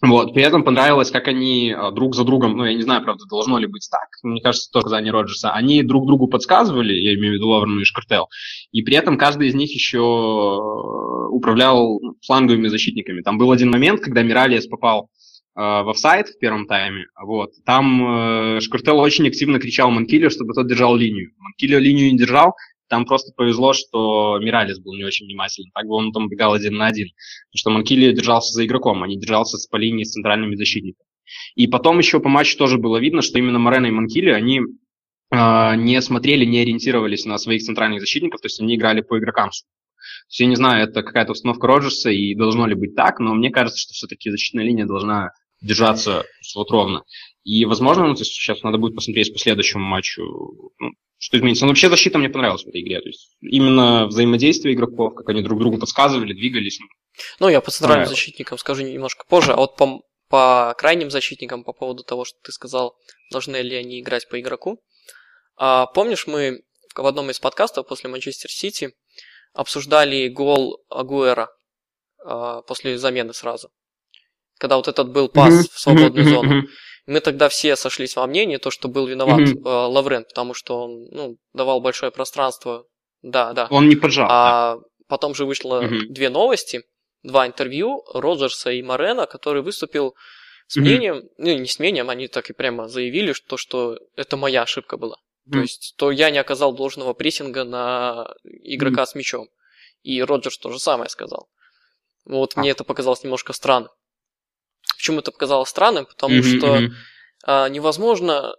Вот, 0.00 0.32
при 0.32 0.44
этом 0.44 0.62
понравилось, 0.62 1.10
как 1.10 1.26
они 1.26 1.74
а, 1.76 1.90
друг 1.90 2.14
за 2.14 2.22
другом, 2.22 2.56
ну, 2.56 2.64
я 2.64 2.74
не 2.74 2.82
знаю, 2.82 3.02
правда, 3.02 3.24
должно 3.28 3.58
ли 3.58 3.66
быть 3.66 3.88
так, 3.90 4.06
мне 4.22 4.40
кажется, 4.40 4.70
тоже 4.70 4.86
сказание 4.86 5.10
Роджерса, 5.10 5.50
они 5.50 5.82
друг 5.82 6.06
другу 6.06 6.28
подсказывали, 6.28 6.92
я 6.92 7.14
имею 7.14 7.32
в 7.32 7.34
виду 7.34 7.48
Лаврну 7.48 7.80
и 7.80 7.84
Шкартел, 7.84 8.28
и 8.70 8.82
при 8.82 8.94
этом 8.94 9.18
каждый 9.18 9.48
из 9.48 9.54
них 9.54 9.74
еще 9.74 9.98
э, 9.98 11.28
управлял 11.30 12.00
фланговыми 12.24 12.68
защитниками. 12.68 13.22
Там 13.22 13.38
был 13.38 13.50
один 13.50 13.70
момент, 13.72 14.00
когда 14.00 14.22
Миралиес 14.22 14.68
попал 14.68 15.08
э, 15.56 15.60
в 15.60 15.88
офсайд 15.88 16.28
в 16.28 16.38
первом 16.38 16.68
тайме, 16.68 17.06
вот, 17.20 17.50
там 17.66 18.58
э, 18.58 18.60
Шкартел 18.60 19.00
очень 19.00 19.26
активно 19.26 19.58
кричал 19.58 19.90
Манкилио, 19.90 20.30
чтобы 20.30 20.54
тот 20.54 20.68
держал 20.68 20.94
линию. 20.94 21.32
Манкилио 21.38 21.78
линию 21.80 22.12
не 22.12 22.16
держал, 22.16 22.54
там 22.88 23.04
просто 23.04 23.32
повезло, 23.36 23.72
что 23.72 24.38
Миралис 24.38 24.78
был 24.78 24.94
не 24.94 25.04
очень 25.04 25.26
внимателен. 25.26 25.70
Так 25.72 25.86
бы 25.86 25.94
он 25.94 26.12
там 26.12 26.28
бегал 26.28 26.54
один 26.54 26.74
на 26.74 26.86
один. 26.86 27.08
Потому 27.50 27.58
что 27.58 27.70
Манкили 27.70 28.12
держался 28.12 28.52
за 28.52 28.64
игроком, 28.64 29.02
а 29.02 29.08
не 29.08 29.18
держался 29.18 29.56
по 29.70 29.76
линии 29.76 30.04
с 30.04 30.12
центральными 30.12 30.56
защитниками. 30.56 31.06
И 31.54 31.66
потом 31.66 31.98
еще 31.98 32.20
по 32.20 32.28
матчу 32.28 32.56
тоже 32.56 32.78
было 32.78 32.96
видно, 32.98 33.22
что 33.22 33.38
именно 33.38 33.58
Морено 33.58 33.86
и 33.86 33.90
Манкили, 33.90 34.30
они 34.30 34.60
э, 35.30 35.76
не 35.76 36.00
смотрели, 36.00 36.44
не 36.44 36.60
ориентировались 36.60 37.26
на 37.26 37.38
своих 37.38 37.62
центральных 37.62 38.00
защитников, 38.00 38.40
то 38.40 38.46
есть 38.46 38.60
они 38.60 38.76
играли 38.76 39.02
по 39.02 39.18
игрокам. 39.18 39.50
То 39.50 39.52
есть 39.52 40.40
я 40.40 40.46
не 40.46 40.56
знаю, 40.56 40.88
это 40.88 41.02
какая-то 41.02 41.32
установка 41.32 41.66
Роджерса, 41.66 42.10
и 42.10 42.34
должно 42.34 42.66
ли 42.66 42.74
быть 42.74 42.94
так, 42.94 43.18
но 43.20 43.34
мне 43.34 43.50
кажется, 43.50 43.78
что 43.78 43.92
все-таки 43.92 44.30
защитная 44.30 44.64
линия 44.64 44.86
должна 44.86 45.32
держаться 45.60 46.24
вот 46.54 46.70
ровно. 46.70 47.02
И, 47.44 47.64
возможно, 47.64 48.06
ну, 48.06 48.14
то 48.14 48.20
есть 48.20 48.32
сейчас 48.32 48.62
надо 48.62 48.78
будет 48.78 48.94
посмотреть 48.94 49.32
по 49.32 49.38
следующему 49.38 49.84
матчу, 49.84 50.22
ну, 50.78 50.90
что 51.18 51.36
изменится. 51.36 51.64
Но 51.64 51.70
вообще 51.70 51.90
защита 51.90 52.18
мне 52.18 52.28
понравилась 52.28 52.64
в 52.64 52.68
этой 52.68 52.80
игре. 52.80 53.00
То 53.00 53.08
есть 53.08 53.36
именно 53.40 54.06
взаимодействие 54.06 54.74
игроков, 54.74 55.14
как 55.14 55.28
они 55.28 55.42
друг 55.42 55.58
другу 55.58 55.78
подсказывали, 55.78 56.32
двигались. 56.32 56.78
Ну, 57.40 57.48
я 57.48 57.60
по 57.60 57.70
центральным 57.70 58.04
Понравилось. 58.04 58.18
защитникам 58.18 58.58
скажу 58.58 58.82
немножко 58.82 59.24
позже, 59.28 59.52
а 59.52 59.56
вот 59.56 59.76
по, 59.76 60.02
по 60.28 60.74
крайним 60.78 61.10
защитникам, 61.10 61.64
по 61.64 61.72
поводу 61.72 62.04
того, 62.04 62.24
что 62.24 62.38
ты 62.42 62.52
сказал, 62.52 62.96
должны 63.32 63.56
ли 63.56 63.74
они 63.74 64.00
играть 64.00 64.28
по 64.28 64.38
игроку. 64.40 64.80
А, 65.56 65.86
помнишь, 65.86 66.28
мы 66.28 66.62
в 66.94 67.06
одном 67.06 67.30
из 67.30 67.40
подкастов 67.40 67.88
после 67.88 68.08
Манчестер 68.08 68.50
Сити 68.50 68.92
обсуждали 69.52 70.28
гол 70.28 70.84
Агуэра 70.88 71.48
а, 72.24 72.62
после 72.62 72.96
замены 72.98 73.34
сразу. 73.34 73.70
Когда 74.58 74.76
вот 74.76 74.86
этот 74.86 75.10
был 75.10 75.28
пас 75.28 75.68
в 75.68 75.78
свободную 75.80 76.28
зону. 76.28 76.62
Мы 77.08 77.20
тогда 77.20 77.48
все 77.48 77.74
сошлись 77.74 78.16
во 78.16 78.26
мнении, 78.26 78.58
то, 78.58 78.70
что 78.70 78.86
был 78.86 79.06
виноват 79.06 79.40
Мгм. 79.40 79.66
э, 79.66 79.70
Лаврен, 79.70 80.24
потому 80.24 80.52
что 80.52 80.82
он 80.84 81.06
ну, 81.10 81.36
давал 81.54 81.80
большое 81.80 82.12
пространство. 82.12 82.84
Да, 83.22 83.54
да. 83.54 83.66
Он 83.70 83.88
не 83.88 83.96
поджал. 83.96 84.28
да. 84.28 84.34
А 84.34 84.78
потом 85.08 85.34
же 85.34 85.46
вышло 85.46 85.80
Мгм. 85.80 86.12
две 86.12 86.28
новости, 86.28 86.82
два 87.22 87.46
интервью 87.46 88.04
Роджерса 88.12 88.70
и 88.72 88.82
Морена, 88.82 89.24
который 89.26 89.62
выступил 89.62 90.14
с 90.66 90.76
мнением, 90.76 91.22
ну 91.38 91.56
не 91.56 91.66
с 91.66 91.78
мнением, 91.78 92.10
они 92.10 92.28
так 92.28 92.50
и 92.50 92.52
прямо 92.52 92.88
заявили, 92.88 93.32
что, 93.32 93.56
что 93.56 93.98
это 94.14 94.36
моя 94.36 94.62
ошибка 94.62 94.98
была. 94.98 95.16
То 95.50 95.56
Мгм. 95.56 95.62
есть, 95.62 95.94
то 95.96 96.10
я 96.10 96.28
не 96.30 96.36
оказал 96.38 96.74
должного 96.74 97.14
прессинга 97.14 97.64
на 97.64 98.34
игрока 98.44 99.06
с 99.06 99.14
мячом. 99.14 99.48
И 100.02 100.22
Роджерс 100.22 100.58
то 100.58 100.70
же 100.70 100.78
самое 100.78 101.08
сказал. 101.08 101.48
Вот 102.26 102.52
А. 102.54 102.60
мне 102.60 102.68
это 102.72 102.84
показалось 102.84 103.22
немножко 103.24 103.54
странным. 103.54 103.90
Почему 104.98 105.20
это 105.20 105.30
показалось 105.30 105.68
странным? 105.68 106.06
Потому 106.06 106.34
Мгм, 106.34 106.42
что 106.42 106.80
мгм. 106.80 106.94
а, 107.44 107.68
невозможно 107.68 108.56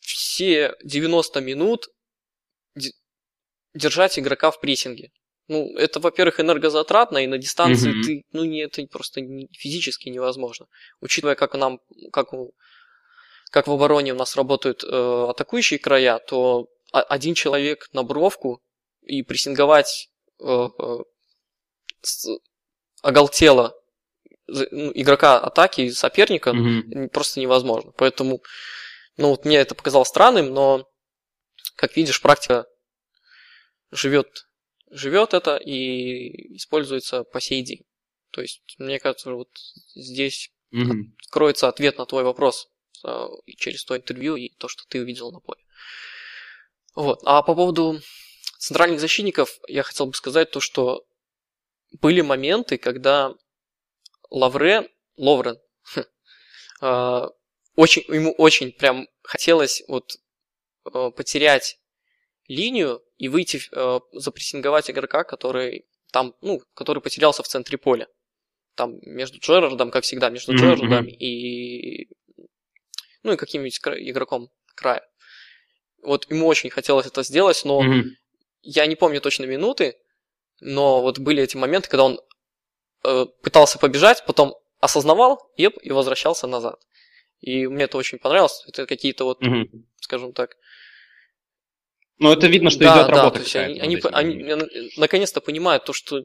все 0.00 0.74
90 0.82 1.40
минут 1.40 1.88
де- 2.74 2.92
держать 3.74 4.18
игрока 4.18 4.50
в 4.50 4.60
прессинге. 4.60 5.10
Ну, 5.48 5.76
это, 5.76 6.00
во-первых, 6.00 6.40
энергозатратно, 6.40 7.18
и 7.18 7.26
на 7.26 7.36
дистанции 7.36 7.90
Мгм. 7.92 8.02
ты, 8.02 8.22
ну, 8.32 8.44
не, 8.44 8.60
это 8.62 8.86
просто 8.86 9.20
не- 9.20 9.48
физически 9.52 10.08
невозможно. 10.08 10.66
Учитывая, 11.02 11.34
как 11.34 11.54
нам, 11.54 11.80
как, 12.12 12.32
у- 12.32 12.54
как 13.50 13.66
в 13.66 13.72
обороне 13.72 14.14
у 14.14 14.16
нас 14.16 14.36
работают 14.36 14.84
э, 14.84 15.26
атакующие 15.30 15.78
края, 15.78 16.18
то 16.18 16.66
один 16.92 17.34
человек 17.34 17.88
на 17.92 18.02
бровку 18.04 18.62
и 19.02 19.22
прессинговать 19.22 20.08
э, 20.40 20.68
э, 20.78 20.98
с- 22.00 22.38
оголтело 23.02 23.74
игрока 24.62 25.38
атаки 25.38 25.90
соперника 25.90 26.50
н- 26.50 27.08
просто 27.10 27.40
невозможно. 27.40 27.92
Поэтому, 27.92 28.42
ну, 29.16 29.30
вот 29.30 29.44
мне 29.44 29.58
это 29.58 29.74
показалось 29.74 30.08
странным, 30.08 30.52
но, 30.52 30.88
как 31.76 31.96
видишь, 31.96 32.20
практика 32.20 32.66
живет, 33.90 34.46
живет 34.90 35.34
это 35.34 35.56
и 35.56 36.56
используется 36.56 37.24
по 37.24 37.40
сей 37.40 37.62
день. 37.62 37.84
То 38.30 38.40
есть, 38.40 38.62
мне 38.78 38.98
кажется, 38.98 39.32
вот 39.32 39.48
здесь 39.94 40.50
Мгм. 40.70 41.16
кроется 41.30 41.68
ответ 41.68 41.98
на 41.98 42.06
твой 42.06 42.24
вопрос 42.24 42.68
а, 43.04 43.28
через 43.56 43.84
то 43.84 43.96
интервью 43.96 44.34
и 44.36 44.48
то, 44.48 44.66
что 44.66 44.82
ты 44.88 45.00
увидел 45.00 45.30
на 45.30 45.38
поле. 45.40 45.60
Вот. 46.96 47.20
А 47.24 47.42
по 47.42 47.54
поводу 47.54 48.00
центральных 48.58 49.00
защитников 49.00 49.58
я 49.68 49.82
хотел 49.82 50.06
бы 50.06 50.14
сказать 50.14 50.50
то, 50.50 50.60
что 50.60 51.04
были 52.00 52.22
моменты, 52.22 52.76
когда 52.78 53.34
Лаврен, 54.30 54.88
Ловрен, 55.16 55.58
а, 56.80 57.28
очень, 57.76 58.02
ему 58.08 58.32
очень 58.32 58.72
прям 58.72 59.08
хотелось 59.22 59.82
вот 59.88 60.16
а, 60.84 61.10
потерять 61.10 61.78
линию 62.48 63.02
и 63.18 63.28
выйти, 63.28 63.60
а, 63.72 64.00
запрессинговать 64.12 64.90
игрока, 64.90 65.24
который 65.24 65.86
там, 66.12 66.34
ну, 66.42 66.62
который 66.74 67.02
потерялся 67.02 67.42
в 67.42 67.48
центре 67.48 67.78
поля. 67.78 68.06
Там 68.76 68.98
между 69.02 69.38
Джерардом, 69.38 69.90
как 69.90 70.04
всегда, 70.04 70.30
между 70.30 70.52
Мгм, 70.52 70.60
Джерардом 70.60 71.06
и 71.08 72.08
ну 73.22 73.32
и 73.32 73.36
каким-нибудь 73.36 73.80
игроком 74.08 74.50
края. 74.74 75.02
вот 76.02 76.30
ему 76.30 76.46
очень 76.46 76.70
хотелось 76.70 77.06
это 77.06 77.22
сделать, 77.22 77.62
но 77.64 77.82
Мгм. 77.82 78.16
я 78.62 78.86
не 78.86 78.94
помню 78.96 79.20
точно 79.20 79.44
минуты, 79.44 79.96
но 80.60 81.00
вот 81.00 81.18
были 81.18 81.42
эти 81.42 81.56
моменты, 81.56 81.88
когда 81.88 82.04
он 82.04 82.20
э, 83.04 83.26
пытался 83.42 83.78
побежать, 83.78 84.24
потом 84.26 84.56
осознавал 84.80 85.50
еп, 85.56 85.78
и 85.82 85.92
возвращался 85.92 86.46
назад. 86.46 86.80
И 87.40 87.66
мне 87.66 87.84
это 87.84 87.98
очень 87.98 88.18
понравилось. 88.18 88.64
Это 88.66 88.86
какие-то 88.86 89.24
вот, 89.24 89.40
Мгм. 89.40 89.86
скажем 90.00 90.32
так, 90.32 90.56
Ну, 92.18 92.32
это 92.32 92.46
видно, 92.46 92.70
что 92.70 92.84
да, 92.84 93.02
идет 93.02 93.08
да, 93.08 93.16
работа 93.16 93.38
то 93.38 93.44
есть 93.44 93.56
они, 93.56 93.80
они, 93.80 94.00
они, 94.12 94.90
наконец-то 94.96 95.40
понимают 95.40 95.84
то, 95.84 95.92
что 95.92 96.24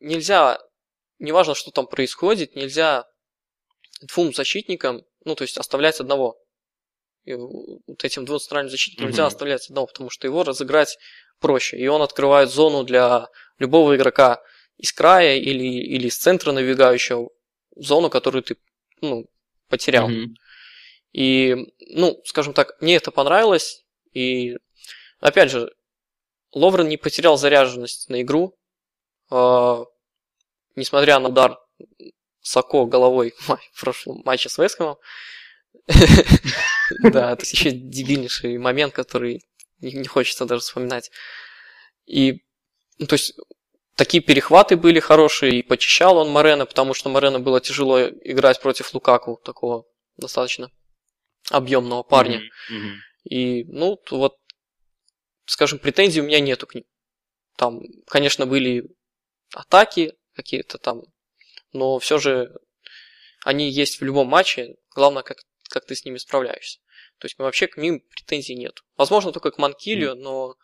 нельзя, 0.00 0.58
неважно, 1.18 1.54
что 1.54 1.70
там 1.70 1.86
происходит, 1.86 2.54
нельзя 2.54 3.04
двум 4.02 4.34
защитникам, 4.34 5.02
ну, 5.24 5.34
то 5.34 5.42
есть 5.42 5.56
оставлять 5.58 6.00
одного. 6.00 6.36
И 7.24 7.34
вот 7.34 8.04
этим 8.04 8.26
центральным 8.26 8.70
защитникам 8.70 9.08
нельзя 9.08 9.24
Мгм. 9.24 9.28
оставлять 9.28 9.68
одного, 9.68 9.86
потому 9.86 10.10
что 10.10 10.26
его 10.26 10.44
разыграть 10.44 10.98
проще. 11.40 11.76
И 11.78 11.86
он 11.86 12.02
открывает 12.02 12.50
зону 12.50 12.84
для 12.84 13.28
любого 13.58 13.96
игрока 13.96 14.40
из 14.78 14.92
края 14.92 15.36
или, 15.36 15.64
или 15.64 16.06
из 16.06 16.16
центра 16.16 16.52
набегающего, 16.52 17.30
зону, 17.76 18.08
которую 18.08 18.42
ты 18.42 18.56
ну, 19.00 19.26
потерял. 19.68 20.08
Мгм. 20.08 20.34
И, 21.12 21.56
ну, 21.90 22.20
скажем 22.24 22.54
так, 22.54 22.80
мне 22.80 22.96
это 22.96 23.10
понравилось. 23.10 23.84
И, 24.12 24.56
опять 25.20 25.50
же, 25.50 25.72
Ловрен 26.52 26.88
не 26.88 26.96
потерял 26.96 27.36
заряженность 27.36 28.08
на 28.08 28.22
игру. 28.22 28.56
А, 29.30 29.84
несмотря 30.76 31.18
на 31.18 31.28
удар 31.28 31.58
Сако 32.40 32.86
головой 32.86 33.34
в 33.72 33.80
прошлом 33.80 34.22
матче 34.24 34.48
с 34.48 34.58
Вестхэмом. 34.58 34.96
Да, 37.02 37.32
это 37.32 37.44
еще 37.44 37.70
дебильнейший 37.70 38.56
момент, 38.56 38.94
который 38.94 39.44
не 39.80 39.92
не 39.92 40.06
хочется 40.08 40.46
даже 40.46 40.62
вспоминать. 40.62 41.10
И, 42.06 42.42
ну, 42.96 43.06
то 43.06 43.12
есть, 43.12 43.34
такие 43.98 44.22
перехваты 44.22 44.76
были 44.76 45.00
хорошие, 45.00 45.58
и 45.58 45.62
почищал 45.62 46.18
он 46.18 46.30
Морена, 46.30 46.66
потому 46.66 46.94
что 46.94 47.10
Морена 47.10 47.40
было 47.40 47.60
тяжело 47.60 48.08
играть 48.08 48.60
против 48.60 48.94
Лукаку, 48.94 49.40
такого 49.44 49.86
достаточно 50.16 50.70
объемного 51.50 52.04
парня. 52.04 52.38
Мгм. 52.70 52.78
Мгм. 52.78 52.96
И, 53.24 53.64
ну, 53.64 54.00
вот, 54.10 54.36
скажем, 55.46 55.80
претензий 55.80 56.20
у 56.20 56.24
меня 56.24 56.38
нету 56.38 56.68
к 56.68 56.76
ним. 56.76 56.84
Там, 57.56 57.80
конечно, 58.06 58.46
были 58.46 58.84
атаки 59.52 60.14
какие-то 60.34 60.78
там, 60.78 61.02
но 61.72 61.98
все 61.98 62.18
же 62.18 62.54
они 63.44 63.68
есть 63.68 64.00
в 64.00 64.04
любом 64.04 64.28
матче. 64.28 64.76
Главное, 64.94 65.24
как, 65.24 65.38
как 65.70 65.86
ты 65.86 65.96
с 65.96 66.04
ними 66.04 66.18
справляешься. 66.18 66.78
То 67.18 67.26
есть 67.26 67.36
вообще 67.36 67.66
к 67.66 67.76
ним 67.76 68.00
претензий 68.00 68.54
нет. 68.54 68.84
Возможно, 68.96 69.32
только 69.32 69.50
к 69.50 69.58
Манкилию, 69.58 70.14
но 70.14 70.54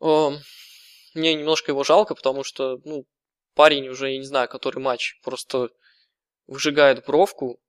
эм, 0.00 0.38
мне 1.18 1.34
немножко 1.34 1.72
его 1.72 1.84
жалко, 1.84 2.14
потому 2.14 2.44
что, 2.44 2.80
ну, 2.84 3.06
парень 3.54 3.88
уже, 3.88 4.10
я 4.12 4.18
не 4.18 4.24
знаю, 4.24 4.48
который 4.48 4.78
матч, 4.80 5.20
просто 5.22 5.70
выжигает 6.46 7.04
бровку, 7.04 7.60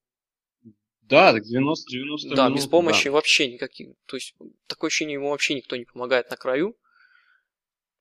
Да, 1.02 1.34
так 1.34 1.44
90 1.44 1.90
90 1.92 2.36
Да, 2.36 2.46
минут, 2.46 2.58
без 2.58 2.68
помощи 2.68 3.08
вообще 3.08 3.52
никаких. 3.52 3.96
То 4.06 4.16
есть 4.18 4.36
такое 4.68 4.90
ощущение, 4.90 5.16
ему 5.16 5.30
вообще 5.32 5.56
никто 5.56 5.76
не 5.76 5.86
помогает 5.86 6.30
на 6.30 6.38
краю. 6.38 6.78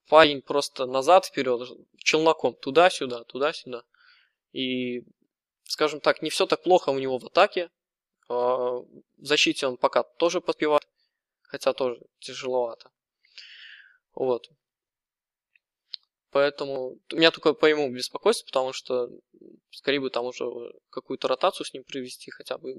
Парень 0.09 0.43
просто 0.43 0.87
назад, 0.87 1.27
вперед, 1.27 1.69
челноком, 1.99 2.55
туда-сюда, 2.55 3.25
туда-сюда. 3.25 3.83
И, 4.53 5.03
скажем 5.65 6.01
так, 6.01 6.23
не 6.23 6.31
все 6.31 6.47
так 6.47 6.63
плохо 6.63 6.91
у 6.91 6.99
него 6.99 7.19
в 7.19 7.27
атаке. 7.27 7.71
А, 8.29 8.35
В 8.37 8.87
защите 9.17 9.67
он 9.67 9.77
пока 9.77 10.03
тоже 10.03 10.41
поспевает, 10.41 10.87
хотя 11.43 11.73
тоже 11.73 12.01
тяжеловато. 12.21 12.91
Вот. 14.15 14.51
Поэтому 16.31 16.99
у 17.13 17.17
меня 17.17 17.31
только 17.31 17.55
по 17.55 17.67
ему 17.67 17.91
беспокойство, 17.91 18.47
потому 18.47 18.73
что 18.73 19.09
скорее 19.71 20.01
бы 20.01 20.11
там 20.11 20.27
уже 20.27 20.45
какую-то 20.91 21.27
ротацию 21.29 21.65
с 21.65 21.73
ним 21.73 21.85
провести, 21.85 22.31
хотя 22.31 22.59
бы 22.59 22.73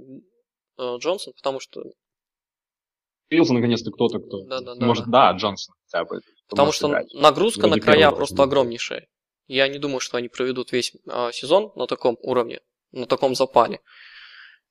э, 0.77 0.97
Джонсон, 0.99 1.33
потому 1.33 1.59
что 1.59 1.83
Появился 3.29 3.53
наконец-то 3.53 3.91
кто-то, 3.91 4.19
кто 4.19 4.43
Да-да-да, 4.45 4.85
может, 4.85 5.09
да, 5.09 5.31
Джонсон 5.33 5.75
хотя 5.85 6.03
бы. 6.03 6.21
Потому 6.47 6.71
что 6.71 6.87
играть. 6.87 7.13
нагрузка 7.13 7.61
Вроде 7.61 7.75
на 7.75 7.81
края 7.81 8.11
просто 8.11 8.41
огромнейшая. 8.41 9.07
Я 9.47 9.67
не 9.67 9.77
думаю, 9.77 9.99
что 9.99 10.17
они 10.17 10.29
проведут 10.29 10.71
весь 10.71 10.93
а, 11.07 11.31
сезон 11.31 11.71
на 11.75 11.85
таком 11.87 12.17
уровне, 12.21 12.61
на 12.91 13.05
таком 13.05 13.35
запале. 13.35 13.81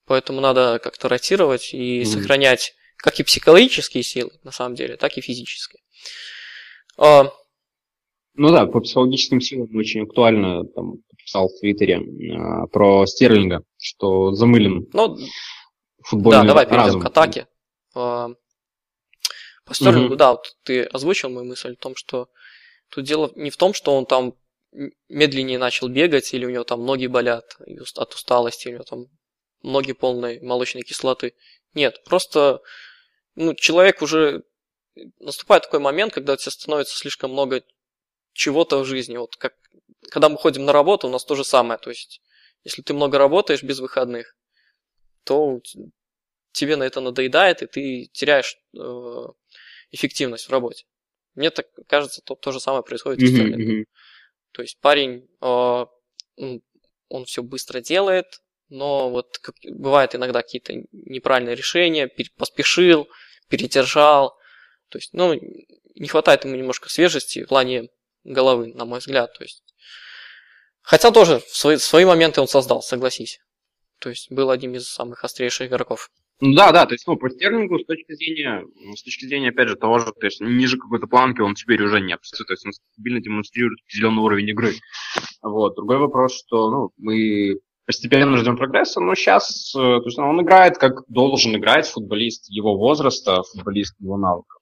Поэтому 0.05 0.41
надо 0.41 0.79
как-то 0.79 1.07
ротировать 1.07 1.73
и 1.73 2.01
Мгм. 2.01 2.05
сохранять 2.05 2.75
как 2.97 3.19
и 3.19 3.23
психологические 3.23 4.03
силы, 4.03 4.31
на 4.43 4.51
самом 4.51 4.75
деле, 4.75 4.97
так 4.97 5.17
и 5.17 5.21
физические. 5.21 5.81
А, 6.97 7.31
Ну 8.39 8.51
да, 8.51 8.65
по 8.67 8.79
психологическим 8.79 9.41
силам 9.41 9.75
очень 9.75 10.03
актуально, 10.03 10.63
там, 10.63 10.93
писал 11.17 11.49
в 11.49 11.59
Твиттере 11.59 11.99
а, 12.37 12.67
про 12.67 13.05
Стерлинга, 13.05 13.63
что 13.77 14.31
замылен 14.31 14.87
ну, 14.93 15.17
футбольный 16.01 16.43
да, 16.43 16.47
давай 16.47 16.65
перейдем 16.65 16.85
разум. 16.85 17.01
к 17.01 17.05
атаке. 17.05 17.47
А, 17.93 18.29
По 19.65 19.73
Стерлингу, 19.73 20.11
Мгм. 20.11 20.17
да, 20.17 20.31
вот 20.31 20.55
ты 20.63 20.83
озвучил 20.83 21.29
мою 21.29 21.47
мысль 21.47 21.73
о 21.73 21.75
том, 21.75 21.97
что 21.97 22.29
тут 22.89 23.03
дело 23.03 23.29
не 23.35 23.49
в 23.49 23.57
том, 23.57 23.73
что 23.73 23.93
он 23.93 24.05
там 24.05 24.35
медленнее 25.09 25.59
начал 25.59 25.89
бегать, 25.89 26.33
или 26.33 26.45
у 26.45 26.49
него 26.49 26.63
там 26.63 26.85
ноги 26.85 27.07
болят 27.07 27.57
от 27.97 28.13
усталости, 28.13 28.69
или 28.69 28.75
у 28.75 28.75
него 28.75 28.85
там 28.85 29.05
ноги 29.63 29.91
полной 29.91 30.39
молочной 30.39 30.83
кислоты. 30.83 31.33
Нет, 31.73 32.01
просто 32.05 32.61
ну, 33.35 33.53
человек 33.53 34.01
уже 34.01 34.43
наступает 35.19 35.63
такой 35.63 35.81
момент, 35.81 36.13
когда 36.13 36.33
у 36.33 36.37
тебя 36.37 36.51
становится 36.51 36.95
слишком 36.95 37.33
много 37.33 37.63
чего-то 38.39 38.79
в 38.79 38.85
жизни. 38.85 39.17
Вот 39.17 39.35
как 39.35 39.53
когда 40.09 40.29
мы 40.29 40.37
ходим 40.37 40.63
на 40.63 40.71
работу, 40.71 41.07
у 41.07 41.11
нас 41.11 41.25
то 41.25 41.35
же 41.35 41.43
самое. 41.43 41.77
То 41.77 41.89
есть, 41.89 42.21
если 42.63 42.81
ты 42.81 42.93
много 42.93 43.17
работаешь 43.17 43.63
без 43.63 43.79
выходных, 43.79 44.35
то 45.25 45.61
тебе 46.53 46.77
на 46.77 46.83
это 46.83 47.01
надоедает, 47.01 47.61
и 47.61 47.67
ты 47.67 48.09
теряешь 48.13 48.57
э, 48.73 49.25
эффективность 49.91 50.47
в 50.47 50.51
работе. 50.51 50.85
Мне 51.35 51.49
так 51.51 51.67
кажется, 51.87 52.21
то, 52.21 52.35
то 52.35 52.51
же 52.51 52.59
самое 52.61 52.81
происходит 52.81 53.21
и 53.21 53.27
с 53.27 53.29
Стерлингом. 53.29 53.75
мгм. 53.75 53.85
То 54.53 54.61
есть 54.61 54.79
парень, 54.79 55.27
э, 55.41 55.85
он 57.09 57.25
все 57.25 57.43
быстро 57.43 57.81
делает, 57.81 58.41
но 58.69 59.09
вот 59.09 59.37
как, 59.39 59.55
бывают 59.63 60.15
иногда 60.15 60.41
какие-то 60.41 60.73
неправильные 60.91 61.55
решения, 61.55 62.07
пер- 62.07 62.31
поспешил, 62.37 63.09
передержал. 63.49 64.37
То 64.87 64.97
есть, 64.97 65.13
ну, 65.13 65.33
не 65.95 66.07
хватает 66.07 66.45
ему 66.45 66.55
немножко 66.55 66.89
свежести 66.89 67.43
в 67.43 67.49
плане 67.49 67.89
головы, 68.23 68.73
на 68.73 68.85
мой 68.85 68.99
взгляд. 68.99 69.33
То 69.37 69.43
есть, 69.43 69.63
хотя 70.81 71.11
тоже 71.11 71.39
в 71.39 71.55
свои, 71.55 71.77
свои 71.77 72.05
моменты 72.05 72.41
он 72.41 72.47
создал, 72.47 72.81
согласись. 72.81 73.39
То 73.99 74.09
есть 74.09 74.31
был 74.31 74.49
одним 74.49 74.75
из 74.75 74.87
самых 74.87 75.23
острейших 75.23 75.67
игроков. 75.67 76.09
Ну 76.41 76.55
да, 76.55 76.71
да, 76.71 76.85
то 76.85 76.93
есть, 76.93 77.05
ну, 77.05 77.17
по 77.17 77.29
Стерлингу 77.29 77.79
с 77.79 77.85
точки 77.85 78.13
зрения, 78.13 78.63
ну, 78.75 78.95
с 78.95 79.03
точки 79.03 79.25
зрения, 79.25 79.49
опять 79.49 79.67
же, 79.67 79.75
того 79.75 79.99
же, 79.99 80.05
то 80.05 80.25
есть, 80.25 80.39
ниже 80.39 80.77
какой-то 80.77 81.05
планки 81.05 81.41
он 81.41 81.53
теперь 81.53 81.83
уже 81.83 81.99
не 81.99 82.13
опустится, 82.13 82.45
то 82.45 82.53
есть, 82.53 82.65
он 82.65 82.71
стабильно 82.71 83.19
демонстрирует 83.19 83.79
зеленый 83.89 84.23
уровень 84.23 84.47
игры. 84.47 84.75
Вот. 85.41 85.75
Другой 85.75 85.97
вопрос, 85.97 86.39
что, 86.39 86.69
ну, 86.71 86.91
мы 86.97 87.59
постепенно 87.85 88.37
ждем 88.37 88.55
прогресса, 88.55 89.01
но 89.01 89.15
сейчас, 89.15 89.71
то 89.73 90.01
есть, 90.01 90.17
он 90.17 90.41
играет, 90.41 90.77
как 90.77 91.03
должен 91.09 91.57
играть 91.57 91.89
футболист 91.89 92.49
его 92.49 92.77
возраста, 92.77 93.43
футболист 93.43 93.99
его 93.99 94.15
навыков. 94.15 94.61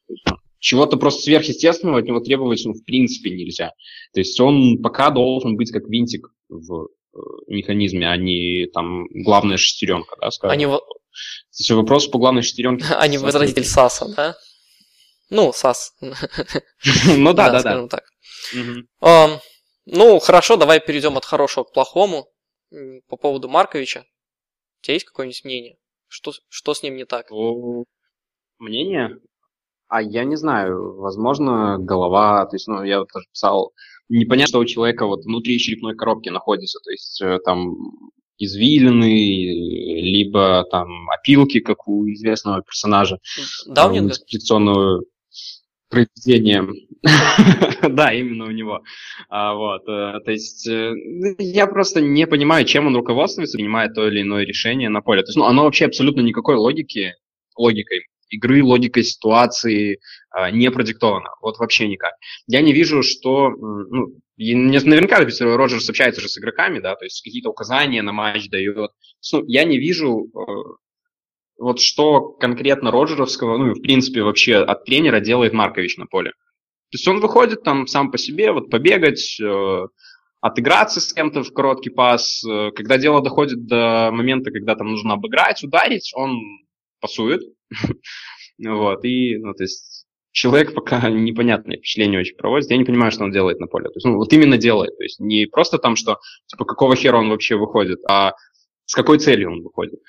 То 0.57 0.61
есть, 0.61 0.61
чего-то 0.61 0.97
просто 0.97 1.23
сверхъестественного 1.23 1.99
от 1.99 2.05
него 2.05 2.19
требовать, 2.19 2.63
ну, 2.65 2.73
в 2.73 2.83
принципе, 2.83 3.29
нельзя. 3.31 3.71
То 4.13 4.19
есть, 4.19 4.39
он 4.39 4.81
пока 4.81 5.09
должен 5.09 5.55
быть 5.55 5.71
как 5.71 5.87
винтик 5.87 6.29
в 6.49 6.85
э, 6.85 7.17
механизме, 7.47 8.09
а 8.09 8.17
не 8.17 8.67
там 8.67 9.05
главная 9.09 9.57
шестеренка, 9.57 10.15
да, 10.19 10.31
скажем. 10.31 10.53
Они, 10.53 10.65
во- 10.65 10.81
Кстати, 11.49 11.71
вопрос 11.73 12.07
по 12.07 12.17
главной 12.19 12.41
шестеренке. 12.41 12.85
они 12.95 13.17
Саса. 13.17 13.25
возродитель 13.25 13.65
САСа, 13.65 14.13
да? 14.15 14.35
Ну, 15.29 15.51
САС. 15.53 15.95
Ну 16.01 17.33
да, 17.33 17.49
да, 17.51 17.61
да. 17.61 17.87
так. 17.87 18.03
Ну, 19.89 20.19
хорошо, 20.19 20.57
давай 20.57 20.81
перейдем 20.81 21.17
от 21.17 21.25
хорошего 21.25 21.63
к 21.63 21.71
плохому. 21.71 22.27
По 23.07 23.15
поводу 23.15 23.47
Марковича. 23.47 24.05
У 24.81 24.83
тебя 24.83 24.95
есть 24.95 25.05
какое-нибудь 25.05 25.45
мнение? 25.45 25.77
Что, 26.07 26.33
что 26.49 26.73
с 26.73 26.83
ним 26.83 26.97
не 26.97 27.05
так? 27.05 27.31
Мнение? 28.59 29.17
А 29.89 30.01
я 30.01 30.25
не 30.25 30.35
знаю, 30.35 30.97
возможно, 30.97 31.77
голова, 31.79 32.45
то 32.45 32.55
есть, 32.55 32.67
ну, 32.67 32.83
я 32.83 32.99
вот 32.99 33.09
тоже 33.11 33.25
писал, 33.31 33.71
непонятно, 34.09 34.49
что 34.49 34.59
у 34.59 34.65
человека 34.65 35.05
вот 35.05 35.23
внутри 35.23 35.59
черепной 35.59 35.95
коробки 35.95 36.29
находится, 36.29 36.79
то 36.83 36.91
есть 36.91 37.21
э, 37.21 37.39
там 37.45 37.75
извилины, 38.37 39.05
либо 40.01 40.65
там 40.69 41.09
опилки, 41.09 41.59
как 41.59 41.87
у 41.87 42.07
известного 42.11 42.61
персонажа. 42.61 43.19
Даунинга? 43.65 44.11
Экспедиционного 44.11 45.03
произведения. 45.89 46.67
Да, 47.89 48.11
именно 48.11 48.45
у 48.45 48.51
него. 48.51 48.81
А, 49.29 49.53
Вот, 49.53 49.83
э, 49.87 50.19
то 50.25 50.31
есть 50.31 50.67
э, 50.67 50.93
я 51.37 51.67
просто 51.67 52.01
не 52.01 52.27
понимаю, 52.27 52.65
чем 52.65 52.87
он 52.87 52.95
руководствуется, 52.95 53.57
принимая 53.57 53.87
то 53.89 54.07
или 54.07 54.21
иное 54.21 54.45
решение 54.45 54.89
на 54.89 55.01
поле. 55.01 55.21
То 55.21 55.29
есть, 55.29 55.37
ну, 55.37 55.45
оно 55.45 55.63
вообще 55.63 55.85
абсолютно 55.85 56.21
никакой 56.21 56.55
логики, 56.55 57.13
логикой 57.55 58.07
игры, 58.29 58.63
логикой 58.63 59.03
ситуации 59.03 59.99
э, 60.35 60.51
не 60.51 60.71
продиктована. 60.71 61.29
Вот 61.41 61.57
вообще 61.57 61.87
никак. 61.87 62.13
Я 62.47 62.61
не 62.61 62.73
вижу, 62.73 63.03
что... 63.03 63.49
Ну, 63.49 64.19
наверняка 64.37 65.17
Роджерс 65.17 65.89
общается 65.89 66.21
же 66.21 66.29
с 66.29 66.37
игроками, 66.37 66.79
да, 66.79 66.95
то 66.95 67.05
есть 67.05 67.23
какие-то 67.23 67.49
указания 67.49 68.01
на 68.01 68.11
матч 68.11 68.49
дает. 68.49 68.91
Ну, 69.33 69.43
я 69.47 69.63
не 69.63 69.79
вижу 69.79 70.27
э, 70.27 70.39
вот 71.57 71.79
что 71.79 72.21
конкретно 72.33 72.91
Роджеровского, 72.91 73.57
ну 73.57 73.71
и 73.71 73.73
в 73.73 73.81
принципе 73.81 74.23
вообще 74.23 74.57
от 74.57 74.85
тренера 74.85 75.19
делает 75.19 75.53
Маркович 75.53 75.97
на 75.97 76.05
поле. 76.05 76.31
То 76.89 76.95
есть 76.95 77.07
он 77.07 77.19
выходит 77.19 77.63
там 77.63 77.87
сам 77.87 78.11
по 78.11 78.17
себе, 78.17 78.51
вот 78.51 78.69
побегать, 78.69 79.39
э, 79.41 79.87
отыграться 80.39 81.01
с 81.01 81.11
кем-то 81.13 81.43
в 81.43 81.51
короткий 81.51 81.89
пас. 81.89 82.43
Э, 82.45 82.71
когда 82.71 82.97
дело 82.97 83.21
доходит 83.21 83.65
до 83.65 84.09
момента, 84.13 84.51
когда 84.51 84.75
там 84.75 84.91
нужно 84.91 85.13
обыграть, 85.13 85.63
ударить, 85.63 86.11
он 86.15 86.39
пасует. 87.01 87.41
Вот, 88.63 89.03
и, 89.03 89.37
ну, 89.37 89.53
то 89.53 89.63
есть 89.63 90.05
человек 90.31 90.73
пока 90.73 91.09
непонятное 91.09 91.77
впечатление 91.77 92.19
очень 92.19 92.35
проводит. 92.35 92.69
Я 92.69 92.77
не 92.77 92.85
понимаю, 92.85 93.11
что 93.11 93.23
он 93.23 93.31
делает 93.31 93.59
на 93.59 93.67
поле. 93.67 93.85
То 93.85 93.95
есть, 93.95 94.05
ну, 94.05 94.15
вот 94.15 94.31
именно 94.33 94.57
делает. 94.57 94.95
То 94.97 95.03
есть 95.03 95.19
не 95.19 95.45
просто 95.47 95.77
там, 95.77 95.95
что, 95.95 96.19
типа, 96.45 96.65
какого 96.65 96.95
хера 96.95 97.17
он 97.17 97.29
вообще 97.29 97.55
выходит, 97.55 97.99
а 98.07 98.33
с 98.85 98.93
какой 98.93 99.19
целью 99.19 99.51
он 99.51 99.63
выходит. 99.63 99.99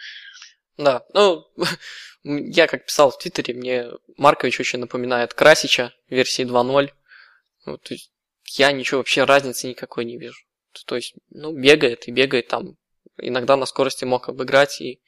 Да, 0.77 1.05
ну, 1.15 1.45
я 2.25 2.67
как 2.67 2.87
писал 2.87 3.11
в 3.11 3.19
Твиттере, 3.19 3.55
мне 3.55 3.87
Маркович 4.17 4.61
очень 4.61 4.79
напоминает 4.79 5.35
Красича 5.35 5.93
версии 6.09 6.45
2.0. 6.45 6.91
Вот, 7.67 7.83
то 7.83 7.95
есть 7.95 8.13
я 8.53 8.71
ничего 8.73 8.99
вообще 8.99 9.25
разницы 9.25 9.69
никакой 9.69 10.05
не 10.05 10.19
вижу. 10.19 10.39
То 10.87 10.97
есть, 10.97 11.15
ну, 11.31 11.53
бегает 11.53 12.07
и 12.07 12.13
бегает 12.13 12.49
там. 12.49 12.77
Иногда 13.21 13.57
на 13.57 13.67
скорости 13.67 14.05
мог 14.05 14.29
обыграть 14.29 14.81
и 14.81 15.01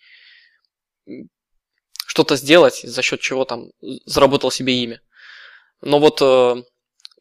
что-то 2.10 2.34
сделать, 2.34 2.80
за 2.82 3.02
счет 3.02 3.20
чего 3.20 3.44
там 3.44 3.70
заработал 4.04 4.50
себе 4.50 4.82
имя. 4.82 5.00
Но 5.80 6.00
вот 6.00 6.20
э, 6.20 6.56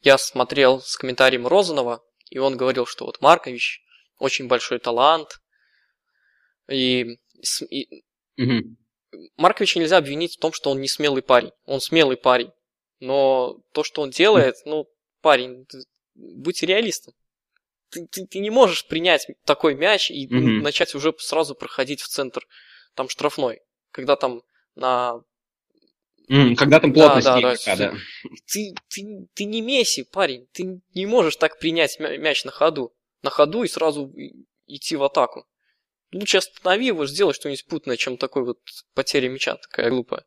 я 0.01 0.17
смотрел 0.17 0.81
с 0.81 0.97
комментарием 0.97 1.45
Розанова, 1.45 2.03
и 2.31 2.39
он 2.39 2.57
говорил, 2.57 2.87
что 2.87 3.05
вот 3.05 3.21
Маркович 3.21 3.83
очень 4.17 4.47
большой 4.47 4.79
талант, 4.79 5.41
и, 6.67 7.19
и 7.69 8.03
Угу. 8.39 9.29
Марковича 9.35 9.79
нельзя 9.79 9.97
обвинить 9.97 10.37
в 10.37 10.39
том, 10.39 10.53
что 10.53 10.71
он 10.71 10.79
не 10.79 10.87
смелый 10.87 11.21
парень. 11.21 11.51
Он 11.65 11.81
смелый 11.81 12.15
парень. 12.15 12.51
Но 12.99 13.59
то, 13.73 13.83
что 13.83 14.01
он 14.01 14.11
делает, 14.11 14.55
ну, 14.65 14.87
парень, 15.21 15.67
будь 16.15 16.63
реалистом. 16.63 17.13
Ты, 17.89 18.07
ты, 18.07 18.25
ты 18.25 18.39
не 18.39 18.49
можешь 18.49 18.87
принять 18.87 19.27
такой 19.45 19.75
мяч 19.75 20.09
и 20.09 20.25
угу. 20.25 20.63
начать 20.63 20.95
уже 20.95 21.13
сразу 21.19 21.53
проходить 21.53 22.01
в 22.01 22.07
центр 22.07 22.47
там 22.95 23.09
штрафной. 23.09 23.61
Когда 23.91 24.15
там 24.15 24.41
на 24.75 25.21
когда 26.29 26.79
там 26.79 26.93
плотность 26.93 27.25
да, 27.25 27.33
да, 27.33 27.39
игрока, 27.39 27.75
да. 27.75 27.93
Ты, 28.45 28.75
ты, 28.89 29.27
ты 29.33 29.45
не 29.45 29.61
Месси, 29.61 30.03
парень. 30.03 30.47
Ты 30.51 30.79
не 30.93 31.05
можешь 31.07 31.37
так 31.37 31.57
принять 31.57 31.99
мяч 31.99 32.45
на 32.45 32.51
ходу. 32.51 32.93
На 33.23 33.31
ходу 33.31 33.63
и 33.63 33.67
сразу 33.67 34.13
идти 34.67 34.95
в 34.95 35.03
атаку. 35.03 35.47
Лучше 36.11 36.37
останови 36.37 36.87
его, 36.87 37.07
сделай 37.07 37.33
что-нибудь 37.33 37.65
путное, 37.65 37.97
чем 37.97 38.17
такой 38.17 38.43
вот 38.43 38.59
потеря 38.93 39.29
мяча, 39.29 39.55
такая 39.55 39.89
глупая. 39.89 40.23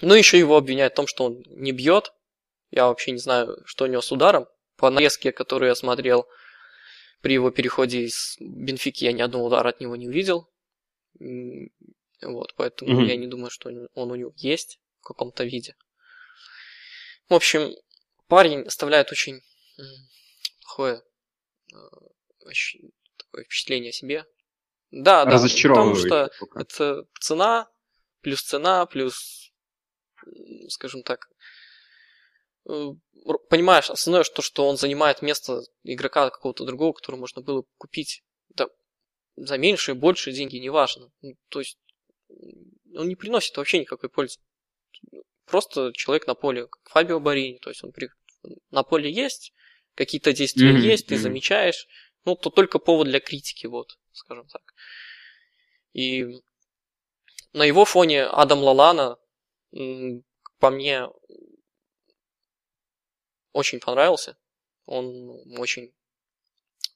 Ну, 0.00 0.14
еще 0.14 0.38
его 0.38 0.56
обвиняют 0.56 0.94
в 0.94 0.96
том, 0.96 1.06
что 1.06 1.24
он 1.24 1.42
не 1.46 1.72
бьет. 1.72 2.12
Я 2.70 2.86
вообще 2.86 3.12
не 3.12 3.18
знаю, 3.18 3.58
что 3.66 3.84
у 3.84 3.88
него 3.88 4.00
с 4.00 4.10
ударом. 4.10 4.46
По 4.76 4.90
нарезке, 4.90 5.32
которую 5.32 5.68
я 5.68 5.74
смотрел 5.74 6.26
при 7.20 7.34
его 7.34 7.50
переходе 7.50 8.04
из 8.04 8.36
Бенфики, 8.40 9.04
я 9.04 9.12
ни 9.12 9.22
одного 9.22 9.46
удара 9.46 9.68
от 9.68 9.80
него 9.80 9.96
не 9.96 10.08
увидел. 10.08 10.50
Вот, 12.22 12.54
поэтому 12.56 13.02
mm-hmm. 13.02 13.06
я 13.06 13.16
не 13.16 13.26
думаю, 13.26 13.50
что 13.50 13.70
он 13.94 14.10
у 14.10 14.14
него 14.14 14.32
есть 14.36 14.78
в 15.00 15.06
каком-то 15.06 15.44
виде. 15.44 15.74
В 17.28 17.34
общем, 17.34 17.74
парень 18.28 18.62
оставляет 18.62 19.10
очень 19.10 19.40
плохое 20.60 21.02
э, 21.72 21.76
такое 23.16 23.44
впечатление 23.44 23.90
о 23.90 23.92
себе. 23.92 24.26
Да, 24.90 25.24
да, 25.24 25.38
потому 25.38 25.94
что 25.94 26.30
пока. 26.38 26.60
это 26.60 27.04
цена, 27.18 27.68
плюс 28.20 28.42
цена, 28.42 28.84
плюс, 28.86 29.50
скажем 30.68 31.02
так, 31.02 31.28
э, 32.68 32.90
понимаешь, 33.48 33.90
основное 33.90 34.24
то, 34.24 34.42
что 34.42 34.68
он 34.68 34.76
занимает 34.76 35.22
место 35.22 35.62
игрока 35.82 36.28
какого-то 36.30 36.64
другого, 36.64 36.92
которого 36.92 37.20
можно 37.20 37.40
было 37.40 37.64
купить 37.78 38.22
да, 38.50 38.68
за 39.36 39.56
меньшие, 39.56 39.94
большие 39.94 40.34
деньги, 40.34 40.56
неважно. 40.56 41.10
Ну, 41.22 41.36
то 41.48 41.60
есть 41.60 41.78
он 42.94 43.08
не 43.08 43.16
приносит 43.16 43.56
вообще 43.56 43.80
никакой 43.80 44.08
пользы. 44.10 44.40
Просто 45.44 45.92
человек 45.94 46.26
на 46.26 46.34
поле, 46.34 46.66
как 46.66 46.88
Фабио 46.90 47.20
Барини, 47.20 47.58
то 47.58 47.70
есть 47.70 47.82
он 47.84 47.92
при... 47.92 48.08
на 48.70 48.82
поле 48.82 49.10
есть, 49.10 49.52
какие-то 49.94 50.32
действия 50.32 50.72
mm-hmm. 50.72 50.80
есть, 50.80 51.06
ты 51.06 51.14
mm-hmm. 51.14 51.18
замечаешь, 51.18 51.88
ну, 52.24 52.36
то 52.36 52.50
только 52.50 52.78
повод 52.78 53.08
для 53.08 53.20
критики, 53.20 53.66
вот, 53.66 53.98
скажем 54.12 54.46
так. 54.46 54.62
И 55.92 56.26
на 57.52 57.64
его 57.64 57.84
фоне 57.84 58.24
Адам 58.24 58.60
Лалана, 58.60 59.18
по 60.58 60.70
мне, 60.70 61.08
очень 63.52 63.80
понравился. 63.80 64.38
Он 64.86 65.30
очень, 65.58 65.92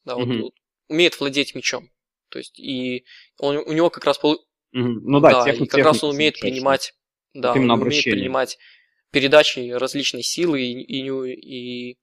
да, 0.04 0.14
mm-hmm. 0.14 0.40
вот, 0.40 0.54
умеет 0.88 1.18
владеть 1.20 1.54
мячом. 1.54 1.90
То 2.28 2.38
есть, 2.38 2.58
и 2.58 3.04
он, 3.38 3.56
у 3.56 3.72
него 3.72 3.90
как 3.90 4.04
раз. 4.04 4.20
Ну, 4.78 5.20
да, 5.20 5.30
да 5.30 5.44
техник, 5.44 5.68
и 5.68 5.70
как 5.70 5.84
раз 5.84 6.04
он 6.04 6.14
умеет 6.14 6.38
принимать, 6.38 6.94
да, 7.32 7.52
он 7.52 7.70
умеет 7.70 8.04
принимать 8.04 8.58
передачи 9.10 9.70
различной 9.70 10.22
силы 10.22 10.60
и, 10.60 10.82
и, 10.82 11.90
и, 11.90 11.98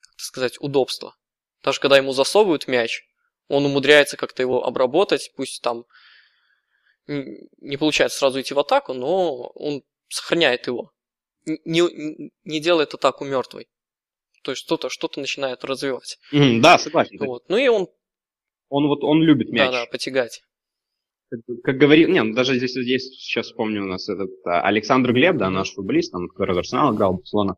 как 0.00 0.20
сказать, 0.20 0.56
удобства. 0.60 1.14
Даже 1.62 1.78
когда 1.78 1.96
ему 1.96 2.12
засовывают 2.12 2.66
мяч, 2.66 3.04
он 3.46 3.64
умудряется 3.64 4.16
как-то 4.16 4.42
его 4.42 4.64
обработать, 4.64 5.32
пусть 5.36 5.62
там 5.62 5.84
не 7.06 7.76
получается 7.76 8.18
сразу 8.18 8.40
идти 8.40 8.52
в 8.52 8.58
атаку, 8.58 8.94
но 8.94 9.50
он 9.54 9.82
сохраняет 10.08 10.66
его. 10.66 10.92
Не, 11.46 12.30
не 12.44 12.60
делает 12.60 12.94
атаку 12.94 13.24
мертвой. 13.24 13.68
То 14.42 14.50
есть 14.50 14.62
что-то 14.62 14.88
что 14.88 15.10
начинает 15.16 15.64
развивать. 15.64 16.18
Mm, 16.32 16.60
да, 16.60 16.78
согласен. 16.78 17.16
Вот. 17.18 17.48
Ну 17.48 17.56
и 17.56 17.68
он... 17.68 17.88
Он 18.68 18.86
вот 18.88 19.02
он 19.02 19.22
любит 19.22 19.50
мяч. 19.50 19.70
Да, 19.70 19.84
да, 19.84 19.86
потягать. 19.86 20.42
Как, 21.62 21.76
говорил, 21.76 22.08
не, 22.08 22.22
ну 22.22 22.34
даже 22.34 22.56
здесь, 22.56 22.72
здесь 22.72 23.08
сейчас 23.20 23.46
вспомню 23.46 23.82
у 23.82 23.86
нас 23.86 24.08
этот 24.08 24.30
а, 24.46 24.62
Александр 24.62 25.12
Глеб, 25.12 25.36
да, 25.36 25.50
наш 25.50 25.72
футболист, 25.72 26.12
там, 26.12 26.28
который 26.28 26.52
из 26.52 26.58
Арсенала 26.58 26.94
играл, 26.94 27.14
Барселона. 27.14 27.56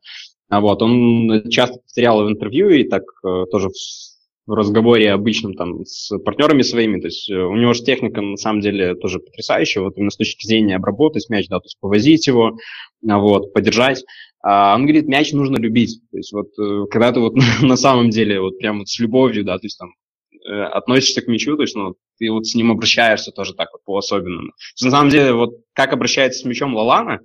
А 0.49 0.61
вот, 0.61 0.83
он 0.83 1.49
часто 1.49 1.79
повторял 1.79 2.25
в 2.25 2.29
интервью 2.29 2.71
и 2.71 2.83
так 2.83 3.05
э, 3.25 3.45
тоже 3.53 3.68
в, 3.68 4.51
в 4.51 4.53
разговоре 4.53 5.12
обычном 5.12 5.55
там 5.55 5.85
с 5.85 6.18
партнерами 6.18 6.62
своими, 6.62 7.01
то 7.01 7.07
есть 7.07 7.31
э, 7.31 7.35
у 7.37 7.55
него 7.55 7.73
же 7.73 7.85
техника 7.85 8.21
на 8.21 8.37
самом 8.37 8.61
деле 8.61 8.97
тоже 8.97 9.21
потрясающая, 9.21 9.81
вот 9.81 9.97
именно 9.97 10.11
с 10.11 10.16
точки 10.16 10.45
зрения 10.45 10.75
обработать 10.75 11.31
мяч, 11.31 11.47
да, 11.47 11.61
то 11.61 11.66
есть 11.66 11.79
повозить 11.79 12.27
его, 12.27 12.57
а 13.09 13.18
вот, 13.18 13.53
подержать. 13.53 14.05
А 14.43 14.75
он 14.75 14.83
говорит, 14.83 15.07
мяч 15.07 15.33
нужно 15.33 15.57
любить, 15.57 16.01
то 16.11 16.16
есть 16.16 16.33
вот 16.33 16.49
э, 16.59 16.87
когда 16.91 17.12
ты 17.12 17.21
вот 17.21 17.35
на 17.62 17.77
самом 17.77 18.11
деле 18.11 18.41
вот 18.41 18.59
прям 18.59 18.81
вот 18.81 18.89
с 18.89 18.99
любовью, 18.99 19.45
да, 19.45 19.57
то 19.57 19.66
есть 19.66 19.79
там 19.79 19.93
относишься 20.51 21.23
к 21.23 21.29
мячу, 21.29 21.57
то 21.57 21.63
есть, 21.63 21.77
ну, 21.77 21.95
ты 22.19 22.31
вот 22.31 22.47
с 22.47 22.55
ним 22.55 22.73
обращаешься 22.73 23.31
тоже 23.31 23.55
так 23.55 23.69
вот 23.73 23.85
по-особенному. 23.85 24.53
На 24.83 24.91
самом 24.91 25.11
деле, 25.11 25.33
вот 25.33 25.51
как 25.73 25.93
обращается 25.93 26.41
с 26.41 26.45
мячом 26.45 26.75
Лалана, 26.75 27.21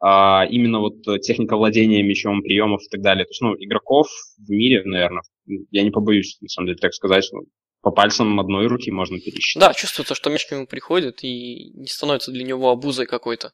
а, 0.00 0.46
именно 0.50 0.80
вот 0.80 1.02
техника 1.22 1.56
владения 1.56 2.02
мячом, 2.02 2.42
приемов 2.42 2.82
и 2.82 2.88
так 2.88 3.00
далее. 3.00 3.24
То 3.24 3.30
есть, 3.30 3.40
ну, 3.40 3.54
игроков 3.58 4.08
в 4.36 4.50
мире, 4.50 4.82
наверное, 4.84 5.22
я 5.70 5.82
не 5.82 5.90
побоюсь, 5.90 6.36
на 6.40 6.48
самом 6.48 6.68
деле, 6.68 6.78
так 6.78 6.92
сказать, 6.92 7.28
ну, 7.32 7.46
по 7.80 7.90
пальцам 7.90 8.38
одной 8.40 8.66
руки 8.66 8.90
можно 8.90 9.18
пересчитать. 9.18 9.68
Да, 9.68 9.72
чувствуется, 9.74 10.14
что 10.14 10.28
мяч 10.28 10.46
к 10.46 10.52
нему 10.52 10.66
приходит 10.66 11.22
и 11.22 11.70
не 11.74 11.86
становится 11.86 12.32
для 12.32 12.44
него 12.44 12.70
обузой 12.70 13.06
какой-то. 13.06 13.52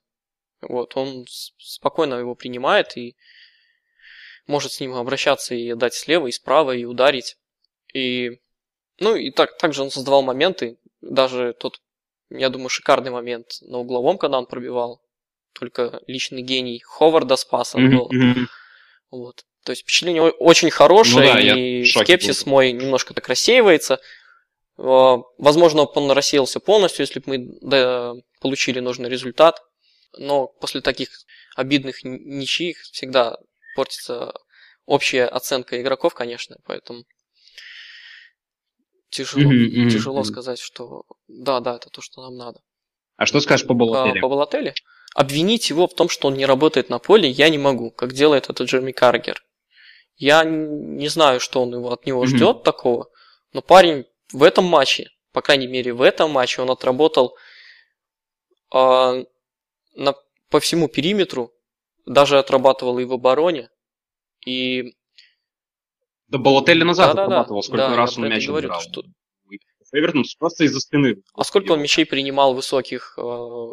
Вот, 0.62 0.96
он 0.96 1.26
спокойно 1.58 2.14
его 2.14 2.34
принимает 2.34 2.96
и 2.96 3.14
может 4.46 4.72
с 4.72 4.80
ним 4.80 4.94
обращаться 4.94 5.54
и 5.54 5.74
дать 5.74 5.94
слева, 5.94 6.28
и 6.28 6.32
справа, 6.32 6.74
и 6.74 6.84
ударить. 6.84 7.36
И, 7.92 8.38
ну, 9.02 9.16
и 9.16 9.30
так, 9.30 9.56
также 9.58 9.82
он 9.82 9.90
создавал 9.90 10.22
моменты, 10.22 10.78
даже 11.00 11.54
тот, 11.58 11.80
я 12.30 12.48
думаю, 12.48 12.68
шикарный 12.68 13.10
момент 13.10 13.58
на 13.62 13.78
угловом, 13.78 14.16
когда 14.18 14.38
он 14.38 14.46
пробивал, 14.46 15.02
только 15.52 16.00
личный 16.06 16.42
гений 16.42 16.80
Ховарда 16.80 17.36
спас 17.36 17.74
mm-hmm. 17.74 17.90
был. 17.90 18.10
Вот. 19.10 19.44
То 19.64 19.72
есть 19.72 19.82
впечатление 19.82 20.22
очень 20.22 20.70
хорошее, 20.70 21.28
ну, 21.28 21.34
да, 21.34 21.40
и 21.40 21.84
скепсис 21.84 22.44
был. 22.44 22.52
мой 22.52 22.72
немножко 22.72 23.14
так 23.14 23.28
рассеивается. 23.28 24.00
А, 24.78 25.18
возможно, 25.38 25.82
он 25.84 26.10
рассеялся 26.10 26.58
полностью, 26.58 27.02
если 27.02 27.20
бы 27.20 27.24
мы 27.26 27.58
да, 27.60 28.14
получили 28.40 28.80
нужный 28.80 29.08
результат. 29.08 29.62
Но 30.18 30.46
после 30.46 30.80
таких 30.80 31.08
обидных 31.54 32.02
ничьих 32.04 32.78
всегда 32.92 33.36
портится 33.76 34.32
общая 34.86 35.26
оценка 35.26 35.80
игроков, 35.80 36.14
конечно, 36.14 36.56
поэтому 36.64 37.04
тяжело, 39.12 39.52
mm-hmm, 39.52 39.90
тяжело 39.90 40.20
mm-hmm. 40.20 40.24
сказать, 40.24 40.58
что 40.58 41.04
да, 41.28 41.60
да, 41.60 41.76
это 41.76 41.90
то, 41.90 42.00
что 42.02 42.22
нам 42.22 42.36
надо. 42.36 42.60
А 43.16 43.26
что 43.26 43.40
скажешь 43.40 43.66
по? 43.66 43.74
А, 43.74 44.20
по 44.20 44.28
Балотеле? 44.28 44.74
обвинить 45.14 45.68
его 45.70 45.86
в 45.86 45.94
том, 45.94 46.08
что 46.08 46.28
он 46.28 46.34
не 46.34 46.46
работает 46.46 46.88
на 46.88 46.98
поле, 46.98 47.28
я 47.28 47.48
не 47.48 47.58
могу, 47.58 47.90
как 47.90 48.12
делает 48.12 48.48
это 48.48 48.64
Джерми 48.64 48.92
Каргер. 48.92 49.44
Я 50.16 50.44
не 50.44 51.08
знаю, 51.08 51.40
что 51.40 51.62
он 51.62 51.74
его, 51.74 51.92
от 51.92 52.06
него 52.06 52.24
mm-hmm. 52.24 52.28
ждет 52.28 52.62
такого, 52.62 53.08
но 53.52 53.62
парень 53.62 54.06
в 54.32 54.42
этом 54.42 54.64
матче, 54.64 55.10
по 55.32 55.42
крайней 55.42 55.66
мере 55.66 55.92
в 55.92 56.02
этом 56.02 56.30
матче, 56.30 56.62
он 56.62 56.70
отработал 56.70 57.36
э, 58.74 59.24
на, 59.94 60.14
по 60.48 60.60
всему 60.60 60.88
периметру, 60.88 61.52
даже 62.06 62.38
отрабатывал 62.38 62.98
и 62.98 63.04
в 63.04 63.12
обороне, 63.12 63.68
и... 64.44 64.94
Да 66.32 66.38
Балотелли 66.38 66.82
назад 66.82 67.14
да, 67.14 67.24
отрабатывал, 67.24 67.60
да, 67.60 67.66
сколько 67.66 67.88
да, 67.88 67.96
раз 67.96 68.16
он 68.16 68.26
мяч 68.26 68.46
говорю, 68.46 68.72
отбирал. 68.72 68.80
Что... 68.80 69.02
Эвертон 69.92 70.24
просто 70.38 70.64
из-за 70.64 70.80
спины. 70.80 71.22
А 71.34 71.44
сколько 71.44 71.72
он 71.72 71.82
мячей 71.82 72.06
принимал 72.06 72.54
высоких? 72.54 73.18
Э, 73.18 73.68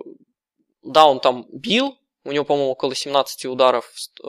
да, 0.84 1.06
он 1.06 1.22
там 1.22 1.46
бил, 1.54 1.98
у 2.26 2.34
него, 2.34 2.44
по-моему, 2.44 2.72
около 2.72 2.94
17 2.94 3.46
ударов 3.46 3.90
э, 4.22 4.28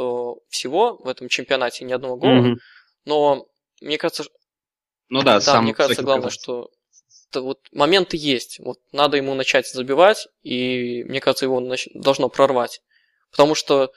всего 0.48 0.96
в 0.98 1.08
этом 1.08 1.28
чемпионате, 1.28 1.84
ни 1.84 1.92
одного 1.92 2.16
гола. 2.16 2.52
Mm-hmm. 2.52 2.56
Но 3.06 3.48
мне 3.80 3.98
кажется, 3.98 4.22
ну 5.08 5.24
да, 5.24 5.40
да 5.40 5.60
мне 5.60 5.74
кажется, 5.74 6.04
главное, 6.04 6.30
что 6.30 6.70
это 7.30 7.42
вот 7.42 7.58
моменты 7.72 8.16
есть. 8.16 8.60
Вот 8.60 8.78
надо 8.92 9.16
ему 9.16 9.34
начать 9.34 9.68
забивать, 9.68 10.28
и 10.42 11.02
мне 11.02 11.20
кажется, 11.20 11.46
его 11.46 11.58
нач... 11.58 11.88
должно 11.94 12.28
прорвать. 12.28 12.80
Потому 13.32 13.56
что 13.56 13.90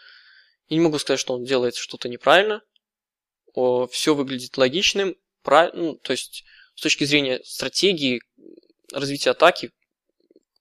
я 0.69 0.77
не 0.77 0.83
могу 0.83 0.97
сказать, 0.97 1.19
что 1.19 1.35
он 1.35 1.43
делает 1.43 1.75
что-то 1.75 2.09
неправильно. 2.09 2.63
Все 3.53 4.15
выглядит 4.15 4.57
логичным, 4.57 5.15
прав... 5.43 5.73
ну, 5.73 5.95
то 5.95 6.11
есть 6.11 6.43
с 6.75 6.81
точки 6.81 7.03
зрения 7.03 7.41
стратегии 7.43 8.21
развития 8.91 9.31
атаки 9.31 9.71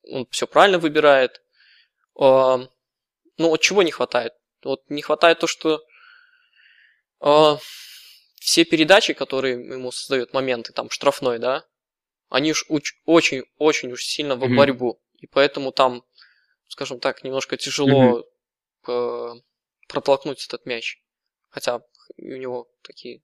он 0.03 0.27
все 0.31 0.47
правильно 0.47 0.79
выбирает. 0.79 1.43
О, 2.15 2.69
ну, 3.39 3.49
вот 3.49 3.61
чего 3.61 3.83
не 3.83 3.91
хватает? 3.91 4.35
Вот 4.63 4.83
не 4.91 5.03
хватает 5.03 5.39
то, 5.39 5.47
что 5.47 5.83
э, 7.21 7.57
все 8.39 8.65
передачи, 8.65 9.13
которые 9.13 9.55
ему 9.55 9.91
создают 9.93 10.33
моменты, 10.35 10.73
там, 10.73 10.91
штрафной, 10.91 11.39
да, 11.39 11.65
они 12.29 12.53
уж 12.53 12.67
очень-очень 12.69 13.93
уж 13.93 14.05
сильно 14.05 14.37
в 14.37 14.41
борьбу. 14.41 14.93
Mm-hmm. 14.93 15.19
И 15.21 15.27
поэтому 15.27 15.73
там, 15.73 16.05
скажем 16.69 17.01
так, 17.01 17.25
немножко 17.25 17.57
тяжело 17.57 18.27
mm-hmm. 18.87 19.43
протолкнуть 19.89 20.45
этот 20.45 20.67
мяч. 20.67 21.03
Хотя 21.49 21.83
у 22.17 22.37
него 22.37 22.69
такие 22.83 23.23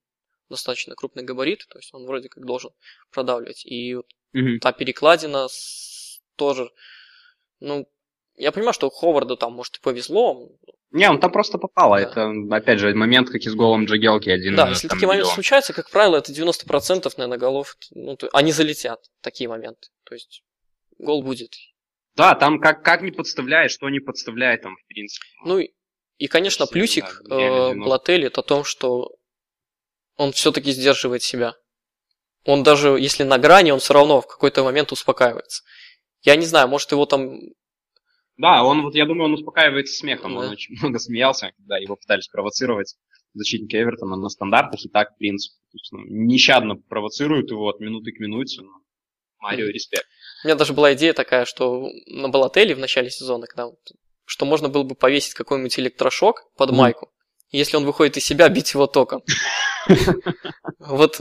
достаточно 0.49 0.95
крупные 0.95 1.25
габариты, 1.25 1.67
то 1.69 1.79
есть 1.79 1.93
он 1.93 2.07
вроде 2.07 2.29
как 2.29 2.45
должен 2.45 2.71
продавливать. 3.11 3.65
И 3.67 3.95
вот 3.95 4.07
mm-hmm. 4.35 4.59
та 4.61 4.73
перекладина 4.73 5.49
с, 5.49 6.21
тоже, 6.37 6.71
ну, 7.61 7.89
я 8.37 8.53
понимаю, 8.53 8.73
что 8.73 8.89
Ховарду 8.89 9.37
там, 9.37 9.53
может, 9.53 9.77
и 9.77 9.81
повезло. 9.81 10.49
Не, 10.91 11.11
он 11.11 11.21
там 11.21 11.31
просто 11.31 11.59
попал. 11.59 11.91
Да. 11.91 12.01
Это, 12.01 12.33
опять 12.51 12.79
же, 12.79 12.95
момент, 12.95 13.29
как 13.29 13.43
и 13.43 13.49
с 13.49 13.55
голом 13.55 13.85
Джагелки 13.85 14.31
один. 14.31 14.55
Да, 14.55 14.69
если 14.69 14.89
такие 14.89 15.07
моменты 15.07 15.31
случаются, 15.31 15.73
как 15.75 15.91
правило, 15.91 16.17
это 16.17 16.33
90% 16.33 17.13
наверное, 17.19 17.39
голов, 17.39 17.77
ну, 17.91 18.17
то, 18.17 18.29
они 18.33 18.53
залетят, 18.53 19.01
такие 19.21 19.49
моменты. 19.49 19.89
То 20.05 20.15
есть 20.15 20.43
гол 20.99 21.23
будет. 21.23 21.55
Да, 22.15 22.35
там 22.35 22.59
как, 22.59 22.83
как 22.83 23.03
не 23.03 23.11
подставляет, 23.11 23.71
что 23.71 23.89
не 23.91 24.01
подставляет 24.01 24.63
там, 24.63 24.77
в 24.77 24.87
принципе. 24.87 25.27
Ну, 25.45 25.61
и, 26.19 26.27
конечно, 26.27 26.65
есть, 26.65 26.73
плюсик 26.73 27.23
да, 27.25 27.37
э, 27.37 27.75
Блателли 27.75 28.27
это 28.27 28.41
о 28.41 28.45
том, 28.45 28.65
что 28.65 29.13
он 30.17 30.33
все-таки 30.33 30.73
сдерживает 30.73 31.23
себя. 31.23 31.55
Он 32.45 32.63
даже, 32.63 32.91
если 32.91 33.23
на 33.23 33.39
грани, 33.39 33.71
он 33.71 33.81
все 33.81 33.95
равно 33.95 34.21
в 34.21 34.27
какой-то 34.27 34.65
момент 34.65 34.93
успокаивается. 34.93 35.63
Я 36.23 36.37
не 36.37 36.47
знаю, 36.47 36.69
может 36.69 36.91
его 36.91 37.07
там 37.07 37.41
да, 38.39 38.63
он 38.63 38.83
вот, 38.83 38.95
я 38.95 39.05
думаю, 39.05 39.27
он 39.27 39.35
успокаивается 39.35 39.95
смехом. 39.95 40.35
Да. 40.35 40.41
Он 40.41 40.51
очень 40.51 40.77
много 40.81 40.99
смеялся, 40.99 41.53
когда 41.59 41.77
его 41.79 41.97
пытались 41.97 42.29
провоцировать 42.29 42.95
защитники 43.35 43.77
Эвертона 43.77 44.17
на 44.17 44.29
стандартах, 44.29 44.85
и 44.85 44.89
так, 44.89 45.15
в 45.15 45.19
принципе, 45.19 45.57
ну, 45.91 46.05
нещадно 46.07 46.77
провоцируют 46.77 47.51
его 47.51 47.69
от 47.69 47.81
минуты 47.81 48.13
к 48.13 48.21
минуте. 48.21 48.63
Ну, 48.63 48.71
Марио, 49.39 49.67
респект. 49.67 50.07
У 50.45 50.47
меня 50.47 50.55
даже 50.55 50.73
была 50.73 50.95
идея 50.95 51.13
такая, 51.13 51.45
что 51.45 51.89
на 52.07 52.29
Балателе 52.29 52.75
в 52.75 52.79
начале 52.79 53.11
сезона, 53.11 53.47
когда 53.47 53.69
что 54.29 54.45
можно 54.45 54.69
было 54.69 54.83
бы 54.83 54.95
повесить 54.95 55.33
какой-нибудь 55.33 55.79
электрошок 55.79 56.45
под 56.57 56.71
майку, 56.73 57.11
и 57.51 57.57
если 57.57 57.79
он 57.79 57.87
выходит 57.87 58.19
из 58.19 58.25
себя, 58.25 58.49
бить 58.49 58.75
его 58.75 58.87
током. 58.87 59.23
Вот 60.79 61.19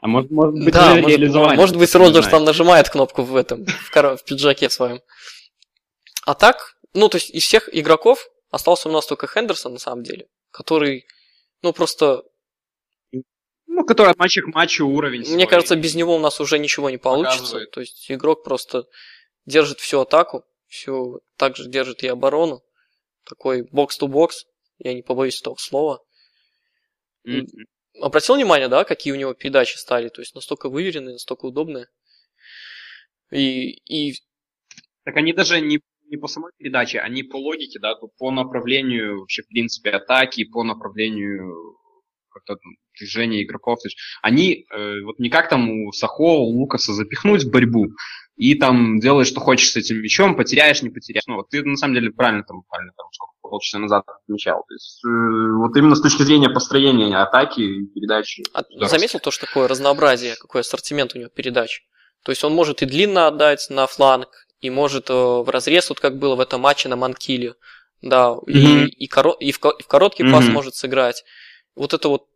а 0.00 0.08
может, 0.08 0.30
может 0.30 0.54
быть, 0.54 0.72
да, 0.72 0.94
может, 0.96 1.56
может 1.56 1.76
быть, 1.76 1.94
Роджерс 1.94 2.28
там 2.28 2.44
нажимает 2.44 2.88
кнопку 2.88 3.22
в 3.22 3.36
этом, 3.36 3.66
в, 3.66 3.90
кор... 3.90 4.16
в 4.16 4.24
пиджаке 4.24 4.70
своем. 4.70 5.00
А 6.24 6.34
так, 6.34 6.76
ну, 6.94 7.08
то 7.08 7.16
есть 7.16 7.30
из 7.30 7.44
всех 7.44 7.68
игроков 7.72 8.28
остался 8.50 8.88
у 8.88 8.92
нас 8.92 9.06
только 9.06 9.26
Хендерсон, 9.26 9.74
на 9.74 9.78
самом 9.78 10.02
деле, 10.02 10.26
который, 10.50 11.06
ну, 11.62 11.72
просто... 11.72 12.22
Ну, 13.66 13.84
который 13.84 14.12
от 14.12 14.18
матча 14.18 14.42
к 14.42 14.46
матчу 14.46 14.86
уровень 14.86 15.20
Мне 15.20 15.28
свой. 15.28 15.46
кажется, 15.46 15.76
без 15.76 15.94
него 15.94 16.16
у 16.16 16.18
нас 16.18 16.40
уже 16.40 16.58
ничего 16.58 16.90
не 16.90 16.98
получится. 16.98 17.38
Показывает. 17.38 17.70
То 17.70 17.80
есть 17.80 18.10
игрок 18.10 18.42
просто 18.42 18.84
держит 19.46 19.80
всю 19.80 20.00
атаку, 20.00 20.44
всю, 20.66 21.20
также 21.36 21.68
держит 21.68 22.02
и 22.02 22.08
оборону. 22.08 22.62
Такой 23.24 23.62
бокс-то-бокс, 23.62 24.46
я 24.78 24.94
не 24.94 25.02
побоюсь 25.02 25.40
этого 25.40 25.56
слова. 25.56 26.02
Mm-hmm 27.26 27.44
обратил 28.00 28.34
внимание, 28.36 28.68
да, 28.68 28.84
какие 28.84 29.12
у 29.12 29.16
него 29.16 29.34
передачи 29.34 29.76
стали, 29.76 30.08
то 30.08 30.20
есть 30.20 30.34
настолько 30.34 30.68
выверенные, 30.68 31.14
настолько 31.14 31.46
удобные. 31.46 31.86
И, 33.30 33.70
и... 33.70 34.14
Так 35.04 35.16
они 35.16 35.32
даже 35.32 35.60
не, 35.60 35.80
не 36.06 36.16
по 36.16 36.26
самой 36.26 36.52
передаче, 36.56 37.00
они 37.00 37.22
по 37.22 37.36
логике, 37.36 37.78
да, 37.78 37.94
по 37.94 38.30
направлению 38.30 39.20
вообще, 39.20 39.42
в 39.42 39.48
принципе, 39.48 39.90
атаки, 39.90 40.44
по 40.44 40.62
направлению 40.62 41.78
как-то 42.30 42.56
движения 42.98 43.42
игроков. 43.42 43.80
То 43.82 43.88
есть 43.88 43.98
они 44.22 44.66
э, 44.72 45.00
вот 45.02 45.18
не 45.18 45.30
как 45.30 45.48
там 45.48 45.70
у 45.70 45.92
Сахо, 45.92 46.22
у 46.22 46.60
Лукаса 46.60 46.92
запихнуть 46.92 47.44
в 47.44 47.50
борьбу, 47.50 47.88
и 48.36 48.54
там 48.54 49.00
делаешь, 49.00 49.28
что 49.28 49.40
хочешь 49.40 49.72
с 49.72 49.76
этим 49.76 49.98
мячом, 49.98 50.34
потеряешь, 50.34 50.82
не 50.82 50.90
потеряешь. 50.90 51.26
Ну, 51.26 51.36
вот 51.36 51.50
ты 51.50 51.62
на 51.62 51.76
самом 51.76 51.94
деле 51.94 52.10
правильно 52.10 52.42
там, 52.42 52.62
правильно 52.68 52.92
там, 52.96 53.06
сколько 53.12 53.32
полчаса 53.42 53.78
назад 53.78 54.04
отмечал. 54.06 54.64
То 54.66 54.74
есть, 54.74 55.04
э, 55.04 55.52
вот 55.58 55.76
именно 55.76 55.94
с 55.94 56.00
точки 56.00 56.22
зрения 56.22 56.48
построения 56.48 57.16
атаки 57.18 57.60
и 57.60 57.86
передачи. 57.86 58.44
А 58.54 58.64
заметил 58.86 59.18
то, 59.18 59.30
что 59.30 59.46
такое 59.46 59.68
разнообразие, 59.68 60.36
какой 60.36 60.62
ассортимент 60.62 61.14
у 61.14 61.18
него 61.18 61.28
передач? 61.28 61.82
То 62.22 62.32
есть 62.32 62.44
он 62.44 62.54
может 62.54 62.82
и 62.82 62.86
длинно 62.86 63.26
отдать 63.26 63.66
на 63.70 63.86
фланг, 63.86 64.28
и 64.60 64.70
может 64.70 65.10
э, 65.10 65.12
в 65.12 65.48
разрез, 65.48 65.88
вот 65.88 66.00
как 66.00 66.18
было 66.18 66.36
в 66.36 66.40
этом 66.40 66.62
матче 66.62 66.88
на 66.88 66.96
Манкиле. 66.96 67.54
Да, 68.02 68.30
mm-hmm. 68.30 68.86
и, 68.86 69.04
и, 69.04 69.08
коро- 69.08 69.36
и, 69.38 69.52
в, 69.52 69.58
и 69.58 69.82
в 69.82 69.86
короткий 69.86 70.22
mm-hmm. 70.22 70.32
пас 70.32 70.48
может 70.48 70.74
сыграть. 70.74 71.24
Вот 71.76 71.94
это 71.94 72.08
вот 72.08 72.26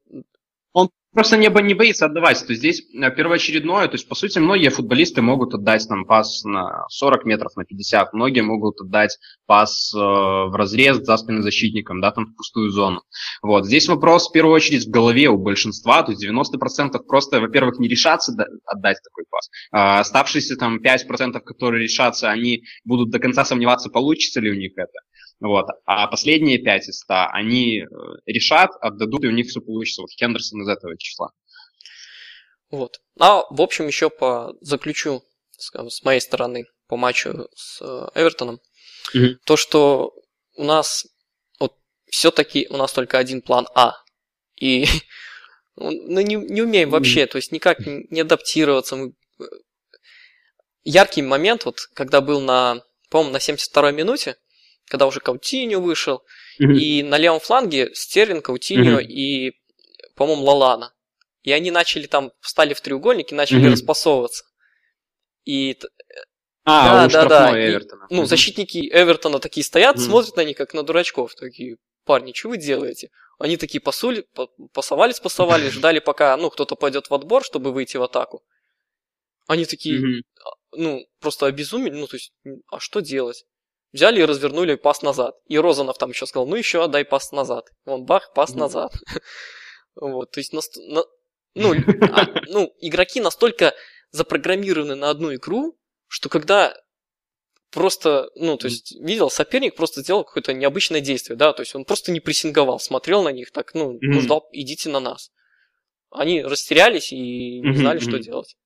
просто 1.15 1.37
не, 1.37 1.49
не 1.63 1.75
боится 1.75 2.07
отдавать. 2.07 2.41
То 2.41 2.53
есть 2.53 2.59
здесь 2.59 2.83
э, 2.93 3.11
первоочередное, 3.11 3.87
то 3.87 3.95
есть, 3.95 4.09
по 4.09 4.15
сути, 4.15 4.39
многие 4.41 4.69
футболисты 4.69 5.23
могут 5.23 5.55
отдать 5.55 5.87
там 5.89 6.05
пас 6.05 6.45
на 6.45 6.85
40 6.89 7.25
метров, 7.25 7.57
на 7.57 7.65
50, 7.65 8.13
многие 8.13 8.43
могут 8.43 8.81
отдать 8.81 9.19
пас 9.47 9.95
э, 9.95 9.99
в 9.99 10.55
разрез 10.55 10.99
за 10.99 11.17
спины 11.17 11.41
защитникам, 11.43 12.01
да, 12.01 12.11
там 12.11 12.27
в 12.27 12.37
пустую 12.37 12.71
зону. 12.71 13.03
Вот. 13.43 13.65
Здесь 13.65 13.89
вопрос 13.89 14.29
в 14.29 14.33
первую 14.33 14.55
очередь 14.55 14.87
в 14.87 14.91
голове 14.91 15.29
у 15.29 15.39
большинства, 15.39 16.03
то 16.03 16.13
есть 16.13 16.25
90% 16.25 16.99
просто, 17.07 17.41
во-первых, 17.41 17.79
не 17.79 17.89
решатся 17.89 18.33
отдать 18.67 18.99
такой 19.03 19.25
пас. 19.31 19.49
А 19.73 20.01
оставшиеся 20.01 20.57
там 20.57 20.81
5%, 20.83 21.41
которые 21.41 21.85
решатся, 21.85 22.31
они 22.31 22.65
будут 22.85 23.11
до 23.11 23.21
конца 23.21 23.45
сомневаться, 23.45 23.89
получится 23.89 24.41
ли 24.41 24.51
у 24.51 24.55
них 24.55 24.73
это. 24.77 24.99
Вот. 25.45 25.67
А 25.85 26.07
последние 26.07 26.57
5 26.57 26.89
из 26.89 27.01
100 27.01 27.15
они 27.33 27.81
э, 27.81 27.87
решат, 28.25 28.71
отдадут, 28.81 29.25
и 29.25 29.29
у 29.29 29.31
них 29.31 29.47
все 29.47 29.61
получится. 29.61 30.01
Вот 30.01 30.11
Хендерсон 30.13 30.63
из 30.63 30.69
этого 30.69 30.97
числа. 30.97 31.33
Вот. 32.71 33.03
А, 33.21 33.43
в 33.51 33.61
общем, 33.61 33.87
еще 33.87 34.09
по 34.09 34.55
заключу, 34.63 35.23
скажем, 35.59 35.91
с 35.91 36.03
моей 36.03 36.21
стороны 36.21 36.65
по 36.87 36.97
матчу 36.97 37.47
с 37.55 37.83
э, 37.83 38.09
Эвертоном, 38.15 38.59
mm-hmm. 39.15 39.35
то, 39.45 39.59
что 39.59 40.15
у 40.55 40.65
нас 40.65 41.07
вот 41.61 41.75
все-таки 42.07 42.67
у 42.71 42.79
нас 42.79 42.95
только 42.95 43.19
один 43.19 43.43
план 43.43 43.69
А. 43.75 43.97
И 44.59 44.87
ну, 45.77 46.21
не, 46.21 46.37
не 46.37 46.63
умеем 46.63 46.89
вообще, 46.89 47.27
то 47.27 47.37
есть 47.37 47.53
никак 47.53 47.81
не 47.87 48.23
адаптироваться. 48.23 48.97
Мы... 48.97 49.13
Э, 49.41 49.45
яркий 50.85 51.21
момент, 51.21 51.67
вот 51.67 51.81
когда 51.93 52.23
был 52.23 52.41
на, 52.41 52.83
по-моему, 53.11 53.35
на 53.35 53.37
72-й 53.37 53.93
минуте, 53.93 54.39
когда 54.87 55.07
уже 55.07 55.21
Каутиньо 55.21 55.81
вышел, 55.81 56.23
mm-hmm. 56.61 56.75
и 56.75 57.03
на 57.03 57.19
левом 57.19 57.41
фланге 57.41 57.95
Стерлинг, 57.95 58.45
Каутиньо 58.45 59.01
mm-hmm. 59.01 59.05
и, 59.05 59.53
по-моему, 60.15 60.45
Лалана. 60.45 60.93
И 61.43 61.53
они 61.53 61.71
начали 61.71 62.07
там, 62.07 62.33
встали 62.41 62.75
в 62.75 62.81
треугольник 62.81 63.33
и 63.33 63.35
начали 63.35 63.67
mm-hmm. 63.67 63.73
распасовываться. 63.73 64.45
И... 65.45 65.79
А, 66.65 67.07
да, 67.09 67.25
да, 67.25 67.29
да. 67.29 67.69
Эвертона. 67.69 68.07
И, 68.09 68.15
ну, 68.15 68.23
mm-hmm. 68.23 68.27
защитники 68.27 68.91
Эвертона 68.91 69.39
такие 69.39 69.65
стоят, 69.65 69.97
mm-hmm. 69.97 70.07
смотрят 70.07 70.37
на 70.37 70.45
них, 70.45 70.57
как 70.57 70.73
на 70.73 70.83
дурачков. 70.83 71.35
Такие, 71.35 71.77
парни, 72.05 72.33
что 72.33 72.49
вы 72.49 72.57
делаете? 72.57 73.11
Они 73.39 73.57
такие 73.57 73.81
пасули, 73.81 74.27
пасовались, 74.73 75.21
пасовались, 75.21 75.73
ждали, 75.75 75.99
пока 75.99 76.37
ну, 76.37 76.51
кто-то 76.51 76.77
пойдет 76.77 77.11
в 77.11 77.15
отбор, 77.15 77.45
чтобы 77.45 77.73
выйти 77.73 77.99
в 77.99 78.03
атаку. 78.03 78.43
Они 79.47 79.67
такие, 79.67 80.01
mm-hmm. 80.01 80.23
ну, 80.73 81.07
просто 81.21 81.45
обезумели, 81.45 81.95
ну, 81.95 82.07
то 82.07 82.17
есть, 82.17 82.33
а 82.71 82.81
что 82.81 83.01
делать? 83.01 83.45
Взяли 83.95 84.21
и 84.21 84.25
развернули 84.25 84.75
пас 84.75 85.03
назад. 85.03 85.37
И 85.47 85.57
Розанов 85.57 85.99
там 85.99 86.11
еще 86.11 86.27
сказал, 86.27 86.49
ну 86.49 86.57
еще 86.57 86.83
отдай 86.83 87.05
пас 87.05 87.31
назад. 87.31 87.71
Вон, 87.85 88.05
бах, 88.05 88.33
пас 88.35 88.55
назад. 88.55 88.93
Вот, 89.97 90.33
то 90.33 90.41
есть, 90.41 90.53
ну, 90.53 91.73
а, 92.11 92.27
ну, 92.49 92.75
игроки 92.81 93.21
настолько 93.21 93.73
запрограммированы 94.11 94.97
на 94.97 95.09
одну 95.09 95.33
игру, 95.37 95.79
что 96.09 96.29
когда 96.29 96.77
просто, 97.71 98.29
ну, 98.35 98.57
то 98.57 98.67
есть, 98.67 98.91
видел, 99.01 99.31
соперник 99.31 99.77
просто 99.77 100.01
сделал 100.01 100.25
какое-то 100.25 100.53
необычное 100.53 101.01
действие, 101.01 101.37
да, 101.37 101.53
то 101.53 101.63
есть 101.63 101.77
он 101.77 101.85
просто 101.85 102.11
не 102.11 102.19
прессинговал, 102.19 102.81
смотрел 102.81 103.23
на 103.23 103.29
них 103.29 103.53
так, 103.53 103.73
ну, 103.75 103.93
mm-hmm. 103.93 104.21
ждал, 104.21 104.49
идите 104.51 104.89
на 104.89 104.99
нас. 104.99 105.31
Они 106.11 106.43
растерялись 106.43 107.13
и 107.13 107.61
не 107.61 107.77
знали, 107.77 108.01
mm-hmm. 108.01 108.09
что 108.09 108.19
делать. 108.19 108.57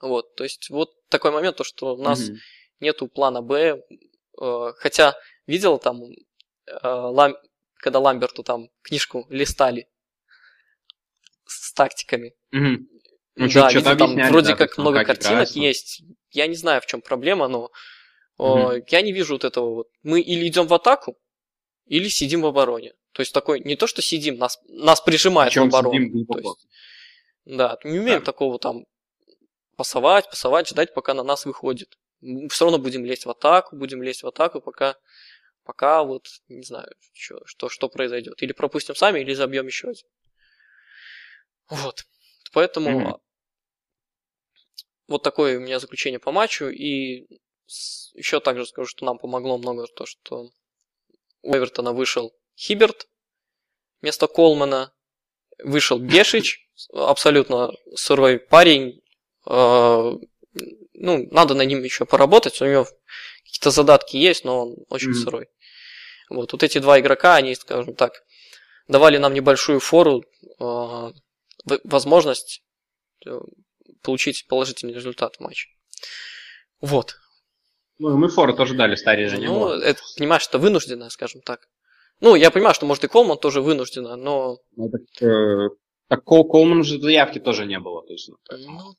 Вот, 0.00 0.34
то 0.34 0.42
есть, 0.42 0.70
вот 0.70 0.90
такой 1.08 1.30
момент, 1.30 1.56
то, 1.58 1.62
что 1.62 1.94
у 1.94 2.02
нас 2.02 2.20
mm-hmm. 2.20 2.36
нету 2.80 3.06
плана 3.06 3.42
Б, 3.42 3.80
хотя 4.36 5.14
видел 5.46 5.78
там, 5.78 6.02
э, 6.66 7.32
когда 7.76 7.98
Ламберту 7.98 8.42
там 8.42 8.68
книжку 8.82 9.26
листали 9.28 9.88
с 11.46 11.72
тактиками. 11.72 12.34
Угу. 12.52 12.86
Ну, 13.34 13.48
да, 13.48 13.68
видел, 13.70 13.96
там 13.96 14.14
вроде 14.28 14.50
да, 14.50 14.56
как 14.56 14.78
много 14.78 15.04
картинок 15.04 15.32
играется. 15.32 15.58
есть. 15.58 16.02
Я 16.30 16.46
не 16.46 16.54
знаю, 16.54 16.80
в 16.80 16.86
чем 16.86 17.00
проблема, 17.00 17.48
но 17.48 17.70
угу. 18.36 18.72
я 18.88 19.02
не 19.02 19.12
вижу 19.12 19.34
вот 19.34 19.44
этого 19.44 19.74
вот. 19.74 19.88
Мы 20.02 20.20
или 20.20 20.46
идем 20.46 20.66
в 20.66 20.74
атаку, 20.74 21.16
или 21.86 22.08
сидим 22.08 22.42
в 22.42 22.46
обороне. 22.46 22.94
То 23.12 23.20
есть 23.20 23.32
такой, 23.32 23.60
не 23.60 23.76
то, 23.76 23.86
что 23.86 24.00
сидим, 24.00 24.36
нас, 24.36 24.58
нас 24.68 25.00
прижимает 25.00 25.54
в 25.54 25.58
оборону. 25.58 26.24
То 26.26 26.38
есть, 26.38 26.68
да, 27.44 27.78
не 27.84 27.98
умеем 27.98 28.20
да. 28.20 28.24
такого 28.24 28.58
там 28.58 28.86
пасовать, 29.76 30.30
пасовать, 30.30 30.68
ждать, 30.68 30.94
пока 30.94 31.14
на 31.14 31.22
нас 31.22 31.44
выходит 31.44 31.98
все 32.48 32.64
равно 32.64 32.78
будем 32.78 33.04
лезть 33.04 33.26
в 33.26 33.30
атаку, 33.30 33.76
будем 33.76 34.02
лезть 34.02 34.22
в 34.22 34.26
атаку, 34.26 34.60
пока, 34.60 34.96
пока 35.64 36.02
вот, 36.04 36.26
не 36.48 36.62
знаю, 36.62 36.88
что, 37.12 37.44
что, 37.44 37.68
что 37.68 37.88
произойдет. 37.88 38.42
Или 38.42 38.52
пропустим 38.52 38.94
сами, 38.94 39.20
или 39.20 39.34
забьем 39.34 39.66
еще 39.66 39.88
один. 39.88 40.06
Вот. 41.68 42.04
Поэтому 42.52 43.00
mm-hmm. 43.00 43.20
вот 45.08 45.22
такое 45.22 45.58
у 45.58 45.60
меня 45.60 45.78
заключение 45.78 46.20
по 46.20 46.32
матчу. 46.32 46.68
И 46.68 47.26
еще 48.14 48.40
также 48.40 48.66
скажу, 48.66 48.86
что 48.86 49.04
нам 49.04 49.18
помогло 49.18 49.58
много 49.58 49.86
то, 49.86 50.06
что 50.06 50.50
у 51.42 51.54
Эвертона 51.54 51.92
вышел 51.92 52.34
Хиберт 52.56 53.08
вместо 54.00 54.26
Колмана, 54.26 54.92
вышел 55.62 55.98
Бешич, 55.98 56.68
абсолютно 56.92 57.72
сырой 57.94 58.38
парень, 58.38 59.02
а, 59.44 60.12
ну, 60.94 61.26
надо 61.30 61.54
над 61.54 61.66
ним 61.66 61.82
еще 61.82 62.04
поработать, 62.04 62.60
у 62.60 62.66
него 62.66 62.86
какие-то 63.44 63.70
задатки 63.70 64.16
есть, 64.16 64.44
но 64.44 64.66
он 64.66 64.76
очень 64.88 65.10
mm-hmm. 65.10 65.24
сырой. 65.24 65.48
Вот, 66.30 66.52
вот 66.52 66.62
эти 66.62 66.78
два 66.78 67.00
игрока, 67.00 67.36
они, 67.36 67.54
скажем 67.54 67.94
так, 67.94 68.22
давали 68.88 69.18
нам 69.18 69.34
небольшую 69.34 69.80
фору, 69.80 70.24
э, 70.60 71.12
возможность 71.84 72.62
получить 74.02 74.46
положительный 74.48 74.94
результат 74.94 75.36
в 75.36 75.40
матче. 75.40 75.68
Вот. 76.80 77.16
Ну, 77.98 78.16
мы 78.16 78.28
фору 78.28 78.54
тоже 78.54 78.74
дали, 78.74 78.96
старее 78.96 79.28
же 79.28 79.38
не 79.38 79.46
Ну, 79.46 79.60
было. 79.60 79.80
это, 79.80 80.00
понимаешь, 80.16 80.46
это 80.48 80.58
вынужденно, 80.58 81.08
скажем 81.10 81.40
так. 81.42 81.68
Ну, 82.20 82.34
я 82.34 82.50
понимаю, 82.50 82.74
что, 82.74 82.86
может, 82.86 83.04
и 83.04 83.08
Колман 83.08 83.38
тоже 83.38 83.60
вынужденно, 83.60 84.16
но... 84.16 84.58
Ну, 84.76 84.90
так, 84.90 85.22
э, 85.22 85.68
так 86.08 86.24
Колман 86.24 86.84
же 86.84 87.00
заявки 87.00 87.38
тоже 87.38 87.66
не 87.66 87.78
было. 87.78 88.04
То 88.06 88.12
есть, 88.12 88.28
ну, 88.50 88.94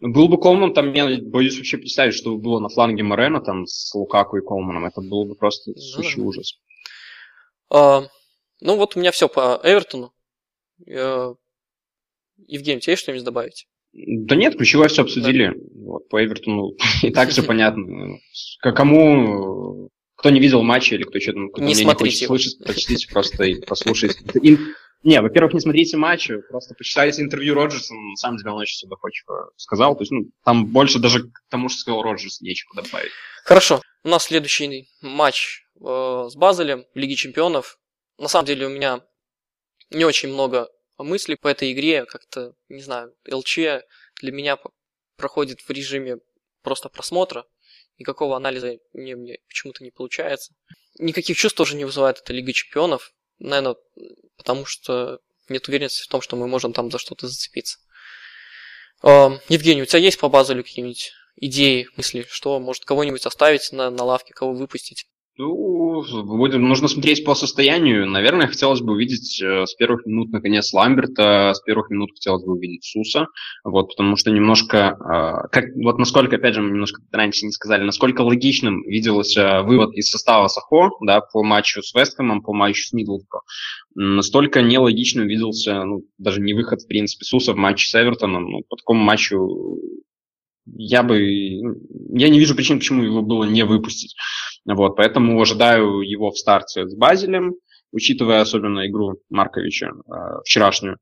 был 0.00 0.28
бы 0.28 0.38
Колман, 0.38 0.72
там 0.72 0.92
я 0.94 1.18
боюсь 1.20 1.56
вообще 1.58 1.76
представить, 1.76 2.14
что 2.14 2.36
было 2.36 2.58
на 2.58 2.68
фланге 2.68 3.02
Морена 3.02 3.40
там 3.40 3.66
с 3.66 3.94
Лукаку 3.94 4.38
и 4.38 4.44
Колманом. 4.44 4.86
Это 4.86 5.00
было 5.02 5.24
бы 5.24 5.34
просто 5.34 5.70
ну 5.70 5.76
сущий 5.76 6.22
ужас. 6.22 6.58
А, 7.70 8.02
ну 8.60 8.76
вот 8.76 8.96
у 8.96 9.00
меня 9.00 9.12
все 9.12 9.28
по 9.28 9.60
Эвертону. 9.62 10.12
Я... 10.86 11.34
Евгений, 12.46 12.80
тебе 12.80 12.96
что-нибудь 12.96 13.24
добавить? 13.24 13.68
Да 13.92 14.36
нет, 14.36 14.56
ключевое 14.56 14.88
все 14.88 15.02
обсудили. 15.02 15.48
Да. 15.48 15.60
Вот, 15.74 16.08
по 16.08 16.24
Эвертону 16.24 16.76
и 17.02 17.10
так 17.10 17.28
все 17.28 17.42
понятно. 17.46 18.18
Кому, 18.60 19.90
кто 20.16 20.30
не 20.30 20.40
видел 20.40 20.62
матча 20.62 20.94
или 20.94 21.02
кто 21.02 21.20
что-то 21.20 21.48
кто 21.48 21.62
не, 21.62 21.74
не 21.74 21.84
хочет 21.84 22.26
слышать, 22.26 22.58
прочтите 22.58 23.06
просто 23.12 23.44
и 23.44 23.60
послушайте. 23.60 24.24
Не, 25.02 25.22
во-первых, 25.22 25.54
не 25.54 25.60
смотрите 25.60 25.96
матчи, 25.96 26.38
просто 26.48 26.74
почитайте 26.74 27.22
интервью 27.22 27.54
Роджерса, 27.54 27.94
на 27.94 28.16
самом 28.16 28.36
деле 28.36 28.50
он 28.50 28.58
очень 28.58 28.74
все 28.74 28.86
доходчиво 28.86 29.50
сказал. 29.56 29.96
То 29.96 30.02
есть, 30.02 30.12
ну, 30.12 30.30
там 30.44 30.66
больше 30.66 30.98
даже 30.98 31.24
к 31.24 31.42
тому, 31.48 31.68
что 31.70 31.78
сказал 31.78 32.02
Роджерс, 32.02 32.42
нечего 32.42 32.82
добавить. 32.82 33.10
Хорошо. 33.44 33.80
У 34.04 34.08
нас 34.08 34.24
следующий 34.24 34.88
матч 35.00 35.64
э, 35.80 36.28
с 36.30 36.34
Базелем 36.36 36.84
в 36.94 36.98
Лиге 36.98 37.14
Чемпионов. 37.16 37.78
На 38.18 38.28
самом 38.28 38.46
деле 38.46 38.66
у 38.66 38.70
меня 38.70 39.02
не 39.90 40.04
очень 40.04 40.30
много 40.30 40.68
мыслей 40.98 41.36
по 41.36 41.48
этой 41.48 41.72
игре. 41.72 42.04
Как-то, 42.04 42.54
не 42.68 42.82
знаю, 42.82 43.14
ЛЧ 43.30 43.58
для 44.20 44.32
меня 44.32 44.58
проходит 45.16 45.60
в 45.60 45.70
режиме 45.70 46.18
просто 46.62 46.88
просмотра. 46.88 47.46
Никакого 47.98 48.36
анализа 48.36 48.78
мне, 48.92 49.16
мне 49.16 49.38
почему-то 49.48 49.82
не 49.84 49.90
получается. 49.90 50.54
Никаких 50.98 51.36
чувств 51.36 51.56
тоже 51.56 51.76
не 51.76 51.84
вызывает 51.84 52.18
эта 52.18 52.32
Лига 52.32 52.52
Чемпионов. 52.52 53.12
Наверное, 53.40 53.76
потому 54.36 54.64
что 54.64 55.20
нет 55.48 55.66
уверенности 55.68 56.04
в 56.04 56.08
том, 56.08 56.20
что 56.20 56.36
мы 56.36 56.46
можем 56.46 56.72
там 56.72 56.90
за 56.90 56.98
что-то 56.98 57.26
зацепиться. 57.26 57.78
Евгений, 59.02 59.82
у 59.82 59.86
тебя 59.86 59.98
есть 59.98 60.18
по 60.20 60.28
Базелю 60.28 60.62
какие-нибудь 60.62 61.12
идеи, 61.36 61.88
мысли, 61.96 62.26
что 62.30 62.60
может 62.60 62.84
кого-нибудь 62.84 63.26
оставить 63.26 63.72
на, 63.72 63.90
на 63.90 64.04
лавке, 64.04 64.34
кого 64.34 64.52
выпустить? 64.52 65.06
Ну, 65.42 66.04
будем, 66.24 66.68
нужно 66.68 66.86
смотреть 66.86 67.24
по 67.24 67.34
состоянию. 67.34 68.06
Наверное, 68.06 68.46
хотелось 68.46 68.82
бы 68.82 68.92
увидеть 68.92 69.40
э, 69.40 69.64
с 69.64 69.74
первых 69.74 70.04
минут, 70.04 70.30
наконец, 70.32 70.70
Ламберта, 70.74 71.54
с 71.54 71.62
первых 71.62 71.88
минут 71.88 72.10
хотелось 72.12 72.44
бы 72.44 72.52
увидеть 72.52 72.84
Суса, 72.84 73.26
вот, 73.64 73.88
потому 73.88 74.16
что 74.16 74.30
немножко, 74.30 74.98
э, 75.00 75.48
как, 75.50 75.64
вот 75.82 75.96
насколько, 75.98 76.36
опять 76.36 76.56
же, 76.56 76.60
мы 76.60 76.72
немножко 76.72 77.00
раньше 77.10 77.46
не 77.46 77.52
сказали, 77.52 77.84
насколько 77.84 78.20
логичным 78.20 78.82
виделся 78.82 79.62
вывод 79.62 79.94
из 79.94 80.10
состава 80.10 80.46
Сахо, 80.48 80.90
да, 81.00 81.22
по 81.22 81.42
матчу 81.42 81.82
с 81.82 81.94
Вестхэмом, 81.94 82.42
по 82.42 82.52
матчу 82.52 82.82
с 82.82 82.92
Мидлфко, 82.92 83.40
настолько 83.94 84.60
нелогичным 84.60 85.26
виделся, 85.26 85.84
ну, 85.84 86.02
даже 86.18 86.42
не 86.42 86.52
выход, 86.52 86.82
в 86.82 86.86
принципе, 86.86 87.24
Суса 87.24 87.54
в 87.54 87.56
матче 87.56 87.88
с 87.88 87.94
Эвертоном, 87.94 88.44
ну, 88.50 88.62
по 88.68 88.76
такому 88.76 89.02
матчу 89.02 89.80
я 90.76 91.02
бы... 91.02 91.18
Я 92.12 92.28
не 92.28 92.38
вижу 92.38 92.54
причин, 92.54 92.78
почему 92.78 93.02
его 93.02 93.22
было 93.22 93.44
не 93.44 93.64
выпустить. 93.64 94.14
Вот, 94.66 94.96
поэтому 94.96 95.40
ожидаю 95.40 96.00
его 96.00 96.30
в 96.30 96.38
старте 96.38 96.86
с 96.86 96.94
Базелем, 96.94 97.54
учитывая 97.92 98.40
особенно 98.40 98.86
игру 98.86 99.20
Марковича 99.30 99.88
э, 99.88 100.12
вчерашнюю. 100.44 100.98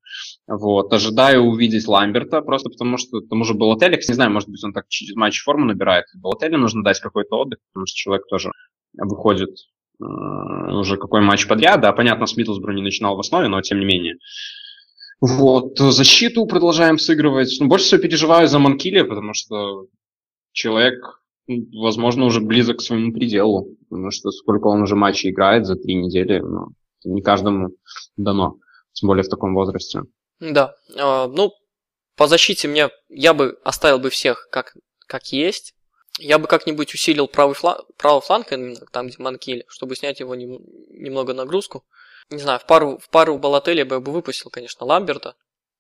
Вот, 0.47 0.93
ожидаю 0.93 1.43
увидеть 1.43 1.87
Ламберта, 1.87 2.41
просто 2.41 2.71
потому 2.71 2.97
что 2.97 3.21
тому 3.21 3.45
же 3.45 3.55
Балотелли, 3.55 4.01
не 4.09 4.15
знаю, 4.15 4.31
может 4.31 4.49
быть, 4.49 4.63
он 4.65 4.73
так 4.73 4.87
чуть-чуть 4.89 5.17
матч 5.17 5.43
форму 5.43 5.67
набирает. 5.67 6.07
Балотелли 6.15 6.57
нужно 6.57 6.83
дать 6.83 7.01
какой-то 7.01 7.37
отдых, 7.37 7.59
потому 7.73 7.87
что 7.87 7.97
человек 7.97 8.27
тоже 8.29 8.53
выходит 8.97 9.51
э, 10.01 10.05
уже 10.05 10.97
какой 10.97 11.21
матч 11.21 11.47
подряд. 11.47 11.81
Да, 11.81 11.93
понятно, 11.93 12.27
с 12.27 12.37
Миддлсбру 12.37 12.73
не 12.73 12.83
начинал 12.83 13.17
в 13.17 13.21
основе, 13.21 13.49
но 13.49 13.61
тем 13.61 13.81
не 13.81 13.87
менее. 13.87 14.17
Вот, 15.21 15.79
защиту 15.79 16.47
продолжаем 16.47 16.99
сыгрывать. 16.99 17.57
Ну, 17.61 17.67
больше 17.67 17.87
всего 17.87 18.01
переживаю 18.01 18.47
за 18.47 18.61
Манкили, 18.61 19.03
потому 19.03 19.35
что 19.35 19.87
человек, 20.53 21.18
возможно, 21.73 22.25
уже 22.25 22.41
близок 22.41 22.79
к 22.79 22.83
своему 22.83 23.13
пределу. 23.13 23.77
Потому 23.89 24.11
что 24.11 24.31
сколько 24.31 24.67
он 24.67 24.83
уже 24.83 24.97
матчей 24.97 25.31
играет 25.31 25.67
за 25.67 25.77
три 25.77 25.95
недели, 25.95 26.41
ну, 26.41 26.69
не 27.05 27.23
каждому 27.23 27.71
дано. 28.17 28.57
Тем 28.93 29.09
более 29.09 29.23
в 29.23 29.29
таком 29.29 29.55
возрасте. 29.55 30.03
Да. 30.41 30.75
А, 30.97 31.29
ну, 31.29 31.53
по 32.17 32.27
защите 32.27 32.69
мне 32.69 32.91
я 33.09 33.35
бы 33.35 33.59
оставил 33.65 33.99
бы 33.99 34.11
всех 34.11 34.49
как, 34.51 34.75
как 35.07 35.33
есть. 35.33 35.75
Я 36.21 36.39
бы 36.39 36.49
как-нибудь 36.49 36.93
усилил 36.95 37.29
правый, 37.29 37.55
фланг, 37.55 37.85
правый 37.97 38.23
фланг, 38.23 38.49
там, 38.93 39.07
где 39.07 39.17
Манкили, 39.19 39.65
чтобы 39.69 39.95
снять 39.95 40.19
его 40.19 40.35
нем, 40.35 40.59
немного 40.91 41.33
нагрузку 41.33 41.85
не 42.31 42.39
знаю, 42.39 42.59
в 42.59 42.67
пару, 42.67 42.99
в 42.99 43.09
пару 43.09 43.39
Балателя 43.39 43.85
бы 43.85 43.97
я 43.97 44.01
бы 44.01 44.13
выпустил, 44.13 44.51
конечно, 44.51 44.85
Ламберта 44.87 45.35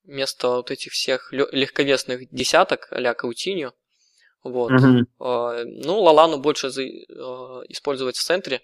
вместо 0.04 0.48
вот 0.48 0.70
этих 0.70 0.92
всех 0.92 1.32
легковесных 1.32 2.30
десяток 2.30 2.88
а-ля 2.90 3.14
Каутиньо. 3.14 3.72
Вот. 4.42 4.70
Uh-huh. 4.70 5.64
Ну, 5.64 6.00
Лалану 6.00 6.38
больше 6.38 6.68
а, 6.68 7.62
использовать 7.68 8.16
в 8.16 8.22
центре 8.22 8.62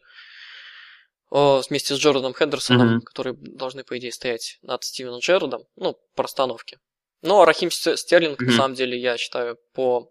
а, 1.31 1.61
вместе 1.69 1.95
с 1.95 1.99
Джорданом 1.99 2.35
Хендерсоном, 2.35 2.99
uh-huh. 2.99 3.01
которые 3.01 3.35
должны, 3.35 3.85
по 3.85 3.99
идее, 3.99 4.13
стоять 4.13 4.59
над 4.63 4.85
Стивеном 4.85 5.21
Джерардом, 5.21 5.65
ну, 5.77 5.99
по 6.15 6.23
расстановке. 6.23 6.79
Ну, 7.23 7.41
а 7.41 7.47
Рахим 7.47 7.71
Стерлинг, 7.71 8.41
uh-huh. 8.41 8.47
на 8.47 8.53
самом 8.53 8.75
деле, 8.75 8.99
я 8.99 9.17
считаю, 9.17 9.59
по 9.73 10.11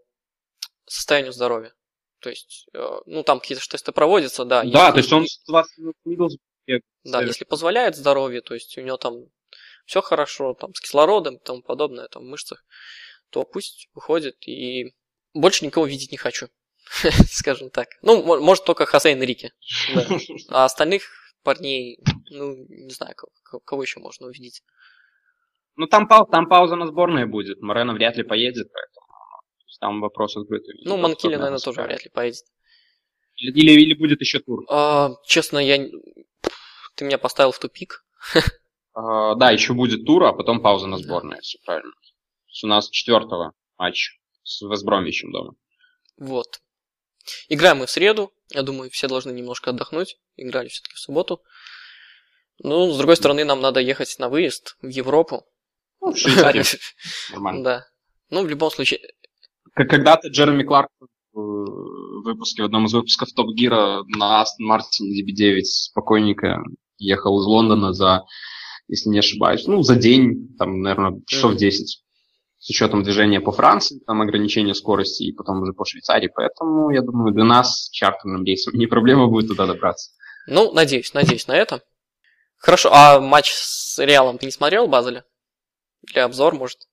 состоянию 0.85 1.31
здоровья. 1.31 1.73
То 2.19 2.29
есть, 2.29 2.67
ну, 3.05 3.23
там 3.23 3.39
какие-то 3.39 3.67
тесты 3.67 3.91
проводятся, 3.91 4.45
да. 4.45 4.63
Да, 4.63 4.91
то 4.91 4.97
есть 4.97 5.11
он 5.11 5.25
20 5.47 5.77
минут 6.05 6.31
да, 7.03 7.21
если 7.21 7.43
позволяет 7.43 7.95
здоровье, 7.95 8.41
то 8.41 8.53
есть 8.53 8.77
у 8.77 8.81
него 8.81 8.97
там 8.97 9.25
все 9.85 10.01
хорошо, 10.01 10.53
там 10.53 10.73
с 10.73 10.79
кислородом 10.79 11.35
и 11.35 11.43
тому 11.43 11.61
подобное, 11.61 12.07
там 12.07 12.23
в 12.23 12.27
мышцах, 12.27 12.65
то 13.29 13.43
пусть 13.43 13.89
выходит 13.93 14.47
и 14.47 14.93
больше 15.33 15.65
никого 15.65 15.85
видеть 15.85 16.11
не 16.11 16.17
хочу. 16.17 16.47
Скажем 17.29 17.69
так. 17.69 17.87
Ну, 18.01 18.23
может, 18.23 18.65
только 18.65 18.85
Хосейн 18.85 19.21
и 19.21 19.25
Рики. 19.25 19.51
Да. 19.93 20.17
А 20.49 20.65
остальных 20.65 21.03
парней, 21.43 21.99
ну, 22.29 22.65
не 22.69 22.91
знаю, 22.91 23.15
кого 23.65 23.83
еще 23.83 23.99
можно 23.99 24.27
увидеть. 24.27 24.61
Ну, 25.75 25.87
там, 25.87 26.07
пау 26.07 26.27
там 26.27 26.47
пауза 26.47 26.75
на 26.75 26.87
сборной 26.87 27.25
будет. 27.25 27.61
Морено 27.61 27.93
вряд 27.93 28.15
ли 28.17 28.23
поедет, 28.23 28.71
поэтому 28.71 29.07
там 29.79 29.99
вопрос 29.99 30.37
открытый. 30.37 30.75
Ну, 30.85 30.97
Манкили, 30.97 31.35
наверное, 31.35 31.59
тоже 31.59 31.81
вряд 31.81 32.03
ли 32.05 32.09
поедет. 32.09 32.45
Или, 33.35 33.51
или, 33.51 33.81
или 33.81 33.93
будет 33.95 34.21
еще 34.21 34.39
тур? 34.39 34.63
А, 34.69 35.11
честно, 35.25 35.57
я... 35.57 35.77
Ты 36.95 37.05
меня 37.05 37.17
поставил 37.17 37.51
в 37.51 37.59
тупик. 37.59 38.05
А, 38.95 39.33
да, 39.35 39.49
еще 39.49 39.73
будет 39.73 40.05
тур, 40.05 40.23
а 40.23 40.33
потом 40.33 40.61
пауза 40.61 40.87
на 40.87 40.97
сборной, 40.97 41.41
все 41.41 41.57
правильно. 41.65 41.91
У 42.63 42.67
нас 42.67 42.89
четвертого 42.89 43.53
матч 43.77 44.19
с 44.43 44.61
Весбромичем 44.61 45.31
дома. 45.31 45.55
Вот. 46.17 46.61
Играем 47.49 47.77
мы 47.77 47.85
в 47.85 47.91
среду. 47.91 48.33
Я 48.51 48.63
думаю, 48.63 48.89
все 48.91 49.07
должны 49.07 49.31
немножко 49.31 49.71
отдохнуть. 49.71 50.17
Играли 50.35 50.67
все-таки 50.67 50.95
в 50.95 50.99
субботу. 50.99 51.41
Ну, 52.59 52.91
с 52.91 52.97
другой 52.97 53.15
стороны, 53.15 53.43
нам 53.45 53.61
надо 53.61 53.79
ехать 53.79 54.15
на 54.19 54.29
выезд 54.29 54.77
в 54.81 54.87
Европу. 54.87 55.45
Ну. 56.01 56.13
Нормально. 57.31 57.63
Да. 57.63 57.85
Ну, 58.29 58.43
в 58.43 58.49
любом 58.49 58.71
случае... 58.71 58.99
Когда-то 59.73 60.27
Джереми 60.27 60.63
Кларк 60.63 60.89
в 61.31 62.21
выпуске, 62.23 62.61
в 62.61 62.65
одном 62.65 62.85
из 62.85 62.93
выпусков 62.93 63.31
Топ 63.33 63.53
Гира 63.55 64.03
на 64.07 64.41
Астон 64.41 64.67
Мартине 64.67 65.23
DB9 65.23 65.61
спокойненько 65.63 66.59
ехал 66.97 67.39
из 67.41 67.45
Лондона 67.45 67.93
за, 67.93 68.23
если 68.87 69.09
не 69.09 69.19
ошибаюсь, 69.19 69.65
ну, 69.65 69.81
за 69.81 69.95
день, 69.95 70.55
там, 70.57 70.81
наверное, 70.81 71.21
часов 71.25 71.53
mm-hmm. 71.53 71.57
10 71.57 72.02
с 72.63 72.69
учетом 72.69 73.03
движения 73.03 73.41
по 73.41 73.51
Франции, 73.51 73.99
там 74.07 74.21
ограничение 74.21 74.73
скорости, 74.73 75.23
и 75.23 75.33
потом 75.33 75.61
уже 75.61 75.73
по 75.73 75.83
Швейцарии. 75.83 76.31
Поэтому, 76.33 76.91
я 76.91 77.01
думаю, 77.01 77.33
для 77.33 77.43
нас 77.43 77.89
чартерным 77.91 78.45
рейсом 78.45 78.73
не 78.77 78.87
проблема 78.87 79.27
будет 79.27 79.49
туда 79.49 79.65
добраться. 79.65 80.11
Ну, 80.47 80.71
надеюсь, 80.71 81.13
надеюсь 81.13 81.47
на 81.47 81.57
это. 81.57 81.81
Хорошо, 82.57 82.89
а 82.93 83.19
матч 83.19 83.51
с 83.51 83.99
Реалом 83.99 84.37
ты 84.37 84.45
не 84.45 84.51
смотрел, 84.53 84.87
Базеля? 84.87 85.25
Для 86.03 86.23
обзор, 86.23 86.55
может? 86.55 86.87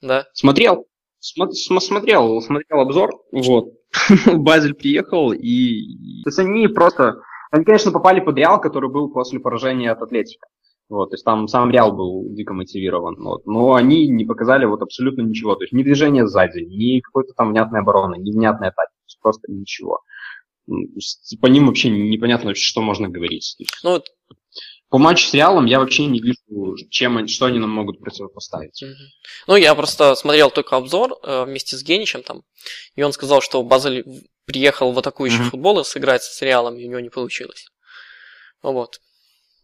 Да? 0.00 0.28
Смотрел. 0.34 0.86
Смо- 1.20 1.50
смотрел, 1.50 2.40
смотрел 2.40 2.80
обзор. 2.80 3.10
Вот. 3.32 3.72
Базель 4.34 4.74
приехал, 4.74 5.32
и... 5.32 6.22
То 6.22 6.28
есть 6.28 6.38
они 6.38 6.68
просто... 6.68 7.16
Они, 7.50 7.64
конечно, 7.64 7.90
попали 7.90 8.20
под 8.20 8.36
Реал, 8.36 8.60
который 8.60 8.88
был 8.88 9.10
после 9.12 9.40
поражения 9.40 9.90
от 9.90 10.00
Атлетика. 10.00 10.46
Вот, 10.88 11.10
то 11.10 11.14
есть 11.14 11.24
там 11.24 11.48
сам 11.48 11.70
Реал 11.70 11.92
был 11.92 12.26
дико 12.30 12.54
мотивирован. 12.54 13.16
Вот, 13.18 13.44
но 13.46 13.74
они 13.74 14.06
не 14.08 14.24
показали 14.24 14.64
вот 14.66 14.82
абсолютно 14.82 15.22
ничего. 15.22 15.56
То 15.56 15.64
есть 15.64 15.72
ни 15.72 15.82
движения 15.82 16.26
сзади, 16.26 16.60
ни 16.60 17.00
какой-то 17.00 17.32
там 17.34 17.50
внятной 17.50 17.80
обороны, 17.80 18.16
ни 18.16 18.30
внятной 18.30 18.68
атаки. 18.68 18.92
Просто 19.20 19.50
ничего. 19.50 20.02
По 21.40 21.46
ним 21.46 21.66
вообще 21.66 21.90
непонятно, 21.90 22.54
что 22.54 22.80
можно 22.80 23.08
говорить. 23.08 23.56
Ну, 23.82 24.00
по 24.88 24.98
матчу 24.98 25.26
с 25.26 25.34
Реалом 25.34 25.66
я 25.66 25.80
вообще 25.80 26.06
не 26.06 26.20
вижу, 26.20 26.76
чем 26.90 27.18
они, 27.18 27.28
что 27.28 27.46
они 27.46 27.58
нам 27.58 27.70
могут 27.70 27.98
противопоставить. 27.98 28.84
Ну, 29.48 29.56
я 29.56 29.74
просто 29.74 30.14
смотрел 30.14 30.50
только 30.50 30.76
обзор 30.76 31.18
э, 31.22 31.44
вместе 31.44 31.76
с 31.76 31.82
Геничем 31.82 32.22
там, 32.22 32.42
и 32.94 33.02
он 33.02 33.12
сказал, 33.12 33.40
что 33.40 33.62
Базель 33.64 34.04
приехал 34.44 34.92
в 34.92 34.98
атакующий 34.98 35.40
mm-hmm. 35.40 35.50
футбол 35.50 35.84
сыграть 35.84 36.22
с 36.22 36.40
Реалом, 36.40 36.76
и 36.76 36.86
у 36.86 36.88
него 36.88 37.00
не 37.00 37.10
получилось. 37.10 37.66
Вот. 38.62 39.00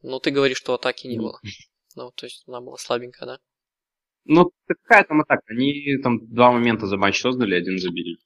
Но 0.03 0.19
ты 0.19 0.31
говоришь, 0.31 0.59
что 0.59 0.75
атаки 0.75 1.07
не 1.07 1.19
было. 1.19 1.39
Ну, 1.95 2.11
то 2.15 2.27
есть 2.27 2.45
она 2.47 2.61
была 2.61 2.77
слабенькая, 2.77 3.27
да? 3.27 3.39
Ну, 4.25 4.53
какая 4.67 5.05
там 5.05 5.21
атака? 5.21 5.43
Они 5.49 5.97
там 6.03 6.27
два 6.33 6.53
момента 6.53 6.87
за 6.87 6.97
матч 6.97 7.21
создали, 7.21 7.55
один 7.55 7.79
забили. 7.79 8.19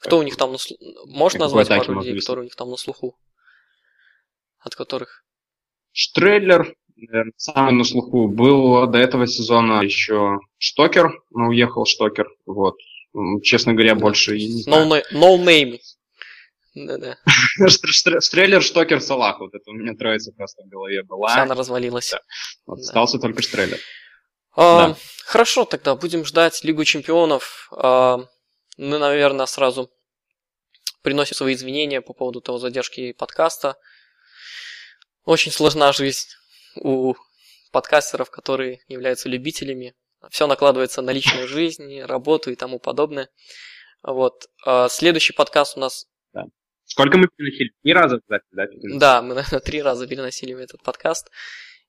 Кто 0.00 0.18
у 0.18 0.22
них 0.22 0.36
там 0.36 0.52
на 0.52 0.58
слуху? 0.58 0.82
Можешь 1.06 1.38
назвать 1.38 1.68
пару 1.68 1.94
людей, 1.94 2.18
которые 2.18 2.42
у 2.42 2.44
них 2.44 2.56
там 2.56 2.70
на 2.70 2.76
слуху? 2.76 3.18
От 4.58 4.74
которых? 4.74 5.24
Штрейлер, 5.92 6.74
наверное, 6.96 7.32
самый 7.36 7.74
на 7.74 7.84
слуху. 7.84 8.28
Был 8.28 8.86
до 8.86 8.98
этого 8.98 9.26
сезона 9.26 9.82
еще 9.82 10.38
Штокер, 10.58 11.22
но 11.30 11.48
уехал 11.48 11.84
Штокер. 11.84 12.28
Вот. 12.46 12.76
Честно 13.42 13.74
говоря, 13.74 13.94
больше 13.94 14.36
и 14.36 14.46
не 14.46 14.62
знаю. 14.62 15.02
No 15.12 15.36
name. 15.38 15.78
Да-да. 16.74 17.16
Стреллер, 17.68 18.62
Штокер, 18.62 19.00
Салах. 19.00 19.38
Вот 19.38 19.54
это 19.54 19.70
у 19.70 19.74
меня 19.74 19.94
троица 19.96 20.32
просто 20.32 20.62
в 20.64 20.68
голове 20.68 21.04
была. 21.04 21.34
Она 21.34 21.54
развалилась. 21.54 22.10
Да. 22.10 22.20
Вот, 22.66 22.78
да. 22.78 22.82
Остался 22.82 23.18
только 23.18 23.42
Стреллер. 23.42 23.78
А, 24.56 24.88
да. 24.88 24.96
Хорошо, 25.24 25.64
тогда 25.64 25.94
будем 25.94 26.24
ждать 26.24 26.64
Лигу 26.64 26.84
Чемпионов. 26.84 27.68
А, 27.72 28.26
мы, 28.76 28.98
наверное, 28.98 29.46
сразу 29.46 29.90
приносим 31.02 31.36
свои 31.36 31.54
извинения 31.54 32.00
по 32.00 32.12
поводу 32.12 32.40
того 32.40 32.58
задержки 32.58 33.12
подкаста. 33.12 33.76
Очень 35.24 35.52
сложна 35.52 35.92
жизнь 35.92 36.28
у 36.76 37.14
подкастеров, 37.70 38.30
которые 38.30 38.80
являются 38.88 39.28
любителями. 39.28 39.94
Все 40.30 40.48
накладывается 40.48 41.02
на 41.02 41.10
личную 41.10 41.46
жизнь, 41.48 42.00
работу 42.00 42.50
и 42.50 42.56
тому 42.56 42.80
подобное. 42.80 43.28
Вот. 44.02 44.48
А, 44.64 44.88
следующий 44.88 45.32
подкаст 45.32 45.76
у 45.76 45.80
нас 45.80 46.06
Сколько 46.84 47.18
мы 47.18 47.28
переносили? 47.28 47.72
Три 47.82 47.92
раза, 47.92 48.20
да? 48.28 48.40
Да, 48.98 49.22
мы, 49.22 49.34
наверное, 49.34 49.60
три 49.60 49.82
раза 49.82 50.06
переносили 50.06 50.54
этот 50.62 50.82
подкаст. 50.82 51.30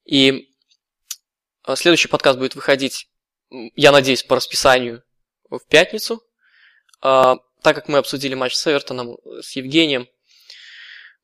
И 0.05 0.49
а, 1.63 1.75
следующий 1.75 2.07
подкаст 2.07 2.39
будет 2.39 2.55
выходить, 2.55 3.09
я 3.49 3.91
надеюсь, 3.91 4.23
по 4.23 4.35
расписанию 4.35 5.03
в 5.49 5.59
пятницу. 5.67 6.23
А, 7.01 7.37
так 7.61 7.75
как 7.75 7.87
мы 7.87 7.97
обсудили 7.97 8.35
матч 8.35 8.55
с 8.55 8.67
Эвертоном, 8.67 9.17
с 9.41 9.55
Евгением, 9.55 10.07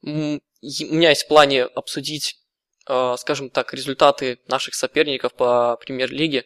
у 0.02 0.40
меня 0.64 1.10
есть 1.10 1.24
в 1.24 1.28
плане 1.28 1.64
обсудить, 1.64 2.40
а, 2.88 3.16
скажем 3.18 3.50
так, 3.50 3.74
результаты 3.74 4.40
наших 4.48 4.74
соперников 4.74 5.34
по 5.34 5.78
премьер-лиге. 5.78 6.46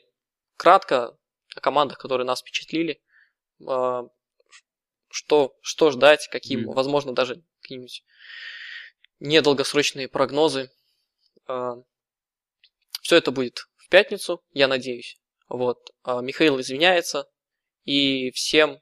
Кратко 0.58 1.18
о 1.56 1.60
командах, 1.60 1.98
которые 1.98 2.26
нас 2.26 2.42
впечатлили 2.42 3.02
что, 5.16 5.56
что 5.62 5.92
ждать, 5.92 6.28
какие, 6.30 6.60
mm. 6.60 6.74
возможно, 6.74 7.14
даже 7.14 7.42
какие-нибудь 7.62 8.04
недолгосрочные 9.20 10.10
прогнозы. 10.10 10.70
А, 11.48 11.76
Все 13.02 13.16
это 13.16 13.32
будет 13.32 13.60
в 13.78 13.88
пятницу, 13.88 14.44
я 14.52 14.68
надеюсь. 14.68 15.18
Вот. 15.48 15.78
А 16.04 16.20
Михаил 16.20 16.60
извиняется 16.60 17.30
и 17.86 18.32
всем 18.32 18.82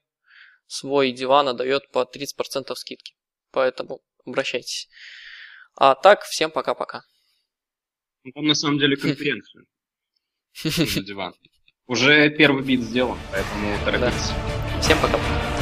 свой 0.66 1.12
диван 1.12 1.50
отдает 1.50 1.92
по 1.92 2.02
30% 2.02 2.74
скидки. 2.76 3.14
Поэтому 3.52 4.02
обращайтесь. 4.26 4.90
А 5.76 5.94
так, 5.94 6.24
всем 6.24 6.50
пока-пока. 6.50 7.04
Ну, 8.24 8.32
там 8.32 8.46
на 8.46 8.56
самом 8.56 8.80
деле 8.80 8.98
конференция. 8.98 9.66
диван. 10.64 11.36
Уже 11.86 12.32
первый 12.32 12.64
бит 12.64 12.82
сделан, 12.82 13.20
поэтому 13.32 13.78
торопитесь. 13.86 14.32
Всем 14.82 15.00
пока-пока. 15.00 15.53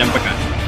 Всем 0.00 0.10
пока. 0.12 0.59